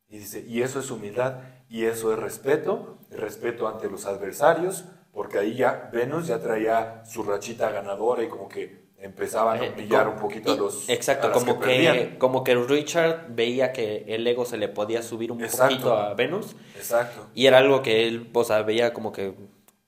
Y 0.07 0.19
dice, 0.19 0.45
y 0.47 0.61
eso 0.61 0.79
es 0.79 0.89
humildad, 0.91 1.39
y 1.67 1.83
eso 1.83 2.13
es 2.13 2.19
respeto, 2.19 2.99
respeto 3.11 3.67
ante 3.67 3.89
los 3.89 4.05
adversarios, 4.05 4.85
porque 5.11 5.39
ahí 5.39 5.55
ya 5.55 5.89
Venus 5.91 6.27
ya 6.27 6.39
traía 6.39 7.03
su 7.05 7.23
rachita 7.23 7.69
ganadora 7.71 8.23
y 8.23 8.29
como 8.29 8.47
que 8.47 8.93
empezaban 8.99 9.59
a 9.59 9.65
Eh, 9.65 9.73
humillar 9.75 10.07
un 10.07 10.15
poquito 10.15 10.53
a 10.53 10.55
los 10.55 10.87
Exacto, 10.87 11.27
a 11.27 11.31
como 11.33 11.59
que, 11.59 12.15
como 12.17 12.45
que 12.45 12.55
Richard 12.55 13.25
veía 13.35 13.73
que 13.73 14.05
el 14.07 14.25
ego 14.25 14.45
se 14.45 14.55
le 14.55 14.69
podía 14.69 15.01
subir 15.01 15.33
un 15.33 15.43
Exacto. 15.43 15.75
poquito 15.75 15.93
a 15.97 16.13
Venus. 16.13 16.55
Exacto. 16.77 17.25
Y 17.35 17.45
era 17.47 17.57
algo 17.57 17.81
que 17.81 18.07
él, 18.07 18.29
o 18.33 18.43
sea, 18.45 18.61
veía 18.61 18.93
como 18.93 19.11
que 19.11 19.35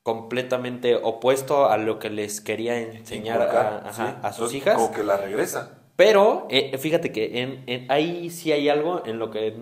completamente 0.06 0.96
opuesto 0.96 1.68
a 1.68 1.78
lo 1.78 1.98
que 1.98 2.12
les 2.12 2.40
quería 2.40 2.78
enseñar 2.80 3.42
a, 3.42 3.46
Inculcar, 3.46 3.84
ajá, 3.88 4.08
sí. 4.12 4.14
a 4.22 4.32
sus 4.34 4.54
Entonces, 4.54 4.56
hijas. 4.58 4.76
Como 4.76 4.92
que 4.92 5.04
la 5.04 5.18
regresa. 5.18 5.80
Pero 5.96 6.46
eh, 6.52 6.78
fíjate 6.78 7.12
que 7.12 7.42
en, 7.42 7.64
en- 7.66 7.92
ahí 7.92 8.30
sí 8.30 8.52
hay 8.52 8.70
algo 8.70 9.02
en 9.08 9.18
lo 9.18 9.32
que, 9.32 9.58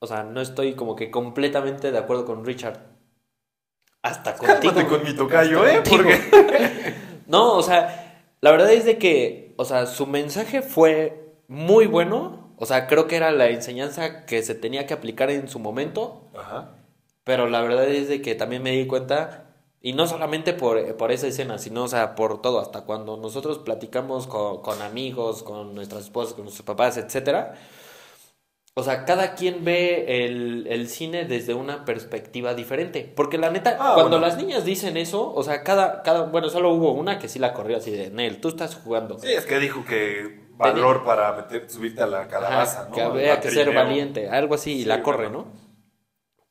o 0.00 0.06
sea, 0.08 0.24
no 0.24 0.40
estoy 0.40 0.74
como 0.74 0.96
que 0.96 1.12
completamente 1.12 1.92
de 1.92 1.98
acuerdo 1.98 2.24
con 2.24 2.44
Richard. 2.44 2.80
Hasta 4.02 4.34
contigo. 4.36 4.74
Cálmate 4.74 4.86
con 4.88 5.04
mi 5.04 5.14
tocayo, 5.14 5.64
¿eh? 5.64 5.80
Porque... 5.88 6.18
No, 7.28 7.52
o 7.54 7.62
sea, 7.62 8.26
la 8.40 8.50
verdad 8.50 8.72
es 8.72 8.84
de 8.84 8.98
que, 8.98 9.54
o 9.56 9.64
sea, 9.64 9.86
su 9.86 10.06
mensaje 10.08 10.60
fue 10.60 11.36
muy 11.46 11.86
bueno. 11.86 12.52
O 12.58 12.66
sea, 12.66 12.88
creo 12.88 13.06
que 13.06 13.14
era 13.16 13.30
la 13.30 13.48
enseñanza 13.48 14.26
que 14.26 14.42
se 14.42 14.54
tenía 14.56 14.86
que 14.86 14.94
aplicar 14.94 15.30
en 15.30 15.48
su 15.48 15.60
momento. 15.60 16.28
Ajá. 16.36 16.72
Pero 17.22 17.48
la 17.48 17.62
verdad 17.62 17.88
es 17.88 18.08
de 18.08 18.20
que 18.20 18.34
también 18.34 18.62
me 18.62 18.72
di 18.72 18.86
cuenta, 18.86 19.43
y 19.84 19.92
no 19.92 20.06
solamente 20.08 20.54
por, 20.54 20.96
por 20.96 21.12
esa 21.12 21.26
escena, 21.28 21.58
sino, 21.58 21.84
o 21.84 21.88
sea, 21.88 22.14
por 22.16 22.40
todo, 22.42 22.58
hasta 22.58 22.84
cuando 22.86 23.18
nosotros 23.18 23.58
platicamos 23.58 24.26
con, 24.26 24.62
con 24.62 24.80
amigos, 24.82 25.42
con 25.44 25.74
nuestras 25.74 26.04
esposas, 26.04 26.34
con 26.34 26.44
nuestros 26.44 26.64
papás, 26.66 26.96
etcétera. 26.96 27.54
O 28.76 28.82
sea, 28.82 29.04
cada 29.04 29.34
quien 29.34 29.62
ve 29.64 30.24
el, 30.24 30.66
el 30.68 30.88
cine 30.88 31.26
desde 31.26 31.54
una 31.54 31.84
perspectiva 31.84 32.54
diferente. 32.54 33.12
Porque 33.14 33.38
la 33.38 33.50
neta, 33.50 33.76
Ah, 33.78 33.92
cuando 33.94 34.18
bueno. 34.18 34.26
las 34.26 34.36
niñas 34.36 34.64
dicen 34.64 34.96
eso, 34.96 35.32
o 35.32 35.42
sea, 35.44 35.62
cada, 35.62 36.02
cada, 36.02 36.22
bueno, 36.26 36.48
solo 36.48 36.70
hubo 36.72 36.92
una 36.92 37.18
que 37.20 37.28
sí 37.28 37.38
la 37.38 37.52
corrió 37.54 37.76
así 37.76 37.92
de, 37.92 38.10
Nel, 38.10 38.40
tú 38.40 38.48
estás 38.48 38.74
jugando. 38.74 39.18
Sí, 39.18 39.32
es 39.32 39.46
que 39.46 39.58
dijo 39.60 39.84
que 39.84 40.48
valor 40.56 41.04
para 41.04 41.32
meter, 41.34 41.70
subirte 41.70 42.02
a 42.02 42.06
la 42.06 42.26
calabaza, 42.26 42.80
Ajá, 42.80 42.88
¿no? 42.88 42.94
Que 42.94 43.02
había 43.02 43.40
que 43.40 43.50
ser 43.50 43.72
valiente, 43.72 44.28
algo 44.28 44.54
así, 44.56 44.80
y 44.80 44.84
Sí, 44.84 44.84
la 44.86 45.02
corre, 45.02 45.28
bueno. 45.28 45.46
¿no? 45.52 45.63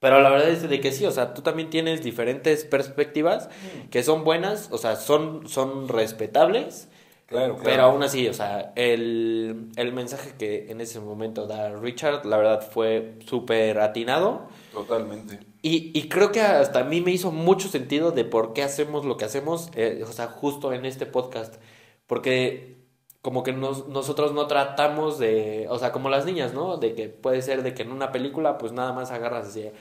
Pero 0.04 0.20
la 0.22 0.30
verdad 0.30 0.50
es 0.50 0.70
de 0.70 0.80
que 0.82 0.92
sí, 0.92 1.06
o 1.06 1.12
sea, 1.12 1.34
tú 1.34 1.42
también 1.42 1.70
tienes 1.70 2.04
diferentes 2.04 2.66
perspectivas 2.66 3.48
Mm. 3.48 3.90
que 3.90 4.04
son 4.04 4.24
buenas, 4.26 4.68
o 4.72 4.78
sea, 4.78 4.98
son, 4.98 5.48
son 5.48 5.88
respetables, 5.88 6.90
Claro, 7.26 7.54
claro. 7.54 7.64
pero 7.64 7.84
aún 7.84 8.04
así, 8.04 8.28
o 8.28 8.34
sea, 8.34 8.74
el, 8.76 9.70
el 9.78 9.94
mensaje 9.94 10.34
que 10.38 10.70
en 10.70 10.82
ese 10.82 11.00
momento 11.00 11.48
da 11.48 11.70
Richard, 11.76 12.26
la 12.26 12.36
verdad 12.38 12.68
fue 12.70 13.14
súper 13.26 13.80
atinado. 13.80 14.48
Totalmente. 14.74 15.40
Y, 15.62 15.98
y 15.98 16.10
creo 16.10 16.32
que 16.34 16.42
hasta 16.42 16.80
a 16.82 16.84
mí 16.84 17.00
me 17.00 17.12
hizo 17.12 17.32
mucho 17.32 17.70
sentido 17.70 18.12
de 18.12 18.26
por 18.26 18.52
qué 18.54 18.62
hacemos 18.62 19.06
lo 19.06 19.16
que 19.16 19.24
hacemos, 19.26 19.70
eh, 19.76 20.04
o 20.08 20.12
sea, 20.12 20.28
justo 20.28 20.74
en 20.74 20.86
este 20.86 21.06
podcast. 21.06 21.56
Porque 22.08 22.76
como 23.22 23.44
que 23.44 23.54
nos- 23.54 23.88
nosotros 23.88 24.34
no 24.34 24.48
tratamos 24.48 25.18
de, 25.18 25.66
o 25.70 25.80
sea, 25.80 25.94
como 25.94 26.10
las 26.10 26.26
niñas, 26.26 26.54
¿no? 26.54 26.76
De 26.78 26.94
que 26.94 27.08
puede 27.08 27.42
ser 27.42 27.64
de 27.64 27.74
que 27.74 27.84
en 27.84 27.92
una 27.94 28.12
película 28.12 28.58
pues 28.58 28.74
nada 28.74 28.92
más 28.92 29.12
agarras 29.12 29.48
así, 29.48 29.72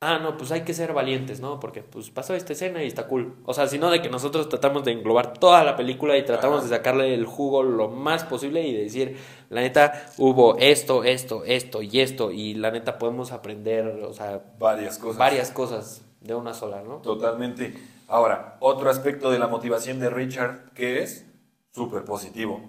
ah, 0.00 0.18
no, 0.18 0.36
pues 0.36 0.52
hay 0.52 0.62
que 0.62 0.74
ser 0.74 0.92
valientes, 0.92 1.40
¿no? 1.40 1.58
Porque 1.60 1.82
pues 1.82 2.10
pasó 2.10 2.34
esta 2.34 2.52
escena 2.52 2.82
y 2.82 2.86
está 2.86 3.06
cool. 3.06 3.36
O 3.44 3.54
sea, 3.54 3.66
sino 3.68 3.90
de 3.90 4.02
que 4.02 4.10
nosotros 4.10 4.48
tratamos 4.48 4.84
de 4.84 4.92
englobar 4.92 5.34
toda 5.38 5.64
la 5.64 5.76
película 5.76 6.16
y 6.18 6.24
tratamos 6.24 6.58
Ajá. 6.58 6.68
de 6.68 6.76
sacarle 6.76 7.14
el 7.14 7.24
jugo 7.24 7.62
lo 7.62 7.88
más 7.88 8.24
posible 8.24 8.66
y 8.66 8.74
decir, 8.74 9.16
la 9.50 9.62
neta, 9.62 10.06
hubo 10.18 10.56
esto, 10.58 11.04
esto, 11.04 11.44
esto 11.44 11.82
y 11.82 12.00
esto 12.00 12.30
y 12.30 12.54
la 12.54 12.70
neta 12.70 12.98
podemos 12.98 13.32
aprender, 13.32 13.86
o 13.86 14.12
sea, 14.12 14.42
Varias 14.58 14.98
cosas. 14.98 15.18
varias 15.18 15.50
cosas 15.50 16.02
de 16.20 16.34
una 16.34 16.54
sola, 16.54 16.82
¿no? 16.82 16.96
Totalmente. 16.96 17.74
Ahora, 18.08 18.56
otro 18.60 18.90
aspecto 18.90 19.30
de 19.30 19.38
la 19.38 19.46
motivación 19.46 19.98
de 20.00 20.10
Richard 20.10 20.72
que 20.74 21.02
es 21.02 21.26
súper 21.70 22.04
positivo. 22.04 22.60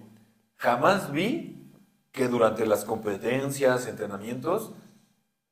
Jamás 0.58 1.12
vi 1.12 1.70
que 2.12 2.30
durante 2.30 2.66
las 2.66 2.86
competencias, 2.86 3.88
entrenamientos, 3.88 4.72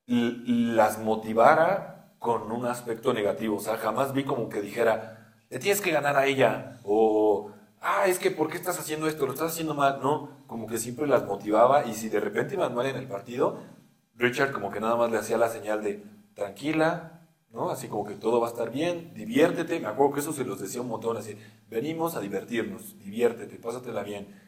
las 0.06 1.00
motivara 1.00 2.16
con 2.20 2.52
un 2.52 2.66
aspecto 2.66 3.14
negativo. 3.14 3.58
O 3.58 3.60
sea, 3.60 3.78
jamás 3.78 4.14
vi 4.14 4.24
como 4.24 4.50
que 4.50 4.62
dijera, 4.62 5.36
le 5.50 5.60
tienes 5.60 5.82
que 5.82 5.92
ganar 5.92 6.18
a 6.18 6.26
ella. 6.26 6.80
O, 6.84 7.52
ah, 7.82 8.06
es 8.08 8.20
que, 8.20 8.32
¿por 8.32 8.50
qué 8.50 8.58
estás 8.58 8.80
haciendo 8.80 9.08
esto? 9.08 9.26
Lo 9.26 9.34
estás 9.34 9.52
haciendo 9.52 9.74
mal. 9.74 10.00
No, 10.02 10.46
como 10.48 10.68
que 10.68 10.78
siempre 10.78 11.08
las 11.08 11.26
motivaba. 11.26 11.86
Y 11.86 11.94
si 11.94 12.10
de 12.10 12.20
repente 12.20 12.56
iban 12.56 12.74
mal 12.74 12.86
en 12.86 12.96
el 12.96 13.08
partido, 13.08 13.60
Richard 14.16 14.52
como 14.52 14.72
que 14.72 14.80
nada 14.80 14.96
más 14.96 15.12
le 15.12 15.18
hacía 15.18 15.38
la 15.38 15.50
señal 15.50 15.84
de, 15.84 16.04
tranquila, 16.34 17.28
¿no? 17.52 17.70
Así 17.70 17.88
como 17.88 18.06
que 18.06 18.16
todo 18.16 18.40
va 18.40 18.48
a 18.48 18.50
estar 18.50 18.72
bien, 18.72 19.14
diviértete. 19.14 19.80
Me 19.80 19.88
acuerdo 19.88 20.14
que 20.14 20.20
eso 20.22 20.34
se 20.34 20.44
los 20.46 20.60
decía 20.60 20.82
un 20.82 20.90
montón, 20.90 21.18
así, 21.18 21.38
venimos 21.70 22.16
a 22.16 22.20
divertirnos, 22.20 22.98
diviértete, 23.00 23.58
pásatela 23.58 24.04
bien. 24.04 24.42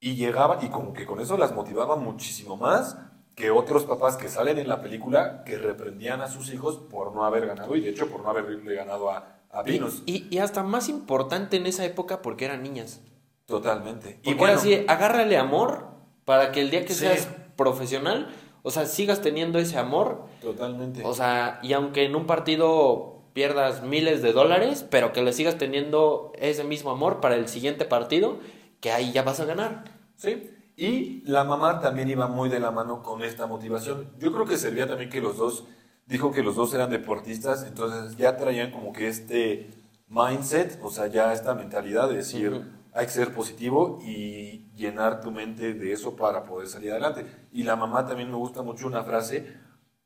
Y 0.00 0.16
llegaba, 0.16 0.58
y 0.62 0.68
como 0.68 0.92
que 0.92 1.06
con 1.06 1.20
eso 1.20 1.38
las 1.38 1.54
motivaba 1.54 1.96
muchísimo 1.96 2.56
más 2.56 2.96
que 3.34 3.50
otros 3.50 3.84
papás 3.84 4.16
que 4.16 4.28
salen 4.28 4.58
en 4.58 4.68
la 4.68 4.82
película 4.82 5.42
que 5.44 5.56
reprendían 5.58 6.20
a 6.20 6.28
sus 6.28 6.52
hijos 6.52 6.76
por 6.90 7.14
no 7.14 7.24
haber 7.24 7.46
ganado, 7.46 7.74
y 7.76 7.80
de 7.80 7.90
hecho 7.90 8.08
por 8.08 8.22
no 8.22 8.30
haberle 8.30 8.74
ganado 8.74 9.10
a, 9.10 9.38
a 9.50 9.62
Venus. 9.62 10.02
Y, 10.06 10.26
y 10.34 10.38
hasta 10.38 10.62
más 10.62 10.88
importante 10.88 11.56
en 11.56 11.66
esa 11.66 11.84
época 11.84 12.20
porque 12.22 12.44
eran 12.44 12.62
niñas. 12.62 13.00
Totalmente. 13.46 14.20
Y 14.22 14.30
Y 14.30 14.34
bueno, 14.34 14.54
bueno, 14.54 14.58
así, 14.60 14.84
agárrale 14.86 15.36
amor 15.36 15.88
para 16.24 16.52
que 16.52 16.60
el 16.60 16.70
día 16.70 16.84
que 16.84 16.94
Sí. 16.94 17.00
seas 17.00 17.28
profesional, 17.56 18.28
o 18.62 18.70
sea, 18.70 18.86
sigas 18.86 19.20
teniendo 19.22 19.58
ese 19.58 19.78
amor. 19.78 20.26
totalmente. 20.40 21.02
O 21.04 21.14
sea, 21.14 21.58
y 21.62 21.72
aunque 21.72 22.04
en 22.04 22.14
un 22.14 22.26
partido 22.26 23.22
pierdas 23.32 23.82
miles 23.82 24.20
de 24.22 24.32
dólares, 24.32 24.86
pero 24.90 25.12
que 25.12 25.22
le 25.22 25.32
sigas 25.32 25.56
teniendo 25.58 26.32
ese 26.38 26.64
mismo 26.64 26.90
amor 26.90 27.20
para 27.20 27.34
el 27.34 27.48
siguiente 27.48 27.84
partido, 27.86 28.38
que 28.80 28.92
ahí 28.92 29.10
ya 29.12 29.22
vas 29.22 29.40
a 29.40 29.44
ganar. 29.46 29.84
Sí. 30.16 30.50
Y 30.76 31.22
la 31.26 31.44
mamá 31.44 31.80
también 31.80 32.08
iba 32.08 32.26
muy 32.28 32.48
de 32.48 32.60
la 32.60 32.70
mano 32.70 33.02
con 33.02 33.22
esta 33.22 33.46
motivación. 33.46 34.10
Yo 34.18 34.32
creo 34.32 34.46
que 34.46 34.56
servía 34.56 34.86
también 34.88 35.10
que 35.10 35.20
los 35.20 35.36
dos, 35.36 35.64
dijo 36.06 36.32
que 36.32 36.42
los 36.42 36.56
dos 36.56 36.72
eran 36.74 36.90
deportistas, 36.90 37.64
entonces 37.64 38.16
ya 38.16 38.36
traían 38.36 38.70
como 38.70 38.92
que 38.92 39.08
este 39.08 39.70
mindset, 40.08 40.78
o 40.82 40.90
sea, 40.90 41.06
ya 41.08 41.32
esta 41.32 41.54
mentalidad 41.54 42.08
de 42.08 42.16
decir, 42.16 42.52
Ujú. 42.52 42.64
hay 42.92 43.06
que 43.06 43.12
ser 43.12 43.34
positivo 43.34 43.98
y 44.02 44.70
llenar 44.74 45.20
tu 45.20 45.30
mente 45.30 45.74
de 45.74 45.92
eso 45.92 46.16
para 46.16 46.44
poder 46.44 46.68
salir 46.68 46.90
adelante. 46.92 47.26
Y 47.52 47.64
la 47.64 47.76
mamá 47.76 48.06
también 48.06 48.30
me 48.30 48.36
gusta 48.36 48.62
mucho 48.62 48.86
una 48.86 49.04
frase, 49.04 49.52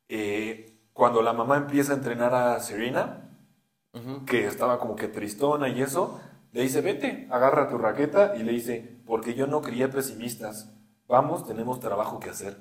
eh, 0.09 0.73
cuando 0.93 1.21
la 1.21 1.33
mamá 1.33 1.57
empieza 1.57 1.93
a 1.93 1.95
entrenar 1.95 2.33
a 2.33 2.59
Serena, 2.59 3.23
que 4.27 4.45
estaba 4.45 4.79
como 4.79 4.95
que 4.95 5.07
tristona 5.07 5.69
y 5.69 5.81
eso, 5.81 6.19
le 6.51 6.61
dice, 6.61 6.81
vete, 6.81 7.27
agarra 7.31 7.67
tu 7.67 7.77
raqueta 7.77 8.35
y 8.35 8.43
le 8.43 8.51
dice, 8.51 8.96
porque 9.07 9.33
yo 9.33 9.47
no 9.47 9.61
crié 9.61 9.87
pesimistas, 9.87 10.71
vamos, 11.07 11.47
tenemos 11.47 11.79
trabajo 11.79 12.19
que 12.19 12.29
hacer. 12.29 12.57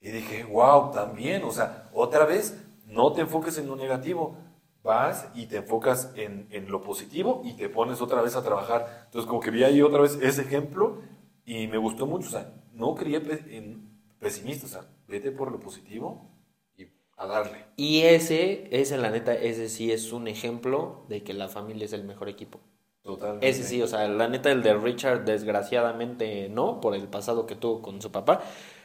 Y 0.00 0.10
dije, 0.10 0.44
wow, 0.44 0.90
también, 0.90 1.44
o 1.44 1.52
sea, 1.52 1.88
otra 1.94 2.26
vez, 2.26 2.62
no 2.84 3.12
te 3.12 3.22
enfoques 3.22 3.56
en 3.58 3.68
lo 3.68 3.76
negativo, 3.76 4.36
vas 4.82 5.28
y 5.34 5.46
te 5.46 5.56
enfocas 5.56 6.12
en, 6.16 6.46
en 6.50 6.70
lo 6.70 6.82
positivo 6.82 7.42
y 7.44 7.54
te 7.54 7.68
pones 7.68 8.02
otra 8.02 8.20
vez 8.20 8.36
a 8.36 8.42
trabajar. 8.42 9.04
Entonces, 9.06 9.28
como 9.28 9.40
que 9.40 9.50
vi 9.50 9.64
ahí 9.64 9.80
otra 9.80 10.02
vez 10.02 10.18
ese 10.20 10.42
ejemplo 10.42 11.00
y 11.44 11.68
me 11.68 11.78
gustó 11.78 12.06
mucho, 12.06 12.28
o 12.28 12.30
sea, 12.30 12.52
no 12.72 12.94
crié 12.94 13.22
en 13.56 13.88
pesimistas, 14.18 14.70
o 14.70 14.72
sea, 14.72 14.90
vete 15.08 15.30
por 15.30 15.50
lo 15.50 15.60
positivo 15.60 16.28
y 16.76 16.88
a 17.16 17.26
darle. 17.26 17.64
Y 17.76 18.02
ese, 18.02 18.68
ese 18.70 18.98
la 18.98 19.10
neta, 19.10 19.34
ese 19.34 19.68
sí 19.68 19.92
es 19.92 20.12
un 20.12 20.28
ejemplo 20.28 21.06
de 21.08 21.22
que 21.22 21.34
la 21.34 21.48
familia 21.48 21.84
es 21.84 21.92
el 21.92 22.04
mejor 22.04 22.28
equipo. 22.28 22.60
Totalmente. 23.06 23.48
Ese 23.48 23.62
sí, 23.62 23.80
o 23.82 23.86
sea, 23.86 24.06
la 24.08 24.28
neta, 24.28 24.50
el 24.50 24.62
de 24.62 24.74
Richard, 24.74 25.24
desgraciadamente 25.24 26.48
no, 26.50 26.80
por 26.80 26.94
el 26.94 27.08
pasado 27.08 27.46
que 27.46 27.54
tuvo 27.54 27.80
con 27.82 28.02
su 28.02 28.10
papá. 28.10 28.40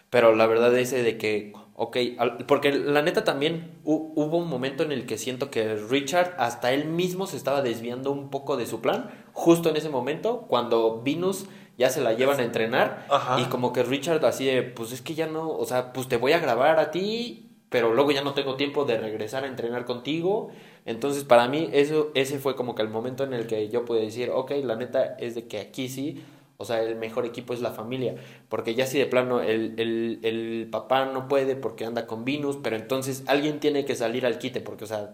Pero 0.10 0.36
la 0.36 0.46
verdad 0.46 0.78
ese 0.78 1.04
de 1.04 1.18
que, 1.18 1.54
ok, 1.76 1.98
porque 2.46 2.74
la 2.74 3.02
neta 3.02 3.24
también 3.24 3.80
hu- 3.86 4.12
hubo 4.16 4.38
un 4.38 4.50
momento 4.50 4.84
en 4.84 4.92
el 4.92 5.06
que 5.06 5.18
siento 5.18 5.50
que 5.50 5.76
Richard 5.76 6.36
hasta 6.38 6.74
él 6.74 6.86
mismo 6.86 7.28
se 7.28 7.38
estaba 7.38 7.62
desviando 7.62 8.12
un 8.12 8.30
poco 8.30 8.58
de 8.58 8.66
su 8.68 8.82
plan, 8.82 9.10
justo 9.32 9.70
en 9.70 9.78
ese 9.78 9.90
momento, 9.90 10.46
cuando 10.50 11.02
Venus 11.02 11.46
ya 11.78 11.90
se 11.90 12.02
la 12.02 12.12
llevan 12.14 12.42
a 12.42 12.44
entrenar 12.44 13.08
Ajá. 13.10 13.40
y 13.40 13.46
como 13.46 13.72
que 13.72 13.84
Richard 13.84 14.24
así 14.26 14.46
de, 14.46 14.62
pues 14.64 14.92
es 14.92 15.02
que 15.02 15.16
ya 15.16 15.28
no, 15.28 15.50
o 15.50 15.66
sea, 15.66 15.94
pues 15.94 16.10
te 16.10 16.18
voy 16.18 16.34
a 16.34 16.40
grabar 16.40 16.78
a 16.80 16.92
ti, 16.92 17.51
pero 17.72 17.94
luego 17.94 18.12
ya 18.12 18.22
no 18.22 18.34
tengo 18.34 18.56
tiempo 18.56 18.84
de 18.84 18.98
regresar 18.98 19.46
a 19.46 19.48
entrenar 19.48 19.86
contigo. 19.86 20.50
Entonces, 20.86 21.24
para 21.24 21.48
mí, 21.48 21.70
eso, 21.72 22.12
ese 22.16 22.38
fue 22.38 22.54
como 22.54 22.76
que 22.76 22.82
el 22.82 22.90
momento 22.90 23.24
en 23.24 23.34
el 23.34 23.48
que 23.48 23.70
yo 23.70 23.86
pude 23.86 24.02
decir, 24.02 24.30
ok, 24.30 24.52
la 24.66 24.76
neta 24.76 25.16
es 25.18 25.36
de 25.36 25.48
que 25.48 25.58
aquí 25.60 25.88
sí, 25.88 26.22
o 26.58 26.66
sea, 26.66 26.84
el 26.84 26.98
mejor 26.98 27.26
equipo 27.26 27.54
es 27.54 27.62
la 27.62 27.72
familia. 27.72 28.16
Porque 28.50 28.76
ya 28.76 28.86
si 28.86 29.00
de 29.00 29.06
plano 29.06 29.40
el, 29.40 29.76
el, 29.80 30.20
el 30.24 30.68
papá 30.70 31.06
no 31.06 31.30
puede 31.30 31.56
porque 31.56 31.86
anda 31.86 32.08
con 32.08 32.26
Venus, 32.26 32.58
pero 32.62 32.76
entonces 32.76 33.24
alguien 33.28 33.62
tiene 33.62 33.86
que 33.86 33.96
salir 33.96 34.26
al 34.26 34.38
quite, 34.38 34.60
porque, 34.60 34.84
o 34.84 34.88
sea, 34.88 35.14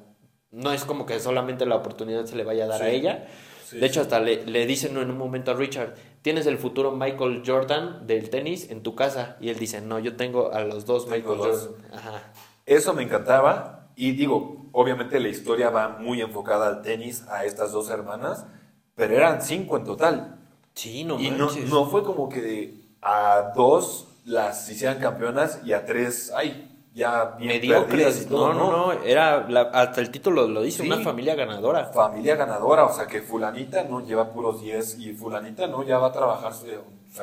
no 0.50 0.74
es 0.74 0.84
como 0.84 1.06
que 1.06 1.20
solamente 1.20 1.68
la 1.68 1.76
oportunidad 1.76 2.26
se 2.26 2.36
le 2.36 2.44
vaya 2.44 2.64
a 2.64 2.68
dar 2.68 2.82
a 2.82 2.90
ella. 2.90 3.28
Sí, 3.66 3.78
de 3.78 3.86
hecho, 3.86 3.96
sí. 3.96 4.00
hasta 4.00 4.20
le, 4.20 4.48
le 4.48 4.66
dicen 4.66 4.98
en 4.98 5.12
un 5.12 5.18
momento 5.18 5.52
a 5.52 5.54
Richard, 5.54 5.94
tienes 6.24 6.48
el 6.48 6.58
futuro 6.58 6.92
Michael 6.92 7.44
Jordan 7.46 8.08
del 8.08 8.32
tenis 8.32 8.72
en 8.72 8.82
tu 8.82 8.96
casa. 8.96 9.38
Y 9.42 9.50
él 9.50 9.60
dice, 9.60 9.80
no, 9.82 10.00
yo 10.00 10.16
tengo 10.16 10.54
a 10.54 10.64
los 10.64 10.88
dos 10.88 11.08
Tengo 11.08 11.36
Michael 11.36 11.38
dos. 11.38 11.68
Jordan. 11.68 11.94
Ajá. 11.94 12.34
Eso 12.68 12.94
me 12.94 13.02
encantaba. 13.02 13.88
Y 13.96 14.12
digo, 14.12 14.68
obviamente 14.74 15.20
la 15.20 15.30
historia 15.30 15.72
va 15.72 15.90
muy 15.90 16.22
enfocada 16.22 16.68
al 16.68 16.84
tenis, 16.84 17.26
a 17.30 17.46
estas 17.46 17.72
dos 17.72 17.90
hermanas, 17.90 18.46
pero 18.94 19.16
eran 19.16 19.42
cinco 19.42 19.78
en 19.78 19.84
total. 19.86 20.36
Sí, 20.76 21.04
no 21.04 21.20
y 21.20 21.32
no, 21.32 21.50
no 21.70 21.86
fue 21.86 22.04
como 22.04 22.30
que 22.30 22.76
a 23.02 23.54
dos 23.56 24.10
las 24.26 24.70
hicieran 24.70 25.00
campeonas 25.00 25.62
y 25.66 25.74
a 25.74 25.86
tres, 25.86 26.32
ay, 26.36 26.66
ya 26.94 27.36
bien 27.40 27.54
mediocres. 27.54 28.24
y 28.24 28.26
todo. 28.26 28.54
No, 28.54 28.72
no, 28.72 28.88
no, 28.88 28.94
era 29.04 29.48
la- 29.50 29.62
hasta 29.74 30.02
el 30.02 30.12
título 30.12 30.48
lo 30.48 30.62
dice, 30.62 30.84
Sí. 30.84 30.90
una 30.92 31.02
familia 31.04 31.34
ganadora. 31.36 31.86
Familia 31.86 32.36
ganadora, 32.36 32.86
o 32.86 32.94
sea 32.94 33.08
que 33.08 33.22
fulanita 33.22 33.84
no 33.86 34.02
lleva 34.06 34.32
puros 34.34 34.62
10 34.62 35.00
y 35.00 35.14
fulanita 35.14 35.66
no, 35.68 35.84
ya 35.84 35.98
va 35.98 36.08
a 36.08 36.12
trabajar 36.12 36.52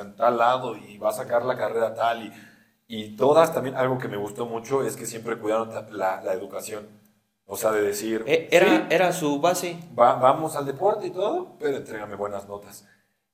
en 0.01 0.17
tal 0.17 0.39
lado 0.39 0.77
y 0.77 0.97
va 0.99 1.11
a 1.11 1.13
sacar 1.13 1.45
la 1.45 1.57
carrera 1.57 1.95
tal 1.95 2.23
y, 2.25 2.33
y 2.97 3.17
todas 3.17 3.53
también, 3.55 3.75
algo 3.77 3.99
que 3.99 4.09
me 4.09 4.17
gustó 4.17 4.47
mucho 4.47 4.83
es 4.85 4.97
que 4.97 5.07
siempre 5.07 5.37
cuidaron 5.39 5.71
la, 5.93 6.23
la 6.23 6.33
educación. 6.33 6.87
O 7.47 7.57
sea, 7.57 7.73
de 7.73 7.83
decir, 7.83 8.25
Eh, 8.27 8.49
Era, 8.51 8.67
sí, 8.69 8.83
era 8.91 9.13
su 9.13 9.41
base. 9.41 9.77
va- 9.99 10.15
vamos 10.17 10.57
al 10.57 10.65
deporte 10.67 11.07
y 11.07 11.11
todo, 11.11 11.57
pero 11.59 11.77
entrégame 11.77 12.17
buenas 12.17 12.49
notas. 12.49 12.87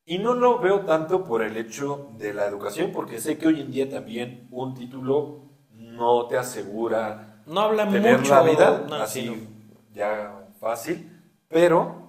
Y 0.05 0.18
no 0.18 0.35
lo 0.35 0.59
veo 0.59 0.81
tanto 0.81 1.25
por 1.25 1.42
el 1.42 1.57
hecho 1.57 2.09
de 2.18 2.35
la 2.35 2.46
educación, 2.46 2.90
porque 2.92 3.20
sé 3.20 3.38
que 3.38 3.46
hoy 3.46 3.61
en 3.61 3.70
día 3.70 3.88
también 3.88 4.49
un 4.51 4.75
título 4.75 5.42
no 5.73 6.27
te 6.27 6.37
asegura 6.38 7.42
No 7.46 7.61
habla 7.61 7.88
tener 7.88 8.18
mucho. 8.18 8.35
la 8.35 8.42
vida 8.42 8.85
no, 8.88 8.94
así 8.96 9.20
sí, 9.23 9.27
no. 9.29 9.81
ya 9.94 10.49
fácil, 10.59 11.09
pero 11.49 11.99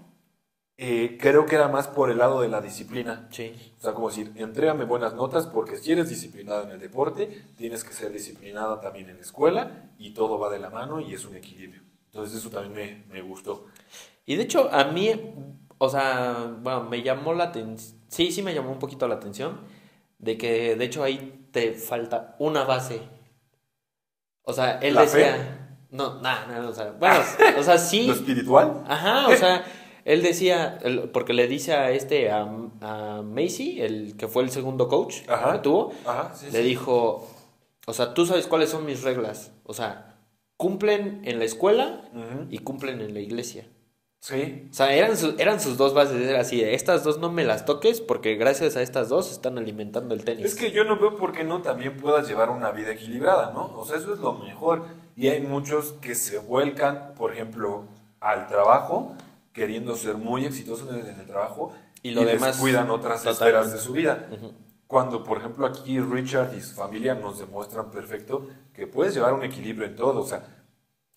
eh, 0.83 1.19
creo 1.21 1.45
que 1.45 1.53
era 1.53 1.67
más 1.67 1.87
por 1.87 2.09
el 2.09 2.17
lado 2.17 2.41
de 2.41 2.47
la 2.47 2.59
disciplina. 2.59 3.27
Sí. 3.29 3.53
O 3.77 3.83
sea, 3.83 3.93
como 3.93 4.09
decir, 4.09 4.31
entrégame 4.35 4.83
buenas 4.83 5.13
notas 5.13 5.45
porque 5.45 5.77
si 5.77 5.91
eres 5.91 6.09
disciplinado 6.09 6.63
en 6.63 6.71
el 6.71 6.79
deporte, 6.79 7.43
tienes 7.55 7.83
que 7.83 7.93
ser 7.93 8.11
disciplinada 8.11 8.81
también 8.81 9.07
en 9.07 9.17
la 9.17 9.21
escuela 9.21 9.91
y 9.99 10.15
todo 10.15 10.39
va 10.39 10.49
de 10.49 10.57
la 10.57 10.71
mano 10.71 10.99
y 10.99 11.13
es 11.13 11.23
un 11.25 11.35
equilibrio. 11.35 11.83
Entonces 12.07 12.39
eso 12.39 12.49
también 12.49 13.05
me, 13.07 13.13
me 13.13 13.21
gustó. 13.21 13.67
Y 14.25 14.37
de 14.37 14.41
hecho, 14.41 14.73
a 14.73 14.85
mí, 14.85 15.11
o 15.77 15.87
sea, 15.87 16.51
bueno, 16.63 16.85
me 16.85 17.03
llamó 17.03 17.35
la 17.35 17.43
atención. 17.43 18.01
Sí, 18.07 18.31
sí 18.31 18.41
me 18.41 18.55
llamó 18.55 18.71
un 18.71 18.79
poquito 18.79 19.07
la 19.07 19.15
atención. 19.15 19.59
De 20.17 20.35
que, 20.35 20.75
de 20.75 20.85
hecho, 20.85 21.03
ahí 21.03 21.47
te 21.51 21.73
falta 21.73 22.35
una 22.39 22.63
base. 22.63 23.03
O 24.41 24.51
sea, 24.51 24.79
él 24.79 24.95
¿La 24.95 25.01
decía. 25.01 25.77
No, 25.91 26.21
nada, 26.21 26.47
nada, 26.47 26.69
o 26.69 26.73
sea, 26.73 26.91
bueno, 26.93 27.19
o 27.59 27.61
sea, 27.61 27.77
sí. 27.77 28.07
Lo 28.07 28.13
espiritual, 28.13 28.83
Ajá, 28.87 29.27
o 29.27 29.35
sea, 29.35 29.63
él 30.05 30.21
decía, 30.23 30.79
porque 31.13 31.33
le 31.33 31.47
dice 31.47 31.73
a 31.73 31.91
este, 31.91 32.31
a, 32.31 32.47
a 32.81 33.21
Macy, 33.23 33.81
el 33.81 34.15
que 34.17 34.27
fue 34.27 34.43
el 34.43 34.49
segundo 34.51 34.87
coach 34.87 35.17
Ajá. 35.27 35.53
que 35.53 35.59
tuvo, 35.59 35.93
Ajá, 36.05 36.33
sí, 36.35 36.47
le 36.51 36.59
sí. 36.59 36.63
dijo, 36.63 37.27
o 37.87 37.93
sea, 37.93 38.13
tú 38.13 38.25
sabes 38.25 38.47
cuáles 38.47 38.69
son 38.69 38.85
mis 38.85 39.03
reglas. 39.03 39.51
O 39.65 39.73
sea, 39.73 40.15
cumplen 40.57 41.21
en 41.25 41.39
la 41.39 41.45
escuela 41.45 42.01
y 42.49 42.59
cumplen 42.59 43.01
en 43.01 43.13
la 43.13 43.19
iglesia. 43.19 43.67
Sí, 44.19 44.67
O 44.69 44.73
sea, 44.75 44.93
eran, 44.93 45.17
su- 45.17 45.33
eran 45.39 45.59
sus 45.59 45.77
dos 45.77 45.95
bases, 45.95 46.21
era 46.21 46.41
así, 46.41 46.61
de, 46.61 46.75
estas 46.75 47.03
dos 47.03 47.17
no 47.17 47.31
me 47.31 47.43
las 47.43 47.65
toques 47.65 48.01
porque 48.01 48.35
gracias 48.35 48.75
a 48.75 48.83
estas 48.83 49.09
dos 49.09 49.31
están 49.31 49.57
alimentando 49.57 50.13
el 50.13 50.23
tenis. 50.23 50.45
Es 50.45 50.53
que 50.53 50.69
yo 50.71 50.83
no 50.83 50.99
veo 50.99 51.15
por 51.15 51.31
qué 51.31 51.43
no 51.43 51.63
también 51.63 51.97
puedas 51.97 52.27
llevar 52.27 52.51
una 52.51 52.69
vida 52.69 52.91
equilibrada, 52.91 53.51
¿no? 53.51 53.71
O 53.75 53.83
sea, 53.83 53.97
eso 53.97 54.13
es 54.13 54.19
lo 54.19 54.33
mejor. 54.33 54.85
Y 55.17 55.29
hay 55.29 55.41
muchos 55.41 55.93
que 56.01 56.13
se 56.13 56.37
vuelcan, 56.37 57.13
por 57.17 57.33
ejemplo, 57.33 57.85
al 58.19 58.45
trabajo, 58.47 59.15
queriendo 59.53 59.95
ser 59.95 60.15
muy 60.15 60.45
exitosos 60.45 60.89
en 60.89 60.99
el, 61.01 61.07
en 61.07 61.19
el 61.19 61.25
trabajo, 61.27 61.73
Y 62.03 62.11
lo 62.11 62.23
demás, 62.25 62.57
cuidan 62.57 62.89
otras 62.89 63.23
totalmente. 63.23 63.45
esferas 63.45 63.71
de 63.73 63.79
su 63.79 63.93
vida. 63.93 64.27
Cuando, 64.87 65.23
por 65.23 65.37
ejemplo, 65.37 65.65
aquí 65.65 65.99
Richard 65.99 66.53
y 66.55 66.61
su 66.61 66.75
familia 66.75 67.15
nos 67.15 67.39
demuestran 67.39 67.91
perfecto 67.91 68.47
que 68.73 68.87
puedes 68.87 69.13
llevar 69.13 69.33
un 69.33 69.43
equilibrio 69.43 69.87
en 69.87 69.95
todo. 69.95 70.21
O 70.21 70.25
sea, 70.25 70.43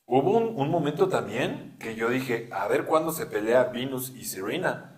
hubo 0.06 0.36
un, 0.36 0.60
un 0.60 0.70
momento 0.70 1.08
también 1.08 1.76
que 1.80 1.94
yo 1.96 2.08
dije, 2.08 2.48
a 2.52 2.68
ver 2.68 2.84
cuándo 2.84 3.10
se 3.12 3.26
pelea 3.26 3.64
Venus 3.64 4.10
y 4.10 4.24
Serena. 4.26 4.90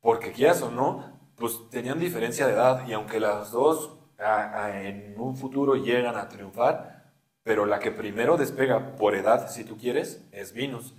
Porque 0.00 0.32
quieras 0.32 0.62
o 0.62 0.70
no, 0.70 1.18
pues 1.36 1.58
tenían 1.70 1.98
diferencia 1.98 2.46
de 2.46 2.52
edad 2.54 2.86
y 2.86 2.92
aunque 2.92 3.18
las 3.20 3.50
dos 3.52 3.98
a- 4.18 4.64
a- 4.66 4.82
en 4.82 5.18
un 5.18 5.36
futuro 5.36 5.74
llegan 5.76 6.16
a 6.16 6.28
triunfar, 6.28 7.10
pero 7.42 7.66
la 7.66 7.80
que 7.80 7.90
primero 7.90 8.36
despega 8.36 8.94
por 8.94 9.14
edad, 9.16 9.48
si 9.50 9.64
tú 9.64 9.76
quieres, 9.76 10.24
es 10.30 10.52
Venus. 10.52 10.94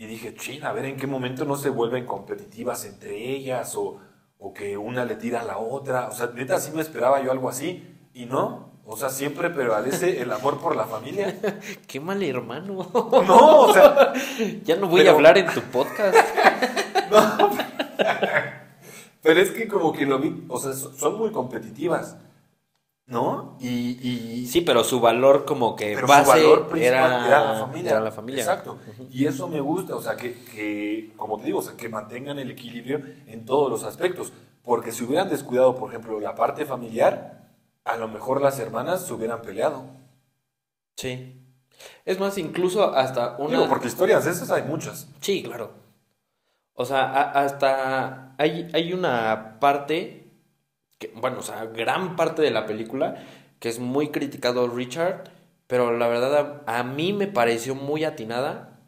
Y 0.00 0.06
dije, 0.06 0.34
chin, 0.34 0.64
a 0.64 0.72
ver 0.72 0.86
en 0.86 0.96
qué 0.96 1.06
momento 1.06 1.44
no 1.44 1.56
se 1.56 1.68
vuelven 1.68 2.06
competitivas 2.06 2.86
entre 2.86 3.14
ellas 3.34 3.74
o, 3.76 3.98
o 4.38 4.54
que 4.54 4.78
una 4.78 5.04
le 5.04 5.14
tira 5.16 5.42
a 5.42 5.44
la 5.44 5.58
otra. 5.58 6.08
O 6.08 6.12
sea, 6.12 6.30
neta, 6.34 6.58
sí 6.58 6.70
me 6.74 6.80
esperaba 6.80 7.22
yo 7.22 7.30
algo 7.30 7.50
así 7.50 7.84
y 8.14 8.24
no. 8.24 8.70
O 8.86 8.96
sea, 8.96 9.10
siempre 9.10 9.50
prevalece 9.50 10.22
el 10.22 10.32
amor 10.32 10.58
por 10.58 10.74
la 10.74 10.86
familia. 10.86 11.38
Qué 11.86 12.00
mal 12.00 12.22
hermano. 12.22 12.88
No, 12.94 13.60
o 13.60 13.74
sea, 13.74 14.14
ya 14.64 14.76
no 14.76 14.86
voy 14.88 15.00
Pero- 15.02 15.10
a 15.12 15.14
hablar 15.16 15.36
en 15.36 15.48
tu 15.52 15.60
podcast. 15.60 16.16
Pero 19.22 19.40
es 19.40 19.50
que 19.50 19.68
como 19.68 19.92
que 19.92 20.06
lo 20.06 20.18
vi, 20.18 20.44
o 20.48 20.58
sea, 20.58 20.72
so- 20.72 20.94
son 20.94 21.18
muy 21.18 21.30
competitivas, 21.30 22.16
¿no? 23.10 23.56
Y, 23.60 23.98
y 24.08 24.46
Sí, 24.46 24.62
pero 24.62 24.82
su 24.84 25.00
valor 25.00 25.44
como 25.44 25.76
que 25.76 25.92
pero 25.94 26.06
base 26.06 26.24
su 26.24 26.28
valor 26.30 26.68
principal 26.68 26.82
era, 27.12 27.26
era, 27.26 27.52
la 27.52 27.60
familia. 27.60 27.90
era 27.90 28.00
la 28.00 28.10
familia. 28.12 28.40
Exacto. 28.42 28.78
Y 29.10 29.26
eso 29.26 29.46
me 29.48 29.60
gusta, 29.60 29.94
o 29.96 30.00
sea, 30.00 30.16
que, 30.16 30.32
que, 30.44 31.12
como 31.16 31.36
te 31.38 31.44
digo, 31.44 31.58
o 31.58 31.62
sea, 31.62 31.76
que 31.76 31.88
mantengan 31.88 32.38
el 32.38 32.50
equilibrio 32.50 33.02
en 33.26 33.44
todos 33.44 33.68
los 33.70 33.84
aspectos. 33.84 34.32
Porque 34.62 34.92
si 34.92 35.04
hubieran 35.04 35.28
descuidado, 35.28 35.74
por 35.76 35.88
ejemplo, 35.90 36.18
la 36.20 36.34
parte 36.34 36.64
familiar, 36.64 37.48
a 37.84 37.96
lo 37.96 38.08
mejor 38.08 38.40
las 38.40 38.58
hermanas 38.58 39.04
se 39.06 39.12
hubieran 39.12 39.42
peleado. 39.42 39.84
Sí. 40.96 41.36
Es 42.04 42.20
más, 42.20 42.36
incluso 42.38 42.94
hasta 42.94 43.36
una... 43.38 43.56
Digo, 43.56 43.68
porque 43.68 43.88
historias 43.88 44.24
de 44.24 44.32
esas 44.32 44.50
hay 44.50 44.62
muchas. 44.64 45.08
Sí, 45.20 45.42
claro. 45.42 45.72
O 46.74 46.84
sea, 46.84 47.04
a- 47.10 47.30
hasta 47.44 48.34
hay, 48.38 48.68
hay 48.74 48.92
una 48.92 49.58
parte, 49.60 50.19
que, 51.00 51.12
bueno, 51.16 51.40
o 51.40 51.42
sea, 51.42 51.64
gran 51.64 52.14
parte 52.14 52.42
de 52.42 52.52
la 52.52 52.66
película 52.66 53.24
que 53.58 53.68
es 53.68 53.78
muy 53.78 54.10
criticado 54.10 54.68
Richard, 54.68 55.24
pero 55.66 55.96
la 55.96 56.06
verdad 56.08 56.62
a, 56.66 56.78
a 56.78 56.82
mí 56.84 57.12
me 57.12 57.26
pareció 57.26 57.74
muy 57.74 58.04
atinada 58.04 58.78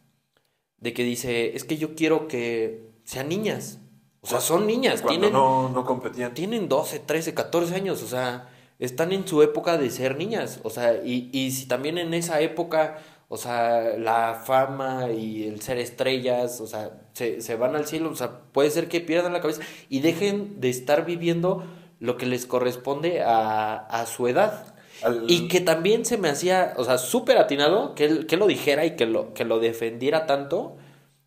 de 0.79 0.93
que 0.93 1.05
dice, 1.05 1.57
es 1.57 1.65
que 1.65 1.79
yo 1.79 1.95
quiero 1.95 2.29
que 2.29 2.91
sean 3.05 3.29
niñas. 3.29 3.79
O 4.21 4.27
sea, 4.27 4.41
son 4.41 4.67
niñas, 4.67 5.03
Cuando 5.03 5.21
tienen, 5.21 5.33
no, 5.33 5.69
no 5.69 5.85
competían. 5.85 6.33
tienen 6.33 6.69
12, 6.69 7.01
13, 7.01 7.35
14 7.35 7.75
años, 7.75 8.03
o 8.03 8.07
sea, 8.07 8.49
están 8.79 9.13
en 9.13 9.27
su 9.27 9.43
época 9.43 9.79
de 9.79 9.91
ser 9.91 10.17
niñas, 10.17 10.61
o 10.63 10.71
sea, 10.71 11.03
y, 11.03 11.29
y 11.33 11.51
si 11.51 11.67
también 11.67 11.99
en 11.99 12.15
esa 12.15 12.41
época, 12.41 12.99
o 13.29 13.37
sea, 13.37 13.97
la 13.99 14.35
fama 14.45 15.11
y 15.11 15.45
el 15.49 15.61
ser 15.61 15.79
estrellas, 15.79 16.61
o 16.61 16.67
sea, 16.67 17.01
se, 17.15 17.41
se 17.41 17.57
van 17.57 17.75
al 17.75 17.87
cielo, 17.87 18.11
o 18.11 18.15
sea, 18.15 18.43
puede 18.53 18.71
ser 18.71 18.89
que 18.89 19.01
pierdan 19.01 19.33
la 19.33 19.41
cabeza 19.41 19.63
y 19.89 20.01
dejen 20.01 20.61
de 20.61 20.71
estar 20.71 21.05
viviendo 21.05 21.65
lo 22.03 22.17
que 22.17 22.27
les 22.27 22.47
corresponde 22.47 23.23
a, 23.23 23.77
a 23.77 24.07
su 24.07 24.27
edad. 24.29 24.75
Al- 25.03 25.25
Y 25.29 25.49
que 25.49 25.61
también 25.61 26.05
se 26.05 26.19
me 26.19 26.29
hacía, 26.29 26.75
o 26.77 26.85
sea, 26.85 26.99
súper 26.99 27.39
atinado 27.39 27.95
que 27.95 28.05
él, 28.07 28.27
que 28.27 28.37
lo 28.37 28.47
dijera 28.47 28.85
y 28.85 28.97
que 28.97 29.07
lo, 29.07 29.33
que 29.35 29.45
lo 29.45 29.59
defendiera 29.61 30.27
tanto. 30.27 30.77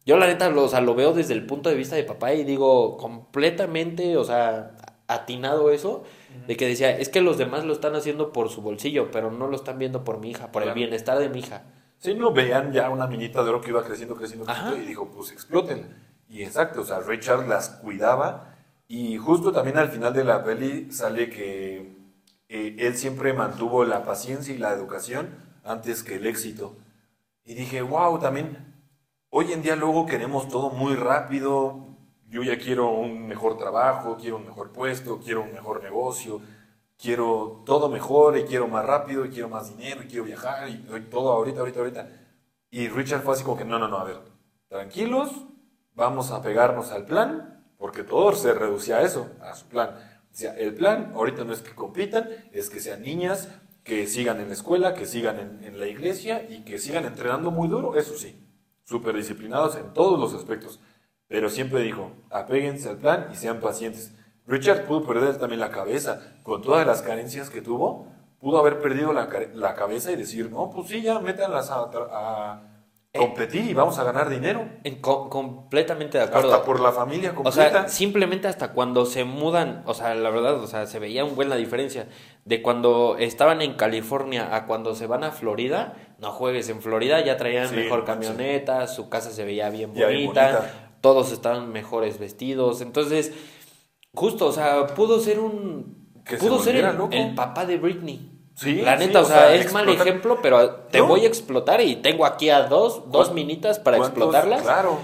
Yo 0.05 0.17
la 0.17 0.27
neta, 0.27 0.49
lo, 0.49 0.63
o 0.65 0.67
sea, 0.69 0.81
lo 0.81 0.93
veo 0.95 1.13
desde 1.13 1.33
el 1.33 1.45
punto 1.45 1.69
de 1.69 1.75
vista 1.75 1.95
de 1.95 2.03
papá 2.03 2.33
y 2.33 2.43
digo 2.43 2.97
completamente, 2.97 4.17
o 4.17 4.23
sea, 4.23 4.75
atinado 5.07 5.71
eso, 5.71 6.03
de 6.47 6.57
que 6.57 6.67
decía, 6.67 6.91
es 6.97 7.09
que 7.09 7.21
los 7.21 7.38
demás 7.38 7.63
lo 7.65 7.73
están 7.73 7.95
haciendo 7.95 8.31
por 8.33 8.49
su 8.49 8.61
bolsillo, 8.61 9.09
pero 9.11 9.31
no 9.31 9.47
lo 9.47 9.55
están 9.55 9.79
viendo 9.79 10.03
por 10.03 10.19
mi 10.19 10.31
hija, 10.31 10.51
por 10.51 10.63
el 10.63 10.73
bienestar 10.73 11.17
de 11.19 11.29
mi 11.29 11.39
hija. 11.39 11.63
Sí, 11.99 12.13
no, 12.13 12.31
veían 12.33 12.71
ya 12.71 12.89
una 12.89 13.07
minita 13.07 13.43
de 13.43 13.49
oro 13.49 13.61
que 13.61 13.69
iba 13.69 13.83
creciendo, 13.83 14.15
creciendo, 14.15 14.45
creciendo 14.45 14.77
y 14.77 14.85
dijo, 14.85 15.09
pues 15.09 15.31
exploten. 15.31 15.95
Y 16.29 16.43
exacto, 16.43 16.81
o 16.81 16.83
sea, 16.83 16.99
Richard 16.99 17.47
las 17.47 17.69
cuidaba 17.69 18.54
y 18.88 19.17
justo 19.17 19.52
también 19.52 19.78
al 19.78 19.89
final 19.89 20.13
de 20.13 20.24
la 20.24 20.43
peli 20.43 20.91
sale 20.91 21.30
que 21.30 21.95
eh, 22.50 22.76
él 22.80 22.95
siempre 22.95 23.34
mantuvo 23.34 23.84
la 23.86 24.04
paciencia 24.04 24.54
y 24.54 24.58
la 24.58 24.71
educación 24.74 25.30
antes 25.63 26.04
que 26.04 26.15
el 26.15 26.28
éxito. 26.28 26.76
Y 27.43 27.56
dije, 27.56 27.82
wow, 27.82 28.19
también 28.19 28.74
hoy 29.30 29.52
en 29.52 29.62
día 29.62 29.76
luego 29.76 30.06
queremos 30.06 30.48
todo 30.50 30.69
muy 30.69 30.95
rápido. 30.95 31.86
Yo 32.30 32.43
ya 32.43 32.58
quiero 32.58 32.89
un 32.89 33.28
mejor 33.28 33.58
trabajo, 33.58 34.17
quiero 34.19 34.38
un 34.38 34.45
mejor 34.45 34.71
puesto, 34.71 35.19
quiero 35.19 35.43
un 35.43 35.54
mejor 35.54 35.82
negocio, 35.84 36.41
quiero 36.98 37.63
todo 37.65 37.89
mejor 37.89 38.38
y 38.38 38.43
quiero 38.43 38.67
más 38.67 38.86
rápido 38.86 39.26
y 39.26 39.30
quiero 39.30 39.50
más 39.50 39.76
dinero 39.76 40.04
y 40.04 40.08
quiero 40.08 40.26
viajar 40.26 40.69
y, 40.69 40.74
y 40.74 41.02
todo 41.10 41.32
ahorita, 41.32 41.60
ahorita, 41.60 41.80
ahorita. 41.80 42.10
Y 42.69 42.89
Richard 42.89 43.21
fue 43.21 43.34
así 43.34 43.43
como 43.43 43.58
que 43.58 43.65
no, 43.65 43.80
no, 43.80 43.88
no, 43.88 43.98
a 43.98 44.04
ver, 44.04 44.19
tranquilos, 44.67 45.32
vamos 45.93 46.32
a 46.32 46.41
pegarnos 46.41 46.91
al 46.91 47.06
plan, 47.06 47.54
porque 47.77 48.03
todo 48.03 48.33
se 48.33 48.53
reducía 48.53 48.97
a 48.97 49.01
eso, 49.01 49.29
a 49.41 49.55
su 49.55 49.65
plan. 49.67 49.91
El 50.57 50.73
plan 50.75 51.11
ahorita 51.15 51.43
no 51.43 51.53
es 51.53 51.61
que 51.61 51.73
compitan, 51.73 52.29
es 52.51 52.69
que 52.69 52.79
sean 52.79 53.01
niñas, 53.01 53.49
que 53.83 54.07
sigan 54.07 54.39
en 54.41 54.47
la 54.47 54.53
escuela, 54.53 54.93
que 54.93 55.05
sigan 55.05 55.39
en, 55.39 55.63
en 55.63 55.79
la 55.79 55.88
iglesia 55.88 56.43
y 56.49 56.63
que 56.65 56.77
sigan 56.79 57.05
entrenando 57.05 57.51
muy 57.51 57.67
duro, 57.67 57.95
eso 57.95 58.17
sí, 58.17 58.43
súper 58.83 59.15
disciplinados 59.15 59.75
en 59.77 59.93
todos 59.93 60.19
los 60.19 60.33
aspectos. 60.33 60.79
Pero 61.27 61.49
siempre 61.49 61.81
dijo, 61.81 62.11
apéguense 62.31 62.89
al 62.89 62.97
plan 62.97 63.27
y 63.31 63.35
sean 63.35 63.59
pacientes. 63.59 64.11
Richard 64.47 64.85
pudo 64.85 65.05
perder 65.07 65.38
también 65.38 65.59
la 65.59 65.71
cabeza, 65.71 66.35
con 66.43 66.61
todas 66.61 66.85
las 66.85 67.01
carencias 67.01 67.49
que 67.49 67.61
tuvo, 67.61 68.07
pudo 68.39 68.59
haber 68.59 68.79
perdido 68.79 69.13
la, 69.13 69.27
ca- 69.29 69.47
la 69.53 69.73
cabeza 69.75 70.11
y 70.11 70.15
decir, 70.17 70.51
no, 70.51 70.69
pues 70.69 70.89
sí, 70.89 71.01
ya 71.01 71.19
métanlas 71.19 71.71
a, 71.71 71.89
a 72.11 72.74
competir 73.15 73.65
y 73.65 73.73
vamos 73.73 73.97
a 73.99 74.04
ganar 74.04 74.30
dinero. 74.30 74.67
En 74.84 75.01
co- 75.01 75.30
completamente 75.30 76.17
de 76.17 76.25
acuerdo. 76.25 76.51
Hasta 76.54 76.65
por 76.65 76.80
la 76.80 76.91
familia 76.91 77.32
O 77.32 77.36
completa. 77.43 77.69
sea, 77.71 77.88
simplemente 77.89 78.47
hasta 78.47 78.71
cuando 78.73 79.06
se 79.06 79.23
mudan, 79.23 79.84
o 79.86 79.93
sea, 79.93 80.13
la 80.15 80.30
verdad, 80.30 80.56
o 80.62 80.67
sea, 80.67 80.86
se 80.86 80.99
veía 80.99 81.23
un 81.25 81.36
buen 81.36 81.49
la 81.49 81.56
diferencia 81.56 82.08
de 82.45 82.62
cuando 82.62 83.15
estaban 83.19 83.62
en 83.62 83.73
California 83.73 84.56
a 84.56 84.65
cuando 84.65 84.95
se 84.95 85.08
van 85.08 85.23
a 85.23 85.32
Florida. 85.32 85.93
No 86.19 86.32
juegues, 86.32 86.69
en 86.69 86.82
Florida 86.82 87.23
ya 87.23 87.38
traían 87.38 87.69
Sí, 87.69 87.75
mejor 87.75 88.06
camioneta, 88.06 88.88
su 88.88 89.10
casa 89.10 89.32
se 89.32 89.43
veía 89.45 89.69
bien 89.69 89.93
bonita, 89.93 90.71
todos 91.01 91.32
estaban 91.32 91.71
mejores 91.71 92.19
vestidos. 92.19 92.82
Entonces, 92.82 93.34
justo, 94.13 94.47
o 94.47 94.51
sea, 94.51 94.88
pudo 94.88 95.19
ser 95.19 95.39
un 95.39 96.12
Que 96.25 96.38
se 96.38 96.47
pudo 96.47 96.60
ser 96.60 96.75
el 97.12 97.36
papá 97.36 97.65
de 97.65 97.78
Britney. 97.78 98.32
Sí, 98.55 98.81
La 98.81 98.97
sí, 98.97 99.07
neta, 99.07 99.19
o 99.19 99.23
o 99.23 99.25
sea, 99.25 99.53
es 99.53 99.71
mal 99.73 99.87
ejemplo, 99.89 100.39
pero 100.41 100.69
te 100.89 100.99
No. 100.99 101.07
voy 101.07 101.25
a 101.25 101.27
explotar 101.27 101.81
y 101.81 101.97
tengo 101.97 102.25
aquí 102.25 102.49
a 102.49 102.63
dos, 102.63 103.11
dos 103.11 103.33
minitas 103.33 103.79
para 103.79 103.97
¿Cuántos- 103.97 104.17
explotarlas. 104.17 104.61
Claro. 104.61 104.99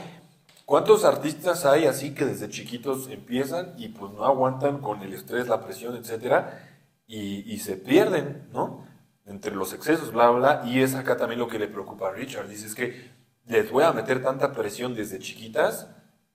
¿Cuántos 0.66 1.04
artistas 1.04 1.66
hay 1.66 1.86
así 1.86 2.14
que 2.16 2.24
desde 2.26 2.48
chiquitos 2.48 3.10
empiezan 3.10 3.74
y 3.78 3.90
pues 3.90 4.14
no 4.14 4.24
aguantan 4.24 4.78
con 4.80 5.02
el 5.02 5.14
estrés, 5.14 5.50
la 5.50 5.62
presión, 5.66 5.98
etcétera, 5.98 6.66
y, 7.08 7.52
y 7.54 7.60
se 7.60 7.76
pierden, 7.76 8.48
¿no? 8.54 8.86
Entre 9.26 9.54
los 9.54 9.74
excesos, 9.74 10.14
bla, 10.14 10.30
bla, 10.30 10.62
bla. 10.62 10.70
Y 10.72 10.82
es 10.82 10.96
acá 10.96 11.18
también 11.18 11.40
lo 11.40 11.50
que 11.50 11.60
le 11.60 11.68
preocupa 11.68 12.08
a 12.08 12.12
Richard. 12.12 12.48
Dice, 12.48 12.68
es 12.68 12.76
que 12.76 13.12
les 13.48 13.70
voy 13.70 13.84
a 13.84 13.92
meter 13.92 14.24
tanta 14.24 14.54
presión 14.54 14.96
desde 14.96 15.20
chiquitas. 15.20 15.90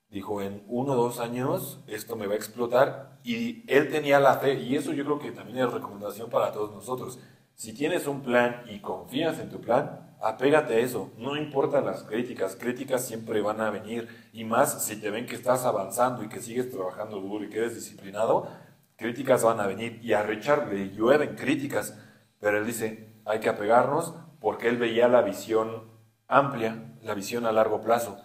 Dijo, 0.09 0.40
en 0.40 0.62
uno 0.69 0.92
o 0.92 0.97
dos 0.97 1.21
años 1.21 1.81
esto 1.87 2.16
me 2.16 2.27
va 2.27 2.35
a 2.35 2.37
explotar. 2.37 3.19
Y 3.25 3.64
él 3.73 3.90
tenía 3.90 4.21
la 4.21 4.35
fe, 4.35 4.55
y 4.55 4.77
eso 4.77 4.92
yo 4.92 5.05
creo 5.05 5.19
que 5.19 5.33
también 5.33 5.59
es 5.59 5.73
recomendación 5.73 6.31
para 6.31 6.53
todos 6.53 6.73
nosotros. 6.73 7.19
Si 7.55 7.73
tienes 7.73 8.07
un 8.07 8.23
plan 8.23 8.62
y 8.69 8.81
confías 8.81 9.38
en 9.38 9.49
tu 9.49 9.61
plan, 9.61 10.14
apégate 10.21 10.75
a 10.75 10.79
eso. 10.79 11.11
No 11.19 11.37
importan 11.37 11.87
las 11.87 12.03
críticas, 12.03 12.55
críticas 12.55 13.07
siempre 13.07 13.40
van 13.40 13.61
a 13.61 13.71
venir. 13.71 14.09
Y 14.33 14.45
más 14.45 14.85
si 14.85 15.01
te 15.01 15.11
ven 15.11 15.27
que 15.27 15.35
estás 15.35 15.64
avanzando 15.64 16.23
y 16.23 16.29
que 16.29 16.40
sigues 16.40 16.71
trabajando 16.71 17.21
duro 17.21 17.45
y 17.45 17.49
que 17.49 17.59
eres 17.59 17.75
disciplinado, 17.75 18.49
críticas 18.97 19.42
van 19.42 19.61
a 19.61 19.66
venir. 19.66 20.01
Y 20.03 20.12
a 20.12 20.23
Richard 20.23 20.73
le 20.73 20.90
llueven 20.90 21.35
críticas, 21.35 21.99
pero 22.40 22.59
él 22.59 22.66
dice, 22.66 23.14
hay 23.25 23.40
que 23.40 23.49
apegarnos 23.49 24.14
porque 24.40 24.69
él 24.69 24.77
veía 24.77 25.09
la 25.09 25.23
visión 25.23 25.90
amplia, 26.29 26.95
la 27.03 27.14
visión 27.14 27.47
a 27.47 27.53
largo 27.53 27.81
plazo. 27.81 28.19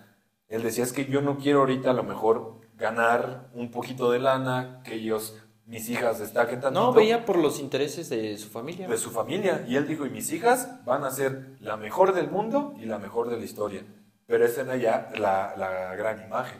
Él 0.51 0.63
decía, 0.63 0.83
es 0.83 0.93
que 0.93 1.05
yo 1.05 1.21
no 1.21 1.37
quiero 1.37 1.59
ahorita 1.61 1.89
a 1.91 1.93
lo 1.93 2.03
mejor 2.03 2.59
ganar 2.75 3.49
un 3.53 3.71
poquito 3.71 4.11
de 4.11 4.19
lana, 4.19 4.81
que 4.83 4.95
ellos, 4.95 5.37
mis 5.65 5.89
hijas 5.89 6.19
destaquen 6.19 6.59
tantito 6.59 6.85
No, 6.87 6.93
veía 6.93 7.25
por 7.25 7.37
los 7.37 7.59
intereses 7.59 8.09
de 8.09 8.37
su 8.37 8.49
familia. 8.49 8.87
de 8.87 8.97
su 8.97 9.11
familia. 9.11 9.65
Y 9.67 9.77
él 9.77 9.87
dijo, 9.87 10.05
y 10.05 10.09
mis 10.09 10.31
hijas 10.33 10.83
van 10.85 11.03
a 11.05 11.11
ser 11.11 11.55
la 11.59 11.77
mejor 11.77 12.13
del 12.13 12.29
mundo 12.29 12.73
y 12.77 12.85
la 12.85 12.99
mejor 12.99 13.29
de 13.29 13.37
la 13.37 13.45
historia. 13.45 13.83
Pero 14.27 14.45
esa 14.45 14.61
era 14.61 14.75
ya 14.75 15.09
la, 15.17 15.55
la 15.57 15.95
gran 15.95 16.21
imagen, 16.23 16.59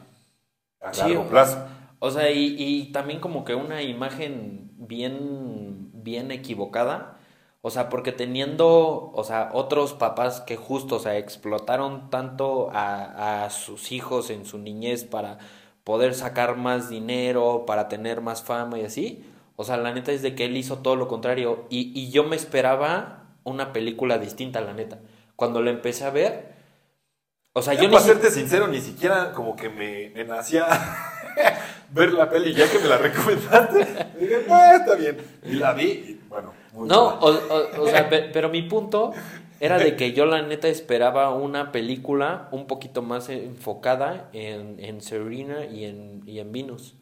a 0.82 0.94
Sí, 0.94 1.02
largo 1.02 1.28
plazo. 1.30 1.66
O 2.00 2.10
sea, 2.12 2.32
y, 2.32 2.56
y 2.58 2.92
también 2.92 3.20
como 3.20 3.44
que 3.46 3.56
una 3.56 3.82
imagen 3.84 4.72
bien, 4.78 5.92
bien 5.94 6.32
equivocada. 6.32 7.18
O 7.64 7.70
sea, 7.70 7.90
porque 7.90 8.12
teniendo, 8.12 9.12
o 9.14 9.24
sea, 9.24 9.50
otros 9.54 9.94
papás 9.94 10.42
que 10.42 10.58
justo, 10.58 10.96
o 10.96 11.00
sea, 11.00 11.18
explotaron 11.18 12.10
tanto 12.10 12.70
a, 12.74 13.46
a 13.46 13.50
sus 13.52 13.92
hijos 13.92 14.32
en 14.32 14.46
su 14.46 14.58
niñez 14.58 15.04
para 15.04 15.38
poder 15.84 16.16
sacar 16.16 16.58
más 16.58 16.90
dinero, 16.90 17.66
para 17.68 17.88
tener 17.88 18.22
más 18.22 18.44
fama 18.44 18.80
y 18.80 18.86
así. 18.86 19.24
O 19.58 19.64
sea, 19.64 19.78
la 19.78 19.94
neta 19.94 20.12
es 20.12 20.24
de 20.24 20.34
que 20.36 20.46
él 20.46 20.58
hizo 20.58 20.80
todo 20.80 20.96
lo 20.96 21.08
contrario. 21.08 21.66
Y, 21.70 21.92
y 22.00 22.10
yo 22.12 22.24
me 22.24 22.36
esperaba 22.36 23.26
una 23.44 23.74
película 23.74 24.18
distinta, 24.18 24.62
la 24.62 24.74
neta. 24.74 25.00
Cuando 25.36 25.62
la 25.62 25.70
empecé 25.72 26.06
a 26.06 26.10
ver, 26.10 26.56
o 27.54 27.62
sea, 27.62 27.74
yo 27.74 27.88
ni 27.88 27.94
para 27.94 28.06
si- 28.06 28.10
serte 28.10 28.32
sincero, 28.32 28.68
ni 28.68 28.80
siquiera 28.82 29.34
como 29.34 29.56
que 29.56 29.70
me, 29.70 30.10
me 30.12 30.24
nacía 30.24 30.68
ver 31.92 32.14
la 32.14 32.30
peli, 32.30 32.54
ya 32.54 32.70
que 32.70 32.80
me 32.80 32.88
la 32.88 32.98
recomendaste. 32.98 33.80
Dije, 34.20 34.46
ah, 34.50 34.76
está 34.78 34.96
bien. 34.96 35.18
Y 35.46 35.54
la 35.54 35.74
vi, 35.74 35.84
y 35.84 36.22
bueno, 36.30 36.54
muy 36.74 36.88
No, 36.88 37.08
o, 37.20 37.30
o- 37.32 37.82
o 37.84 37.88
sea, 37.88 38.10
pe- 38.10 38.30
pero 38.34 38.50
mi 38.50 38.62
punto 38.64 39.12
era 39.60 39.78
de 39.78 39.96
que 39.96 40.14
yo 40.14 40.26
la 40.26 40.42
neta 40.42 40.68
esperaba 40.68 41.34
una 41.36 41.72
película 41.72 42.48
un 42.52 42.66
poquito 42.68 43.02
más 43.02 43.30
enfocada 43.30 44.30
en, 44.34 44.78
en 44.80 45.02
Serena 45.02 45.66
y 45.66 45.86
en, 45.86 46.22
y 46.26 46.40
en 46.40 46.52
Venus. 46.52 46.96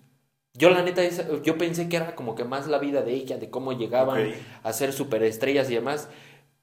Yo 0.55 0.69
la 0.71 0.81
neta, 0.81 1.03
esa- 1.03 1.25
yo 1.43 1.57
pensé 1.57 1.87
que 1.87 1.95
era 1.97 2.15
como 2.15 2.35
que 2.35 2.43
más 2.43 2.67
la 2.67 2.79
vida 2.79 3.01
de 3.01 3.13
ella, 3.13 3.37
de 3.37 3.49
cómo 3.49 3.71
llegaban 3.73 4.19
a 4.63 4.73
ser 4.73 4.91
superestrellas 4.93 5.69
y 5.69 5.75
demás. 5.75 6.09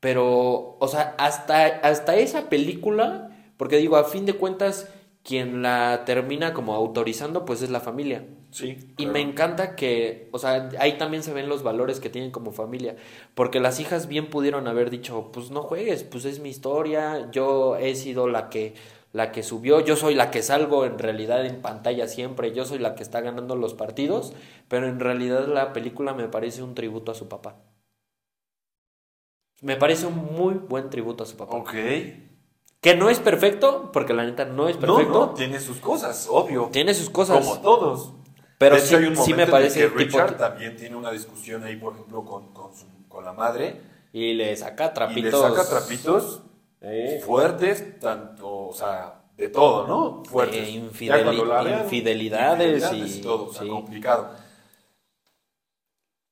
Pero, 0.01 0.77
o 0.79 0.89
sea, 0.89 1.15
hasta, 1.19 1.65
hasta 1.67 2.17
esa 2.17 2.49
película, 2.51 3.31
porque 3.57 3.79
digo, 3.79 3.97
a 3.97 4.05
fin 4.05 4.27
de 4.27 4.35
cuentas, 4.35 4.89
quien 5.27 5.61
la 5.61 6.05
termina 6.05 6.55
como 6.55 6.73
autorizando, 6.73 7.45
pues 7.45 7.61
es 7.61 7.71
la 7.71 7.81
familia. 7.81 8.25
Sí. 8.53 8.79
Y 8.93 8.95
claro. 8.95 9.13
me 9.13 9.21
encanta 9.21 9.75
que, 9.75 10.29
o 10.31 10.39
sea, 10.39 10.71
ahí 10.79 10.99
también 10.99 11.25
se 11.25 11.33
ven 11.33 11.49
los 11.49 11.65
valores 11.65 11.99
que 11.99 12.09
tienen 12.09 12.31
como 12.31 12.53
familia. 12.53 12.95
Porque 13.35 13.59
las 13.59 13.81
hijas 13.81 14.07
bien 14.07 14.31
pudieron 14.31 14.69
haber 14.69 14.89
dicho, 14.89 15.31
pues 15.33 15.51
no 15.51 15.63
juegues, 15.63 16.05
pues 16.05 16.27
es 16.27 16.39
mi 16.39 16.49
historia, 16.49 17.29
yo 17.33 17.75
he 17.75 17.97
sido 17.97 18.29
la 18.29 18.49
que, 18.51 18.75
la 19.13 19.33
que 19.33 19.43
subió, 19.43 19.81
yo 19.81 19.97
soy 19.97 20.15
la 20.15 20.31
que 20.31 20.45
salgo 20.45 20.85
en 20.85 20.97
realidad 20.97 21.45
en 21.45 21.61
pantalla 21.61 22.07
siempre, 22.07 22.53
yo 22.53 22.65
soy 22.65 22.79
la 22.79 22.95
que 22.95 23.03
está 23.03 23.21
ganando 23.21 23.57
los 23.57 23.75
partidos, 23.75 24.33
pero 24.69 24.87
en 24.87 25.01
realidad 25.01 25.49
la 25.49 25.73
película 25.73 26.15
me 26.15 26.29
parece 26.29 26.63
un 26.63 26.77
tributo 26.77 27.11
a 27.11 27.17
su 27.17 27.27
papá. 27.29 27.57
Me 29.61 29.75
parece 29.75 30.07
un 30.07 30.15
muy 30.15 30.55
buen 30.55 30.89
tributo 30.89 31.25
a 31.25 31.27
su 31.27 31.37
papá. 31.37 31.57
Ok. 31.57 31.75
Que 32.81 32.95
no 32.95 33.11
es 33.11 33.19
perfecto, 33.19 33.91
porque 33.93 34.15
la 34.15 34.25
neta 34.25 34.45
no 34.45 34.69
es 34.69 34.77
No, 34.77 34.81
perfecto. 34.97 35.13
no, 35.27 35.31
tiene 35.35 35.59
sus 35.61 35.79
cosas, 35.79 36.29
obvio. 36.31 36.69
Tiene 36.73 36.95
sus 36.95 37.11
cosas. 37.11 37.45
Como 37.45 37.61
todos. 37.61 38.13
Pero 38.59 38.77
de 38.77 38.81
hecho, 38.81 38.89
sí- 38.89 38.95
hay 38.97 39.05
un 39.05 39.17
sí 39.17 39.35
me 39.35 39.43
en 39.45 39.51
parece 39.51 39.85
el 39.85 39.93
que 39.93 40.05
tipo- 40.07 40.19
Richard 40.19 40.37
también 40.39 40.77
tiene 40.77 40.97
una 40.97 41.11
discusión 41.11 41.65
ahí, 41.65 41.77
por 41.77 41.95
ejemplo, 41.95 42.25
con, 42.25 42.53
con, 42.53 42.75
su- 42.75 42.87
con 43.09 43.25
la 43.25 43.33
madre. 43.33 43.81
Y 44.13 44.35
le 44.35 44.57
saca 44.57 44.95
trapitos. 44.95 45.19
Y 45.19 45.23
le 45.25 45.31
saca 45.57 45.69
trapitos 45.69 46.43
Eh. 46.81 47.21
fuertes, 47.25 47.99
tanto, 48.01 48.69
o 48.69 48.73
sea, 48.73 49.23
de 49.37 49.49
todo, 49.49 49.87
¿no? 49.87 50.23
Fuertes. 50.25 50.67
Ya 50.73 50.81
infideli- 50.81 51.47
vean, 51.47 51.83
infidelidades 51.85 52.93
y- 52.93 53.21
todo, 53.21 53.47
o 53.49 53.53
sea, 53.53 53.63
sí. 53.63 53.69
complicado. 53.69 54.31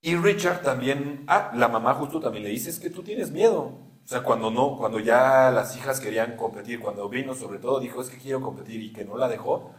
Y 0.00 0.16
Richard 0.16 0.62
también, 0.62 1.24
ah, 1.26 1.50
la 1.54 1.68
mamá 1.68 1.94
justo 1.94 2.20
también 2.20 2.44
le 2.44 2.50
dice, 2.50 2.70
es 2.70 2.78
que 2.78 2.90
tú 2.90 3.02
tienes 3.02 3.30
miedo. 3.30 3.72
O 4.04 4.06
sea, 4.06 4.22
cuando 4.22 4.50
no, 4.50 4.76
cuando 4.76 5.00
ya 5.00 5.50
las 5.50 5.76
hijas 5.76 5.98
querían 5.98 6.36
competir, 6.36 6.78
cuando 6.80 7.08
vino 7.08 7.34
sobre 7.34 7.58
todo, 7.58 7.80
dijo, 7.80 8.02
es 8.02 8.10
que 8.10 8.18
quiero 8.18 8.42
competir 8.42 8.82
y 8.82 8.92
que 8.92 9.04
no 9.04 9.16
la 9.16 9.28
dejó. 9.28 9.72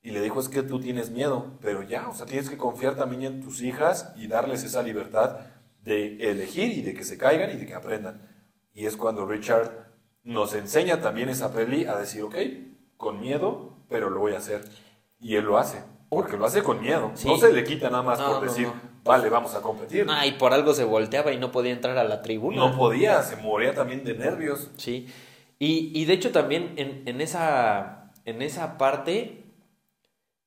Y 0.00 0.10
le 0.10 0.20
dijo, 0.20 0.38
es 0.38 0.48
que 0.48 0.62
tú 0.62 0.78
tienes 0.78 1.10
miedo, 1.10 1.58
pero 1.60 1.82
ya, 1.82 2.08
o 2.08 2.14
sea, 2.14 2.26
tienes 2.26 2.48
que 2.48 2.56
confiar 2.56 2.94
también 2.94 3.22
en 3.22 3.40
tus 3.42 3.62
hijas 3.62 4.12
y 4.16 4.28
darles 4.28 4.62
esa 4.62 4.82
libertad 4.82 5.38
de 5.82 6.30
elegir 6.30 6.70
y 6.70 6.82
de 6.82 6.94
que 6.94 7.04
se 7.04 7.18
caigan 7.18 7.50
y 7.50 7.56
de 7.56 7.66
que 7.66 7.74
aprendan. 7.74 8.22
Y 8.72 8.86
es 8.86 8.96
cuando 8.96 9.26
Richard 9.26 9.72
nos 10.22 10.54
enseña 10.54 11.00
también 11.00 11.28
esa 11.28 11.52
peli 11.52 11.86
a 11.86 11.96
decir, 11.96 12.22
ok, 12.22 12.34
con 12.96 13.20
miedo, 13.20 13.78
pero 13.88 14.08
lo 14.08 14.20
voy 14.20 14.34
a 14.34 14.38
hacer. 14.38 14.64
Y 15.18 15.36
él 15.36 15.46
lo 15.46 15.58
hace, 15.58 15.82
porque 16.10 16.36
lo 16.36 16.46
hace 16.46 16.62
con 16.62 16.80
miedo. 16.80 17.10
Sí. 17.14 17.26
No 17.26 17.36
se 17.38 17.52
le 17.52 17.64
quita 17.64 17.90
nada 17.90 18.02
más 18.02 18.18
No, 18.18 18.26
por 18.26 18.34
no, 18.34 18.40
decir, 18.42 18.68
no. 18.68 18.93
Vale, 19.04 19.28
vamos 19.28 19.54
a 19.54 19.60
competir. 19.60 20.06
Ah, 20.08 20.26
y 20.26 20.32
por 20.32 20.52
algo 20.52 20.74
se 20.74 20.84
volteaba 20.84 21.32
y 21.32 21.38
no 21.38 21.52
podía 21.52 21.72
entrar 21.72 21.96
a 21.98 22.04
la 22.04 22.22
tribuna. 22.22 22.56
No 22.56 22.76
podía, 22.76 23.22
se 23.22 23.36
moría 23.36 23.74
también 23.74 24.04
de 24.04 24.14
nervios. 24.14 24.70
Sí. 24.76 25.06
Y, 25.58 25.90
y 25.98 26.04
de 26.04 26.12
hecho 26.14 26.32
también 26.32 26.72
en, 26.76 27.02
en 27.06 27.20
esa, 27.20 28.12
en 28.24 28.42
esa 28.42 28.76
parte 28.76 29.44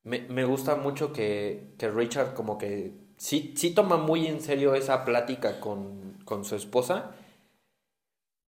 me, 0.03 0.19
me 0.29 0.43
gusta 0.45 0.75
mucho 0.75 1.13
que, 1.13 1.73
que 1.77 1.89
Richard 1.89 2.33
como 2.33 2.57
que 2.57 2.91
sí, 3.17 3.53
sí 3.55 3.71
toma 3.71 3.97
muy 3.97 4.27
en 4.27 4.41
serio 4.41 4.75
esa 4.75 5.05
plática 5.05 5.59
con, 5.59 6.19
con 6.25 6.45
su 6.45 6.55
esposa. 6.55 7.11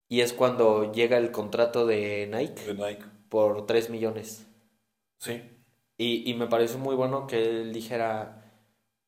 Y 0.07 0.21
es 0.21 0.33
cuando 0.33 0.91
llega 0.91 1.17
el 1.17 1.31
contrato 1.31 1.85
de 1.85 2.27
Nike 2.33 2.65
De 2.65 2.73
Nike. 2.73 3.05
por 3.29 3.67
3 3.67 3.89
millones. 3.91 4.47
Sí. 5.19 5.41
Y, 5.97 6.29
y 6.29 6.33
me 6.33 6.47
parece 6.47 6.77
muy 6.77 6.95
bueno 6.95 7.27
que 7.27 7.43
él 7.43 7.73
dijera, 7.73 8.38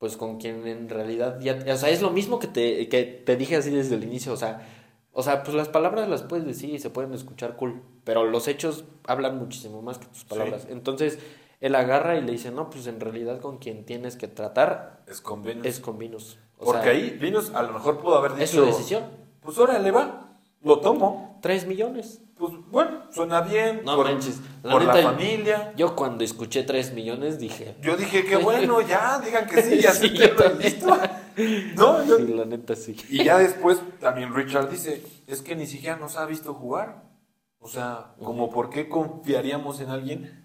pues 0.02 0.18
con 0.18 0.40
quien 0.40 0.66
en 0.66 0.90
realidad 0.90 1.40
ya, 1.42 1.64
o 1.72 1.78
sea, 1.78 1.90
es 1.92 2.02
lo 2.02 2.10
mismo 2.10 2.40
que 2.40 2.48
te, 2.48 2.90
que 2.90 3.04
te 3.04 3.36
dije 3.36 3.58
así 3.58 3.70
desde 3.70 3.94
el 3.94 4.04
inicio, 4.04 4.34
o 4.34 4.36
sea, 4.36 4.68
o 5.14 5.22
sea, 5.22 5.44
pues 5.44 5.56
las 5.56 5.70
palabras 5.70 6.10
las 6.10 6.24
puedes 6.24 6.44
decir 6.44 6.72
y 6.72 6.80
se 6.80 6.90
pueden 6.90 7.14
escuchar 7.14 7.56
cool, 7.56 7.84
pero 8.04 8.24
los 8.24 8.48
hechos 8.48 8.84
hablan 9.06 9.38
muchísimo 9.38 9.84
más 9.84 10.00
que 10.00 10.08
tus 10.08 10.26
palabras. 10.26 10.66
Entonces, 10.72 11.20
él 11.60 11.76
agarra 11.76 12.18
y 12.18 12.24
le 12.24 12.32
dice, 12.32 12.50
no, 12.50 12.72
pues 12.72 12.88
en 12.88 13.00
realidad 13.00 13.42
con 13.42 13.60
quien 13.60 13.86
tienes 13.86 14.16
que 14.16 14.28
tratar 14.28 15.04
Es 15.06 15.22
con 15.22 15.44
Venus. 15.44 15.68
es 15.68 15.80
con 15.80 16.00
Venus. 16.00 16.40
O 16.58 16.66
Porque 16.66 16.82
sea, 16.82 16.92
ahí 16.94 17.16
Venus 17.22 17.52
a 17.54 17.62
lo 17.62 17.74
mejor 17.74 18.00
pudo 18.00 18.16
haber 18.16 18.32
dicho... 18.32 18.44
es 18.44 18.50
su 18.50 18.66
decisión. 18.66 19.04
Pues 19.42 19.60
órale, 19.60 19.92
va, 19.92 20.40
lo 20.64 20.80
tomo. 20.80 21.38
3 21.44 21.68
millones. 21.68 22.24
Pues 22.42 22.54
bueno, 22.72 23.04
suena 23.12 23.42
bien. 23.42 23.84
No 23.86 23.96
por, 23.98 24.08
manches, 24.08 24.40
la 24.64 24.72
por 24.72 24.84
la 24.84 24.96
neta, 24.96 25.12
familia. 25.12 25.74
Yo 25.78 25.96
cuando 25.96 26.24
escuché 26.24 26.64
3 26.64 26.92
millones 26.94 27.38
dije, 27.38 27.76
Yo 27.84 27.96
dije, 27.96 28.26
qué 28.26 28.38
bueno, 28.38 28.82
ya, 28.82 29.20
digan 29.24 29.46
que 29.46 29.62
sí, 29.62 29.80
ya 29.80 29.92
Sí, 29.94 30.10
también. 30.36 30.58
listo. 30.60 30.88
No, 31.76 32.04
yo- 32.04 32.18
sí, 32.18 32.24
la 32.34 32.46
neta 32.46 32.76
sí. 32.76 32.98
Y 33.10 33.24
ya 33.24 33.38
después 33.38 33.80
también 34.00 34.34
Richard 34.34 34.70
dice, 34.72 35.04
es 35.28 35.44
que 35.44 35.56
ni 35.56 35.68
siquiera 35.68 35.98
nos 35.98 36.18
ha 36.18 36.26
visto 36.26 36.56
jugar. 36.56 37.04
O 37.60 37.68
sea, 37.68 38.16
como 38.18 38.50
por 38.50 38.72
qué 38.72 38.90
confiaríamos 38.90 39.80
en 39.82 39.90
alguien. 39.92 40.44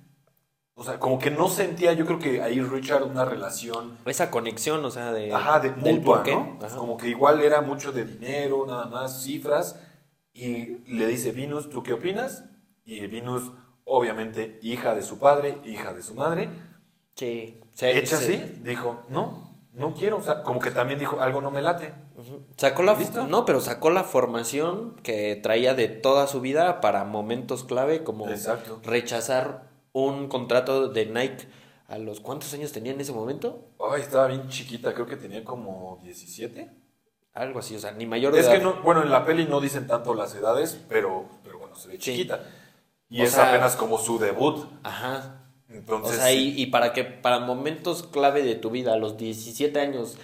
O 0.75 0.85
sea, 0.85 0.99
como 1.01 1.19
que 1.19 1.31
no 1.31 1.49
sentía, 1.49 1.95
yo 1.95 2.05
creo 2.05 2.19
que 2.19 2.43
ahí 2.43 2.61
Richard 2.61 3.05
una 3.05 3.25
relación, 3.25 3.97
Esa 4.05 4.31
conexión, 4.31 4.85
o 4.85 4.91
sea, 4.91 5.11
de, 5.15 5.33
ajá, 5.33 5.59
de 5.61 5.71
mutua. 5.71 6.23
¿no? 6.27 6.59
Ajá. 6.63 6.77
Como 6.77 6.99
que 6.99 7.09
igual 7.09 7.41
era 7.41 7.63
mucho 7.63 7.91
de 7.93 8.05
dinero, 8.05 8.67
nada 8.69 8.85
más, 8.85 9.23
cifras. 9.25 9.81
Y 10.37 10.79
le 10.95 11.07
dice, 11.07 11.33
Venus, 11.33 11.71
¿tú 11.71 11.83
qué 11.83 11.95
opinas? 11.95 12.45
Y 12.85 13.07
Venus, 13.07 13.51
obviamente, 13.85 14.59
hija 14.63 14.95
de 14.95 15.03
su 15.03 15.19
padre, 15.19 15.59
hija 15.65 15.95
de 15.95 16.03
su 16.03 16.15
madre, 16.15 16.49
Sí, 17.15 17.61
se- 17.73 17.99
hecha 17.99 18.17
se- 18.19 18.35
así, 18.37 18.61
dijo, 18.63 19.03
no, 19.09 19.57
no 19.73 19.95
quiero, 19.95 20.19
o 20.19 20.23
sea, 20.23 20.43
como 20.43 20.61
que 20.61 20.71
también 20.71 20.99
dijo, 20.99 21.21
algo 21.21 21.41
no 21.41 21.51
me 21.51 21.63
late. 21.63 21.95
Sacó 22.59 22.83
la 22.83 22.95
¿Listo? 22.95 23.27
no, 23.27 23.45
pero 23.47 23.61
sacó 23.61 23.89
la 23.91 24.05
formación 24.05 24.97
que 25.03 25.37
traía 25.37 25.75
de 25.75 25.89
toda 25.89 26.27
su 26.27 26.41
vida 26.43 26.81
para 26.83 27.05
momentos 27.05 27.65
clave 27.65 28.05
como 28.05 28.29
Exacto. 28.29 28.81
rechazar 28.85 29.71
un 29.93 30.29
contrato 30.29 30.89
de 30.89 31.07
Nike 31.07 31.49
a 31.89 31.99
los 31.99 32.21
cuántos 32.21 32.53
años 32.53 32.73
tenía 32.73 32.93
en 32.93 33.01
ese 33.01 33.13
momento? 33.13 33.71
Ay, 33.79 34.03
estaba 34.03 34.27
bien 34.27 34.49
chiquita, 34.49 34.93
creo 34.93 35.07
que 35.07 35.17
tenía 35.17 35.43
como 35.45 35.99
17. 36.03 36.71
Algo 37.37 37.59
así, 37.61 37.77
o 37.77 37.79
sea, 37.79 37.93
ni 37.93 38.07
mayor 38.07 38.33
de 38.33 38.41
Es 38.41 38.47
edad. 38.47 38.55
que 38.57 38.63
no, 38.63 38.83
bueno, 38.83 39.03
en 39.03 39.11
la 39.11 39.25
peli 39.25 39.45
no 39.45 39.61
dicen 39.61 39.87
tanto 39.87 40.15
las 40.15 40.35
edades, 40.35 40.81
pero, 40.89 41.27
pero 41.45 41.59
bueno, 41.59 41.77
se 41.77 41.89
ve 41.89 41.95
Sí. 41.95 42.13
chiquita. 42.13 42.41
Y 43.09 43.21
O 43.21 43.25
es 43.25 43.33
sea- 43.33 43.51
apenas 43.51 43.77
como 43.77 43.99
su 43.99 44.19
debut. 44.19 44.65
Ajá. 44.83 45.43
O 45.69 45.73
Entonces, 45.75 46.17
sea, 46.17 46.33
y, 46.33 46.61
y 46.61 46.67
para 46.67 46.93
que 46.93 47.05
para 47.05 47.39
momentos 47.41 48.03
clave 48.05 48.43
de 48.43 48.55
tu 48.55 48.71
vida, 48.71 48.95
a 48.95 48.97
los 48.97 49.17
17 49.17 49.79
años, 49.81 50.17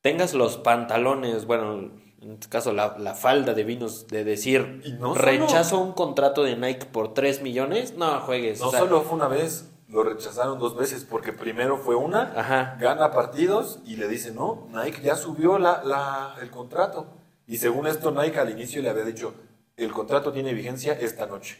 tengas 0.00 0.34
los 0.34 0.56
pantalones, 0.56 1.46
bueno, 1.46 1.90
en 2.20 2.32
este 2.32 2.48
caso 2.48 2.72
la, 2.72 2.96
la 2.98 3.14
falda 3.14 3.52
de 3.54 3.64
vinos, 3.64 4.06
de 4.08 4.24
decir, 4.24 4.82
no 5.00 5.14
solo- 5.14 5.20
rechazo 5.20 5.78
un 5.80 5.92
contrato 5.92 6.44
de 6.44 6.56
Nike 6.56 6.86
por 6.86 7.12
3 7.14 7.42
millones, 7.42 7.94
no 7.96 8.20
juegues. 8.20 8.60
no 8.60 8.68
o 8.68 8.70
sea, 8.70 8.80
solo 8.80 9.02
fue 9.02 9.16
una 9.16 9.28
vez, 9.28 9.70
lo 9.92 10.02
rechazaron 10.02 10.58
dos 10.58 10.74
veces, 10.76 11.04
porque 11.04 11.32
primero 11.32 11.76
fue 11.76 11.94
una, 11.94 12.32
Ajá. 12.34 12.76
gana 12.80 13.10
partidos 13.12 13.78
y 13.84 13.96
le 13.96 14.08
dice, 14.08 14.32
no, 14.32 14.66
Nike 14.72 15.02
ya 15.02 15.14
subió 15.16 15.58
la, 15.58 15.84
la- 15.84 16.34
el 16.40 16.50
contrato. 16.50 17.06
Y 17.46 17.58
según 17.58 17.86
esto, 17.86 18.10
Nike 18.10 18.38
al 18.40 18.50
inicio 18.50 18.80
le 18.82 18.88
había 18.88 19.04
dicho, 19.04 19.34
el 19.76 19.92
contrato 19.92 20.32
tiene 20.32 20.54
vigencia 20.54 20.94
esta 20.94 21.26
noche. 21.26 21.58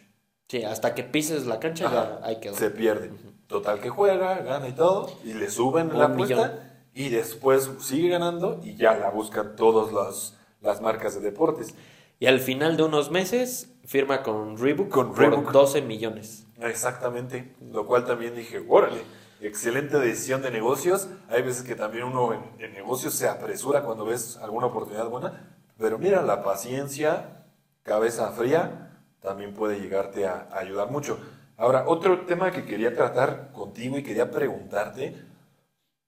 Sí, 0.49 0.65
hasta 0.65 0.95
que 0.95 1.05
pises 1.05 1.47
la 1.47 1.61
cancha 1.61 1.87
Ajá, 1.87 2.31
ya. 2.41 2.55
Se 2.55 2.71
pierde. 2.71 3.11
Total 3.47 3.81
que 3.81 3.91
juega, 3.91 4.39
gana 4.39 4.67
y 4.69 4.73
todo, 4.73 5.11
y 5.25 5.35
le 5.35 5.51
suben 5.51 5.91
Un 5.93 5.99
la 5.99 6.09
millón. 6.09 6.41
apuesta, 6.41 6.69
y 6.95 7.11
después 7.11 7.71
sigue 7.81 8.09
ganando 8.09 8.61
y 8.63 8.77
ya 8.77 8.95
la 8.97 9.11
buscan 9.11 9.57
todas 9.57 9.93
las, 9.93 10.39
las 10.63 10.81
marcas 10.81 11.15
de 11.15 11.21
deportes. 11.21 11.75
Y 12.23 12.29
al 12.29 12.39
final 12.39 12.77
de 12.77 12.85
unos 12.85 13.11
meses 13.11 13.75
firma 13.85 14.23
con 14.23 14.57
Reebok 14.57 14.91
Con 14.91 15.09
por 15.09 15.19
Reebok. 15.19 15.51
12 15.51 15.83
millones. 15.83 16.47
Exactamente, 16.61 17.53
lo 17.73 17.85
cual 17.85 18.05
también 18.05 18.37
dije, 18.37 18.65
órale, 18.69 19.03
excelente 19.41 19.99
decisión 19.99 20.41
de 20.41 20.53
negocios. 20.53 21.09
Hay 21.29 21.43
veces 21.43 21.65
que 21.65 21.75
también 21.75 22.05
uno 22.05 22.33
en, 22.33 22.65
en 22.65 22.75
negocios 22.75 23.15
se 23.15 23.29
apresura 23.29 23.83
cuando 23.83 24.05
ves 24.05 24.37
alguna 24.37 24.67
oportunidad 24.67 25.09
buena, 25.09 25.53
pero 25.77 25.99
mira, 25.99 26.23
la 26.23 26.45
paciencia, 26.45 27.45
cabeza 27.83 28.31
fría, 28.31 29.03
también 29.21 29.53
puede 29.53 29.81
llegarte 29.81 30.25
a, 30.25 30.47
a 30.53 30.61
ayudar 30.61 30.93
mucho. 30.93 31.19
Ahora, 31.57 31.89
otro 31.89 32.25
tema 32.25 32.53
que 32.53 32.65
quería 32.65 32.95
tratar 32.95 33.51
contigo 33.51 33.99
y 33.99 34.05
quería 34.05 34.31
preguntarte, 34.31 35.21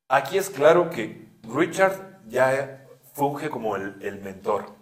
aquí 0.07 0.39
es 0.39 0.49
claro 0.49 0.91
que 0.91 1.27
Richard 1.43 2.21
ya 2.29 2.87
funge 3.15 3.51
como 3.51 3.75
el, 3.75 4.01
el 4.01 4.21
mentor. 4.21 4.74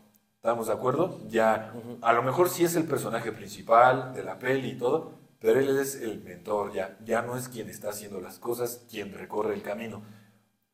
¿Estamos 0.42 0.66
de 0.66 0.72
acuerdo? 0.72 1.20
Ya, 1.28 1.72
a 2.02 2.12
lo 2.12 2.22
mejor 2.22 2.48
sí 2.50 2.64
es 2.64 2.74
el 2.74 2.84
personaje 2.84 3.30
principal 3.30 4.12
de 4.12 4.24
la 4.24 4.38
peli 4.40 4.70
y 4.70 4.78
todo, 4.78 5.12
pero 5.38 5.60
él 5.60 5.78
es 5.78 5.94
el 5.94 6.20
mentor, 6.22 6.72
ya, 6.72 6.98
ya 7.04 7.22
no 7.22 7.36
es 7.36 7.48
quien 7.48 7.68
está 7.70 7.90
haciendo 7.90 8.20
las 8.20 8.38
cosas, 8.40 8.84
quien 8.90 9.14
recorre 9.14 9.54
el 9.54 9.62
camino. 9.62 10.02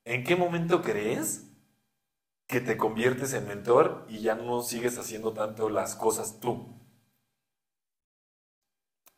¿En 0.05 0.25
qué 0.25 0.37
momento 0.37 0.83
crees 0.83 1.49
que 2.49 2.61
te 2.61 2.77
conviertes 2.77 3.33
en 3.35 3.47
mentor 3.47 4.05
y 4.09 4.21
ya 4.23 4.35
no 4.35 4.62
sigues 4.62 4.99
haciendo 4.99 5.33
tanto 5.35 5.71
las 5.71 5.95
cosas 5.97 6.41
tú? 6.41 6.66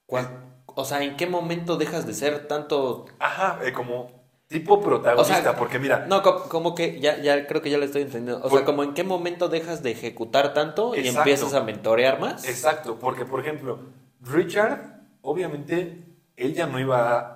¿Cuál- 0.06 0.28
O 0.66 0.84
sea, 0.84 1.02
¿en 1.02 1.16
qué 1.16 1.26
momento 1.26 1.76
dejas 1.76 2.06
de 2.06 2.12
ser 2.14 2.46
tanto 2.48 3.06
Ajá, 3.18 3.58
eh, 3.66 3.72
como 3.72 4.19
tipo 4.50 4.80
protagonista, 4.82 5.38
O 5.38 5.42
sea, 5.42 5.56
porque 5.56 5.78
mira, 5.78 6.06
No, 6.06 6.22
co- 6.22 6.48
como 6.48 6.74
que 6.74 7.00
ya, 7.00 7.18
ya 7.22 7.46
creo 7.46 7.62
que 7.62 7.70
ya 7.70 7.78
lo 7.78 7.84
estoy 7.84 8.02
entendiendo. 8.02 8.44
O 8.44 8.50
sea, 8.50 8.64
como 8.64 8.82
en 8.82 8.94
qué 8.94 9.04
momento 9.04 9.48
dejas 9.48 9.82
de 9.82 9.92
ejecutar 9.92 10.52
tanto 10.52 10.94
y 10.96 11.06
empiezas 11.06 11.54
a 11.54 11.62
mentorear 11.62 12.18
más. 12.20 12.44
Exacto, 12.48 12.98
porque 12.98 13.24
por 13.24 13.38
ejemplo, 13.40 13.78
Richard, 14.20 14.80
obviamente, 15.22 16.04
él 16.36 16.52
ya 16.54 16.66
no 16.66 16.80
iba 16.80 16.98
a, 17.20 17.34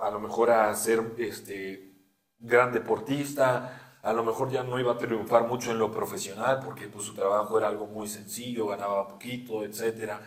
a, 0.00 0.06
a 0.06 0.10
lo 0.10 0.20
mejor 0.20 0.50
a 0.50 0.72
ser 0.74 1.00
este 1.16 1.94
gran 2.38 2.72
deportista, 2.72 3.96
a 4.02 4.12
lo 4.12 4.22
mejor 4.22 4.50
ya 4.50 4.62
no 4.62 4.78
iba 4.78 4.92
a 4.92 4.98
triunfar 4.98 5.46
mucho 5.46 5.70
en 5.70 5.78
lo 5.78 5.90
profesional, 5.90 6.60
porque 6.62 6.88
pues, 6.88 7.06
su 7.06 7.14
trabajo 7.14 7.56
era 7.58 7.68
algo 7.68 7.86
muy 7.86 8.06
sencillo, 8.06 8.66
ganaba 8.66 9.08
poquito, 9.08 9.64
etcétera. 9.64 10.20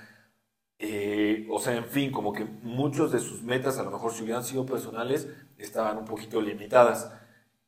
Eh, 0.80 1.48
o 1.50 1.60
sea, 1.60 1.76
en 1.78 1.86
fin, 1.86 2.12
como 2.12 2.34
que 2.34 2.44
muchos 2.46 3.12
de 3.12 3.20
sus 3.20 3.42
metas, 3.44 3.78
a 3.78 3.84
lo 3.84 3.92
mejor 3.92 4.12
si 4.12 4.24
hubieran 4.24 4.44
sido 4.44 4.66
personales, 4.66 5.30
estaban 5.58 5.98
un 5.98 6.06
poquito 6.06 6.42
limitadas. 6.42 7.12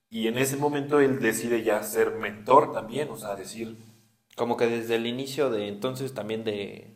Y 0.09 0.27
en 0.27 0.37
ese 0.37 0.57
momento 0.57 0.99
él 0.99 1.19
decide 1.19 1.63
ya 1.63 1.81
ser 1.83 2.15
mentor 2.15 2.71
también, 2.71 3.09
o 3.09 3.17
sea, 3.17 3.35
decir, 3.35 3.77
Como 4.35 4.57
que 4.57 4.67
desde 4.67 4.95
el 4.95 5.07
inicio 5.07 5.49
de 5.49 5.67
entonces 5.69 6.13
también 6.13 6.43
de 6.43 6.91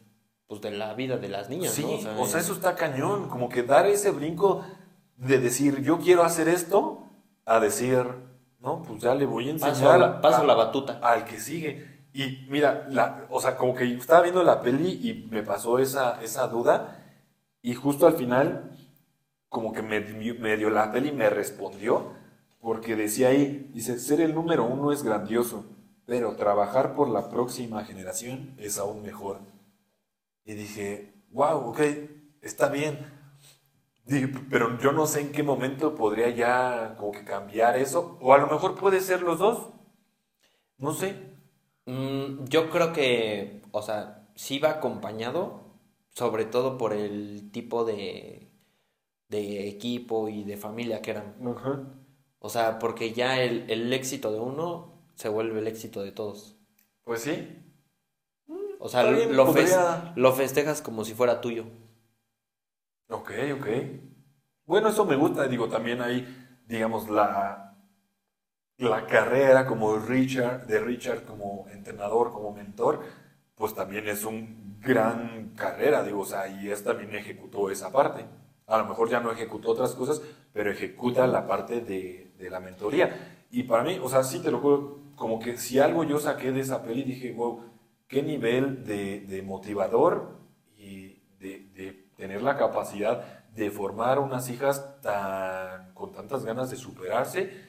pues 0.47 0.62
de 0.62 0.72
la 0.72 0.93
vida 0.95 1.18
de 1.18 1.30
las 1.30 1.47
niñas, 1.49 1.72
Sí, 1.74 1.84
¿no? 2.03 2.22
o 2.22 2.26
sea, 2.26 2.39
eso 2.39 2.53
está 2.53 2.76
cañón, 2.76 3.30
como 3.30 3.49
que 3.49 3.62
dar 3.64 3.86
ese 3.86 4.10
brinco 4.12 4.66
de 5.16 5.38
decir 5.39 5.82
yo 5.84 5.99
quiero 5.99 6.24
hacer 6.24 6.47
esto 6.49 7.03
a 7.45 7.60
decir, 7.60 8.03
no, 8.60 8.82
pues 8.84 9.01
ya 9.01 9.14
le 9.16 9.26
voy 9.26 9.47
a 9.47 9.51
enseñar 9.51 9.74
paso, 9.76 9.97
la, 9.97 10.22
paso 10.22 10.41
a- 10.41 10.45
la 10.45 10.53
batuta. 10.55 10.99
al 11.03 11.24
que 11.26 11.39
sigue. 11.39 11.88
Y 12.14 12.47
mira, 12.49 12.88
o 13.30 13.39
sea, 13.39 13.55
como 13.55 13.76
que 13.76 13.93
estaba 13.93 14.22
viendo 14.22 14.43
la 14.43 14.62
peli 14.62 14.99
y 15.07 15.28
me 15.30 15.43
pasó 15.43 15.80
esa, 15.80 16.22
esa 16.22 16.47
duda 16.47 16.99
y 17.62 17.76
justo 17.76 18.07
al 18.07 18.14
final 18.14 18.72
como 19.49 19.74
que 19.74 19.82
me, 19.82 19.99
medio 19.99 20.70
la 20.70 20.91
peli 20.91 21.12
me 21.12 21.30
respondió 21.30 22.14
porque 22.62 22.95
decía 22.95 23.30
ahí, 23.30 23.70
dice, 23.74 23.99
ser 23.99 24.22
el 24.22 24.36
número 24.36 24.66
uno 24.66 24.91
es 24.91 25.03
grandioso, 25.03 25.66
pero 26.05 26.36
trabajar 26.36 26.95
por 26.95 27.10
la 27.10 27.30
próxima 27.30 27.86
generación 27.86 28.55
es 28.57 28.78
aún 28.78 29.01
mejor. 29.01 29.39
Y 30.43 30.53
dije, 30.53 31.14
wow, 31.32 31.70
ok, 31.70 31.80
está 32.41 32.70
bien. 32.70 32.97
Pero 34.49 34.78
yo 34.80 34.91
no 34.91 35.05
sé 35.05 35.22
en 35.22 35.32
qué 35.32 35.43
momento 35.43 35.95
podría 35.95 36.30
ya 36.30 36.95
como 36.97 37.12
que 37.12 37.24
cambiar 37.24 37.78
eso, 37.78 38.18
o 38.20 38.34
a 38.34 38.39
lo 38.39 38.47
mejor 38.47 38.76
puede 38.76 39.01
ser 39.01 39.22
los 39.22 39.39
dos. 39.39 39.70
No 40.78 40.93
sé. 40.93 41.28
Mm, 41.89 42.45
yo 42.45 42.69
creo 42.69 42.93
que, 42.93 43.61
o 43.71 43.81
sea, 43.81 44.27
sí 44.35 44.59
va 44.59 44.71
acompañado, 44.71 45.63
sobre 46.11 46.45
todo 46.45 46.77
por 46.77 46.93
el 46.93 47.49
tipo 47.51 47.85
de, 47.85 48.51
de 49.29 49.67
equipo 49.69 50.29
y 50.29 50.43
de 50.43 50.57
familia 50.57 51.01
que 51.01 51.11
eran. 51.11 51.35
O 52.39 52.49
sea, 52.49 52.79
porque 52.79 53.13
ya 53.13 53.41
el, 53.41 53.69
el 53.69 53.91
éxito 53.93 54.31
de 54.31 54.39
uno 54.39 54.93
se 55.15 55.29
vuelve 55.29 55.59
el 55.59 55.67
éxito 55.67 56.01
de 56.01 56.11
todos. 56.11 56.55
Pues 57.03 57.21
sí. 57.21 57.65
O 58.79 58.87
sea, 58.87 59.03
lo, 59.27 59.45
podría- 59.47 60.13
lo 60.15 60.33
festejas 60.33 60.81
como 60.81 61.03
si 61.03 61.13
fuera 61.13 61.41
tuyo. 61.41 61.65
Ok, 63.09 63.31
ok. 63.59 63.67
Bueno, 64.65 64.89
eso 64.89 65.05
me 65.05 65.15
gusta. 65.15 65.47
Digo, 65.47 65.67
también 65.67 66.01
hay, 66.01 66.25
digamos, 66.67 67.09
la, 67.09 67.68
la 68.80 69.05
carrera 69.05 69.65
como 69.65 69.97
Richard, 69.97 70.65
de 70.65 70.80
Richard 70.80 71.23
como 71.25 71.67
entrenador, 71.69 72.32
como 72.32 72.53
mentor, 72.53 73.01
pues 73.55 73.75
también 73.75 74.07
es 74.07 74.23
un 74.23 74.80
gran 74.80 75.53
carrera, 75.55 76.01
digo, 76.03 76.21
o 76.21 76.25
sea, 76.25 76.47
y 76.47 76.69
él 76.69 76.84
también 76.84 77.13
ejecutó 77.13 77.69
esa 77.69 77.91
parte. 77.91 78.25
A 78.67 78.77
lo 78.77 78.86
mejor 78.86 79.09
ya 79.09 79.19
no 79.19 79.32
ejecutó 79.32 79.71
otras 79.71 79.93
cosas, 79.95 80.21
pero 80.53 80.71
ejecuta 80.71 81.27
la 81.27 81.45
parte 81.45 81.82
de, 81.82 82.32
de 82.38 82.49
la 82.49 82.61
mentoría. 82.61 83.45
Y 83.51 83.63
para 83.63 83.84
mí, 83.84 83.99
o 84.01 84.07
sea, 84.07 84.23
sí 84.23 84.39
te 84.39 84.49
lo 84.49 84.59
juro, 84.59 84.99
como 85.15 85.39
que 85.39 85.57
si 85.57 85.80
algo 85.80 86.05
yo 86.05 86.17
saqué 86.17 86.53
de 86.53 86.61
esa 86.61 86.82
peli, 86.82 87.03
dije, 87.03 87.34
wow, 87.34 87.61
qué 88.07 88.23
nivel 88.23 88.86
de, 88.86 89.21
de 89.21 89.41
motivador 89.41 90.38
y 90.77 91.21
de, 91.39 91.69
de 91.73 92.07
tener 92.15 92.41
la 92.41 92.57
capacidad 92.57 93.43
de 93.53 93.71
formar 93.71 94.19
unas 94.19 94.49
hijas 94.49 95.01
tan, 95.01 95.93
con 95.93 96.13
tantas 96.13 96.45
ganas 96.45 96.69
de 96.69 96.77
superarse 96.77 97.68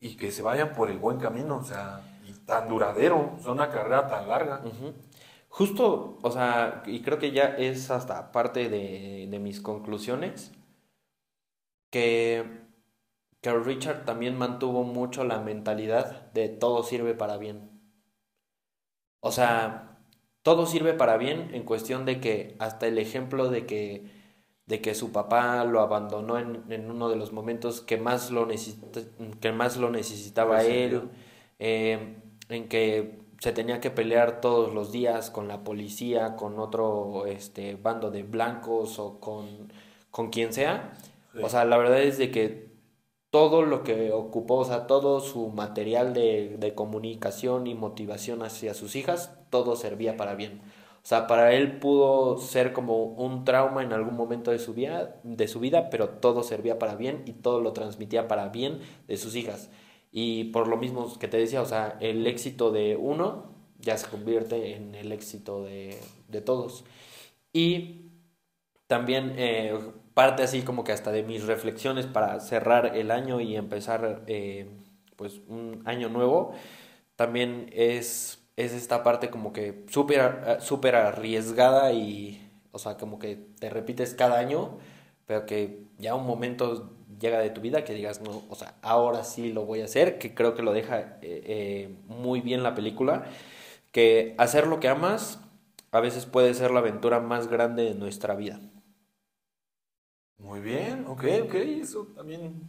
y 0.00 0.16
que 0.16 0.32
se 0.32 0.42
vayan 0.42 0.72
por 0.74 0.90
el 0.90 0.98
buen 0.98 1.18
camino, 1.18 1.58
o 1.58 1.64
sea, 1.64 2.00
y 2.26 2.32
tan 2.46 2.68
duradero, 2.68 3.36
o 3.44 3.52
una 3.52 3.70
carrera 3.70 4.08
tan 4.08 4.28
larga. 4.28 4.62
Justo, 5.48 6.18
o 6.22 6.30
sea, 6.30 6.82
y 6.86 7.02
creo 7.02 7.18
que 7.18 7.32
ya 7.32 7.44
es 7.56 7.90
hasta 7.90 8.32
parte 8.32 8.68
de, 8.68 9.26
de 9.30 9.38
mis 9.38 9.60
conclusiones, 9.60 10.52
que, 11.90 12.44
que 13.40 13.52
Richard 13.54 14.04
también 14.04 14.36
mantuvo 14.38 14.84
mucho 14.84 15.24
la 15.24 15.40
mentalidad 15.40 16.32
de 16.32 16.48
todo 16.48 16.82
sirve 16.82 17.14
para 17.14 17.36
bien. 17.36 17.70
O 19.20 19.32
sea, 19.32 19.98
todo 20.42 20.66
sirve 20.66 20.94
para 20.94 21.16
bien 21.16 21.54
en 21.54 21.64
cuestión 21.64 22.04
de 22.04 22.20
que 22.20 22.56
hasta 22.58 22.86
el 22.86 22.98
ejemplo 22.98 23.50
de 23.50 23.66
que, 23.66 24.19
de 24.70 24.80
que 24.80 24.94
su 24.94 25.12
papá 25.12 25.64
lo 25.64 25.80
abandonó 25.80 26.38
en, 26.38 26.64
en 26.70 26.90
uno 26.90 27.10
de 27.10 27.16
los 27.16 27.32
momentos 27.32 27.82
que 27.82 27.98
más 27.98 28.30
lo, 28.30 28.46
necesita- 28.46 29.02
que 29.40 29.52
más 29.52 29.76
lo 29.76 29.90
necesitaba 29.90 30.56
Pues 30.56 30.64
él, 30.64 31.10
eh, 31.58 32.16
en 32.48 32.68
que 32.68 33.18
se 33.40 33.52
tenía 33.52 33.80
que 33.80 33.90
pelear 33.90 34.40
todos 34.40 34.72
los 34.74 34.92
días 34.92 35.30
con 35.30 35.48
la 35.48 35.64
policía, 35.64 36.36
con 36.36 36.58
otro 36.58 37.26
este, 37.26 37.76
bando 37.76 38.10
de 38.10 38.22
blancos 38.22 38.98
o 38.98 39.20
con, 39.20 39.72
con 40.10 40.30
quien 40.30 40.52
sea. 40.52 40.92
Sí. 41.32 41.40
O 41.40 41.48
sea, 41.48 41.64
la 41.64 41.76
verdad 41.78 42.02
es 42.02 42.18
de 42.18 42.30
que 42.30 42.70
todo 43.30 43.62
lo 43.62 43.82
que 43.84 44.12
ocupó, 44.12 44.56
o 44.58 44.64
sea, 44.64 44.86
todo 44.86 45.20
su 45.20 45.48
material 45.50 46.14
de, 46.14 46.56
de 46.58 46.74
comunicación 46.74 47.66
y 47.66 47.74
motivación 47.74 48.42
hacia 48.42 48.74
sus 48.74 48.96
hijas, 48.96 49.38
todo 49.50 49.76
servía 49.76 50.16
para 50.16 50.34
bien. 50.34 50.60
Sea, 51.10 51.26
para 51.26 51.52
él 51.54 51.80
pudo 51.80 52.38
ser 52.38 52.72
como 52.72 53.02
un 53.02 53.44
trauma 53.44 53.82
en 53.82 53.92
algún 53.92 54.14
momento 54.14 54.52
de 54.52 54.60
su 54.60 54.74
vida, 54.74 55.16
de 55.24 55.48
su 55.48 55.58
vida, 55.58 55.90
pero 55.90 56.08
todo 56.08 56.44
servía 56.44 56.78
para 56.78 56.94
bien 56.94 57.24
y 57.26 57.32
todo 57.32 57.60
lo 57.60 57.72
transmitía 57.72 58.28
para 58.28 58.50
bien 58.50 58.78
de 59.08 59.16
sus 59.16 59.34
hijas. 59.34 59.70
Y 60.12 60.44
por 60.52 60.68
lo 60.68 60.76
mismo 60.76 61.18
que 61.18 61.26
te 61.26 61.36
decía, 61.36 61.62
o 61.62 61.66
sea, 61.66 61.98
el 61.98 62.28
éxito 62.28 62.70
de 62.70 62.94
uno 62.94 63.56
ya 63.80 63.98
se 63.98 64.06
convierte 64.06 64.76
en 64.76 64.94
el 64.94 65.10
éxito 65.10 65.64
de, 65.64 65.98
de 66.28 66.40
todos. 66.42 66.84
Y 67.52 68.12
también 68.86 69.34
eh, 69.36 69.76
parte 70.14 70.44
así 70.44 70.62
como 70.62 70.84
que 70.84 70.92
hasta 70.92 71.10
de 71.10 71.24
mis 71.24 71.44
reflexiones 71.44 72.06
para 72.06 72.38
cerrar 72.38 72.96
el 72.96 73.10
año 73.10 73.40
y 73.40 73.56
empezar 73.56 74.22
eh, 74.28 74.70
pues 75.16 75.40
un 75.48 75.82
año 75.86 76.08
nuevo, 76.08 76.52
también 77.16 77.68
es 77.72 78.39
es 78.64 78.72
esta 78.72 79.02
parte 79.02 79.30
como 79.30 79.52
que 79.52 79.84
súper 79.88 80.58
super 80.60 80.94
arriesgada 80.96 81.92
y, 81.92 82.50
o 82.72 82.78
sea, 82.78 82.96
como 82.96 83.18
que 83.18 83.36
te 83.58 83.70
repites 83.70 84.14
cada 84.14 84.38
año, 84.38 84.78
pero 85.26 85.46
que 85.46 85.84
ya 85.98 86.14
un 86.14 86.26
momento 86.26 86.92
llega 87.20 87.38
de 87.38 87.50
tu 87.50 87.60
vida 87.60 87.84
que 87.84 87.94
digas, 87.94 88.20
no, 88.20 88.42
o 88.48 88.54
sea, 88.54 88.74
ahora 88.82 89.24
sí 89.24 89.52
lo 89.52 89.66
voy 89.66 89.80
a 89.82 89.84
hacer, 89.84 90.18
que 90.18 90.34
creo 90.34 90.54
que 90.54 90.62
lo 90.62 90.72
deja 90.72 91.00
eh, 91.00 91.18
eh, 91.22 91.96
muy 92.06 92.40
bien 92.40 92.62
la 92.62 92.74
película, 92.74 93.24
que 93.92 94.34
hacer 94.38 94.66
lo 94.66 94.80
que 94.80 94.88
amas 94.88 95.40
a 95.92 96.00
veces 96.00 96.26
puede 96.26 96.54
ser 96.54 96.70
la 96.70 96.80
aventura 96.80 97.20
más 97.20 97.48
grande 97.48 97.84
de 97.84 97.94
nuestra 97.94 98.34
vida. 98.34 98.60
Muy 100.38 100.60
bien, 100.60 101.04
ok, 101.06 101.24
ok, 101.44 101.54
eso 101.54 102.06
también 102.14 102.68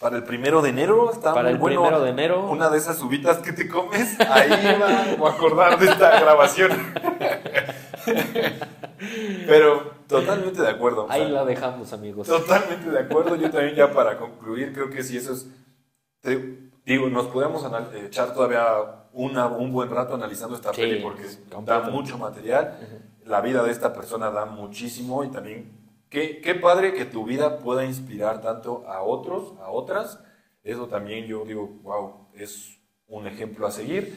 para 0.00 0.16
el 0.16 0.24
primero 0.24 0.60
de 0.60 0.70
enero 0.70 1.10
está 1.10 1.32
Para 1.32 1.50
el 1.50 1.58
primero 1.58 2.00
de 2.00 2.10
enero. 2.10 2.48
Una 2.50 2.68
de 2.68 2.78
esas 2.78 3.00
uvitas 3.02 3.38
que 3.38 3.52
te 3.52 3.68
comes, 3.68 4.18
ahí 4.20 4.50
va 5.20 5.30
a 5.30 5.32
acordar 5.32 5.78
de 5.78 5.86
esta 5.86 6.20
grabación. 6.20 6.70
Pero 9.46 9.92
totalmente 10.06 10.60
de 10.60 10.68
acuerdo. 10.68 11.06
Ahí 11.08 11.28
la 11.30 11.44
dejamos, 11.44 11.92
amigos. 11.92 12.26
Totalmente 12.26 12.90
de 12.90 12.98
acuerdo. 12.98 13.36
Yo 13.36 13.50
también 13.50 13.74
ya 13.74 13.90
para 13.92 14.18
concluir, 14.18 14.72
creo 14.72 14.90
que 14.90 15.02
si 15.02 15.16
eso 15.16 15.32
es... 15.32 15.46
digo, 16.84 17.08
nos 17.08 17.26
podemos 17.26 17.64
echar 17.94 18.34
todavía 18.34 18.66
una, 19.12 19.46
un 19.46 19.72
buen 19.72 19.90
rato 19.90 20.14
analizando 20.14 20.56
esta 20.56 20.72
peli 20.72 21.00
porque 21.02 21.24
da 21.64 21.80
mucho 21.80 22.18
material. 22.18 22.78
La 23.24 23.40
vida 23.40 23.62
de 23.62 23.72
esta 23.72 23.92
persona 23.92 24.30
da 24.30 24.44
muchísimo 24.44 25.24
y 25.24 25.28
también 25.28 25.85
Qué, 26.10 26.58
padre 26.62 26.94
que 26.94 27.04
tu 27.04 27.24
vida 27.24 27.58
pueda 27.58 27.84
inspirar 27.84 28.40
tanto 28.40 28.86
a 28.88 29.02
otros, 29.02 29.54
a 29.60 29.70
otras. 29.70 30.22
Eso 30.62 30.86
también 30.86 31.26
yo 31.26 31.44
digo, 31.44 31.68
wow, 31.82 32.28
es 32.34 32.78
un 33.08 33.26
ejemplo 33.26 33.66
a 33.66 33.70
seguir. 33.70 34.16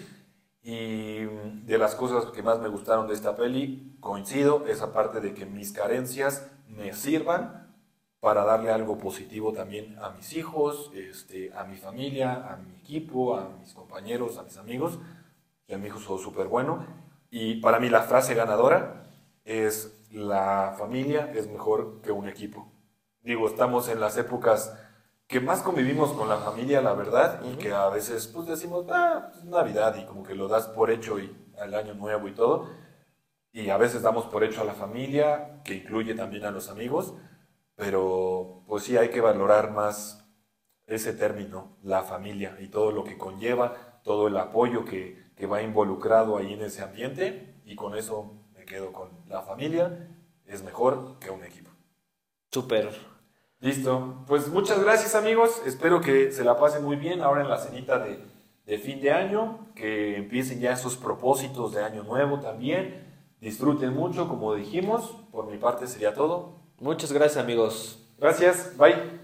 Y 0.61 1.25
de 1.65 1.77
las 1.77 1.95
cosas 1.95 2.25
que 2.31 2.43
más 2.43 2.59
me 2.59 2.69
gustaron 2.69 3.07
de 3.07 3.13
esta 3.13 3.35
peli, 3.35 3.97
coincido, 3.99 4.67
esa 4.67 4.93
parte 4.93 5.19
de 5.19 5.33
que 5.33 5.45
mis 5.45 5.71
carencias 5.71 6.49
me 6.67 6.93
sirvan 6.93 7.73
para 8.19 8.43
darle 8.43 8.71
algo 8.71 8.97
positivo 8.97 9.53
también 9.53 9.97
a 9.99 10.11
mis 10.11 10.35
hijos, 10.35 10.91
este, 10.93 11.51
a 11.53 11.63
mi 11.63 11.77
familia, 11.77 12.51
a 12.51 12.57
mi 12.57 12.75
equipo, 12.75 13.35
a 13.35 13.49
mis 13.59 13.73
compañeros, 13.73 14.37
a 14.37 14.43
mis 14.43 14.57
amigos. 14.57 14.99
Y 15.67 15.73
a 15.73 15.77
mi 15.77 15.87
hijo 15.87 16.17
súper 16.17 16.47
bueno. 16.47 16.85
Y 17.31 17.61
para 17.61 17.79
mí 17.79 17.89
la 17.89 18.03
frase 18.03 18.33
ganadora 18.33 19.09
es 19.50 20.00
la 20.12 20.76
familia 20.78 21.32
es 21.34 21.47
mejor 21.47 22.02
que 22.02 22.12
un 22.12 22.30
equipo. 22.30 22.72
Digo, 23.22 23.47
estamos 23.47 23.89
en 23.89 24.00
las 24.00 24.16
épocas 24.18 24.78
que 25.28 25.39
más 25.39 25.62
convivimos 25.62 26.12
con 26.14 26.30
la 26.30 26.38
familia, 26.38 26.82
la 26.82 26.93
verdad, 26.93 27.41
y 27.43 27.56
que 27.56 27.74
a 27.74 27.89
veces 27.89 28.28
pues 28.28 28.47
decimos, 28.47 28.86
ah, 28.91 29.30
pues, 29.32 29.43
Navidad 29.45 29.95
y 29.97 30.06
como 30.06 30.24
que 30.24 30.36
lo 30.36 30.47
das 30.47 30.68
por 30.68 30.91
hecho 30.91 31.20
y 31.20 31.36
al 31.60 31.74
año 31.74 31.95
nuevo 31.95 32.28
y 32.28 32.34
todo. 32.34 32.70
Y 33.52 33.70
a 33.70 33.78
veces 33.78 34.04
damos 34.04 34.26
por 34.28 34.43
hecho 34.43 34.62
a 34.62 34.66
la 34.66 34.74
familia, 34.74 35.62
que 35.64 35.76
incluye 35.76 36.14
también 36.14 36.45
a 36.45 36.52
los 36.52 36.70
amigos, 36.70 37.16
pero 37.76 38.64
pues 38.68 38.84
sí 38.84 38.97
hay 38.97 39.10
que 39.10 39.22
valorar 39.22 39.72
más 39.72 40.28
ese 40.86 41.14
término, 41.14 41.78
la 41.82 42.04
familia, 42.04 42.56
y 42.60 42.68
todo 42.68 42.91
lo 42.91 43.04
que 43.04 43.18
conlleva, 43.18 44.00
todo 44.04 44.28
el 44.28 44.38
apoyo 44.38 44.86
que, 44.86 45.32
que 45.36 45.47
va 45.47 45.64
involucrado 45.64 46.38
ahí 46.38 46.54
en 46.54 46.62
ese 46.62 46.84
ambiente, 46.84 47.62
y 47.66 47.76
con 47.76 47.95
eso 47.95 48.38
quedo 48.70 48.93
con 48.93 49.09
la 49.28 49.41
familia, 49.41 50.07
es 50.45 50.63
mejor 50.63 51.20
que 51.20 51.30
un 51.30 51.43
equipo. 51.43 51.70
Súper. 52.51 52.89
Listo. 53.59 54.24
Pues 54.26 54.47
muchas 54.47 54.82
gracias 54.82 55.15
amigos, 55.15 55.61
espero 55.65 55.99
que 55.99 56.32
se 56.32 56.45
la 56.45 56.57
pasen 56.57 56.86
muy 56.86 56.95
bien 56.95 57.22
ahora 57.22 57.41
en 57.41 57.49
la 57.49 57.57
cenita 57.57 57.99
de, 57.99 58.24
de 58.65 58.78
fin 58.78 59.01
de 59.01 59.11
año, 59.11 59.67
que 59.76 60.15
empiecen 60.15 60.61
ya 60.61 60.72
esos 60.72 60.95
propósitos 60.95 61.74
de 61.74 61.84
año 61.84 62.03
nuevo 62.03 62.39
también. 62.39 63.05
Disfruten 63.41 63.93
mucho, 63.93 64.30
como 64.30 64.53
dijimos. 64.53 65.15
Por 65.32 65.49
mi 65.49 65.57
parte 65.57 65.88
sería 65.88 66.13
todo. 66.13 66.59
Muchas 66.80 67.11
gracias 67.11 67.43
amigos. 67.43 68.05
Gracias, 68.17 68.78
bye. 68.78 69.18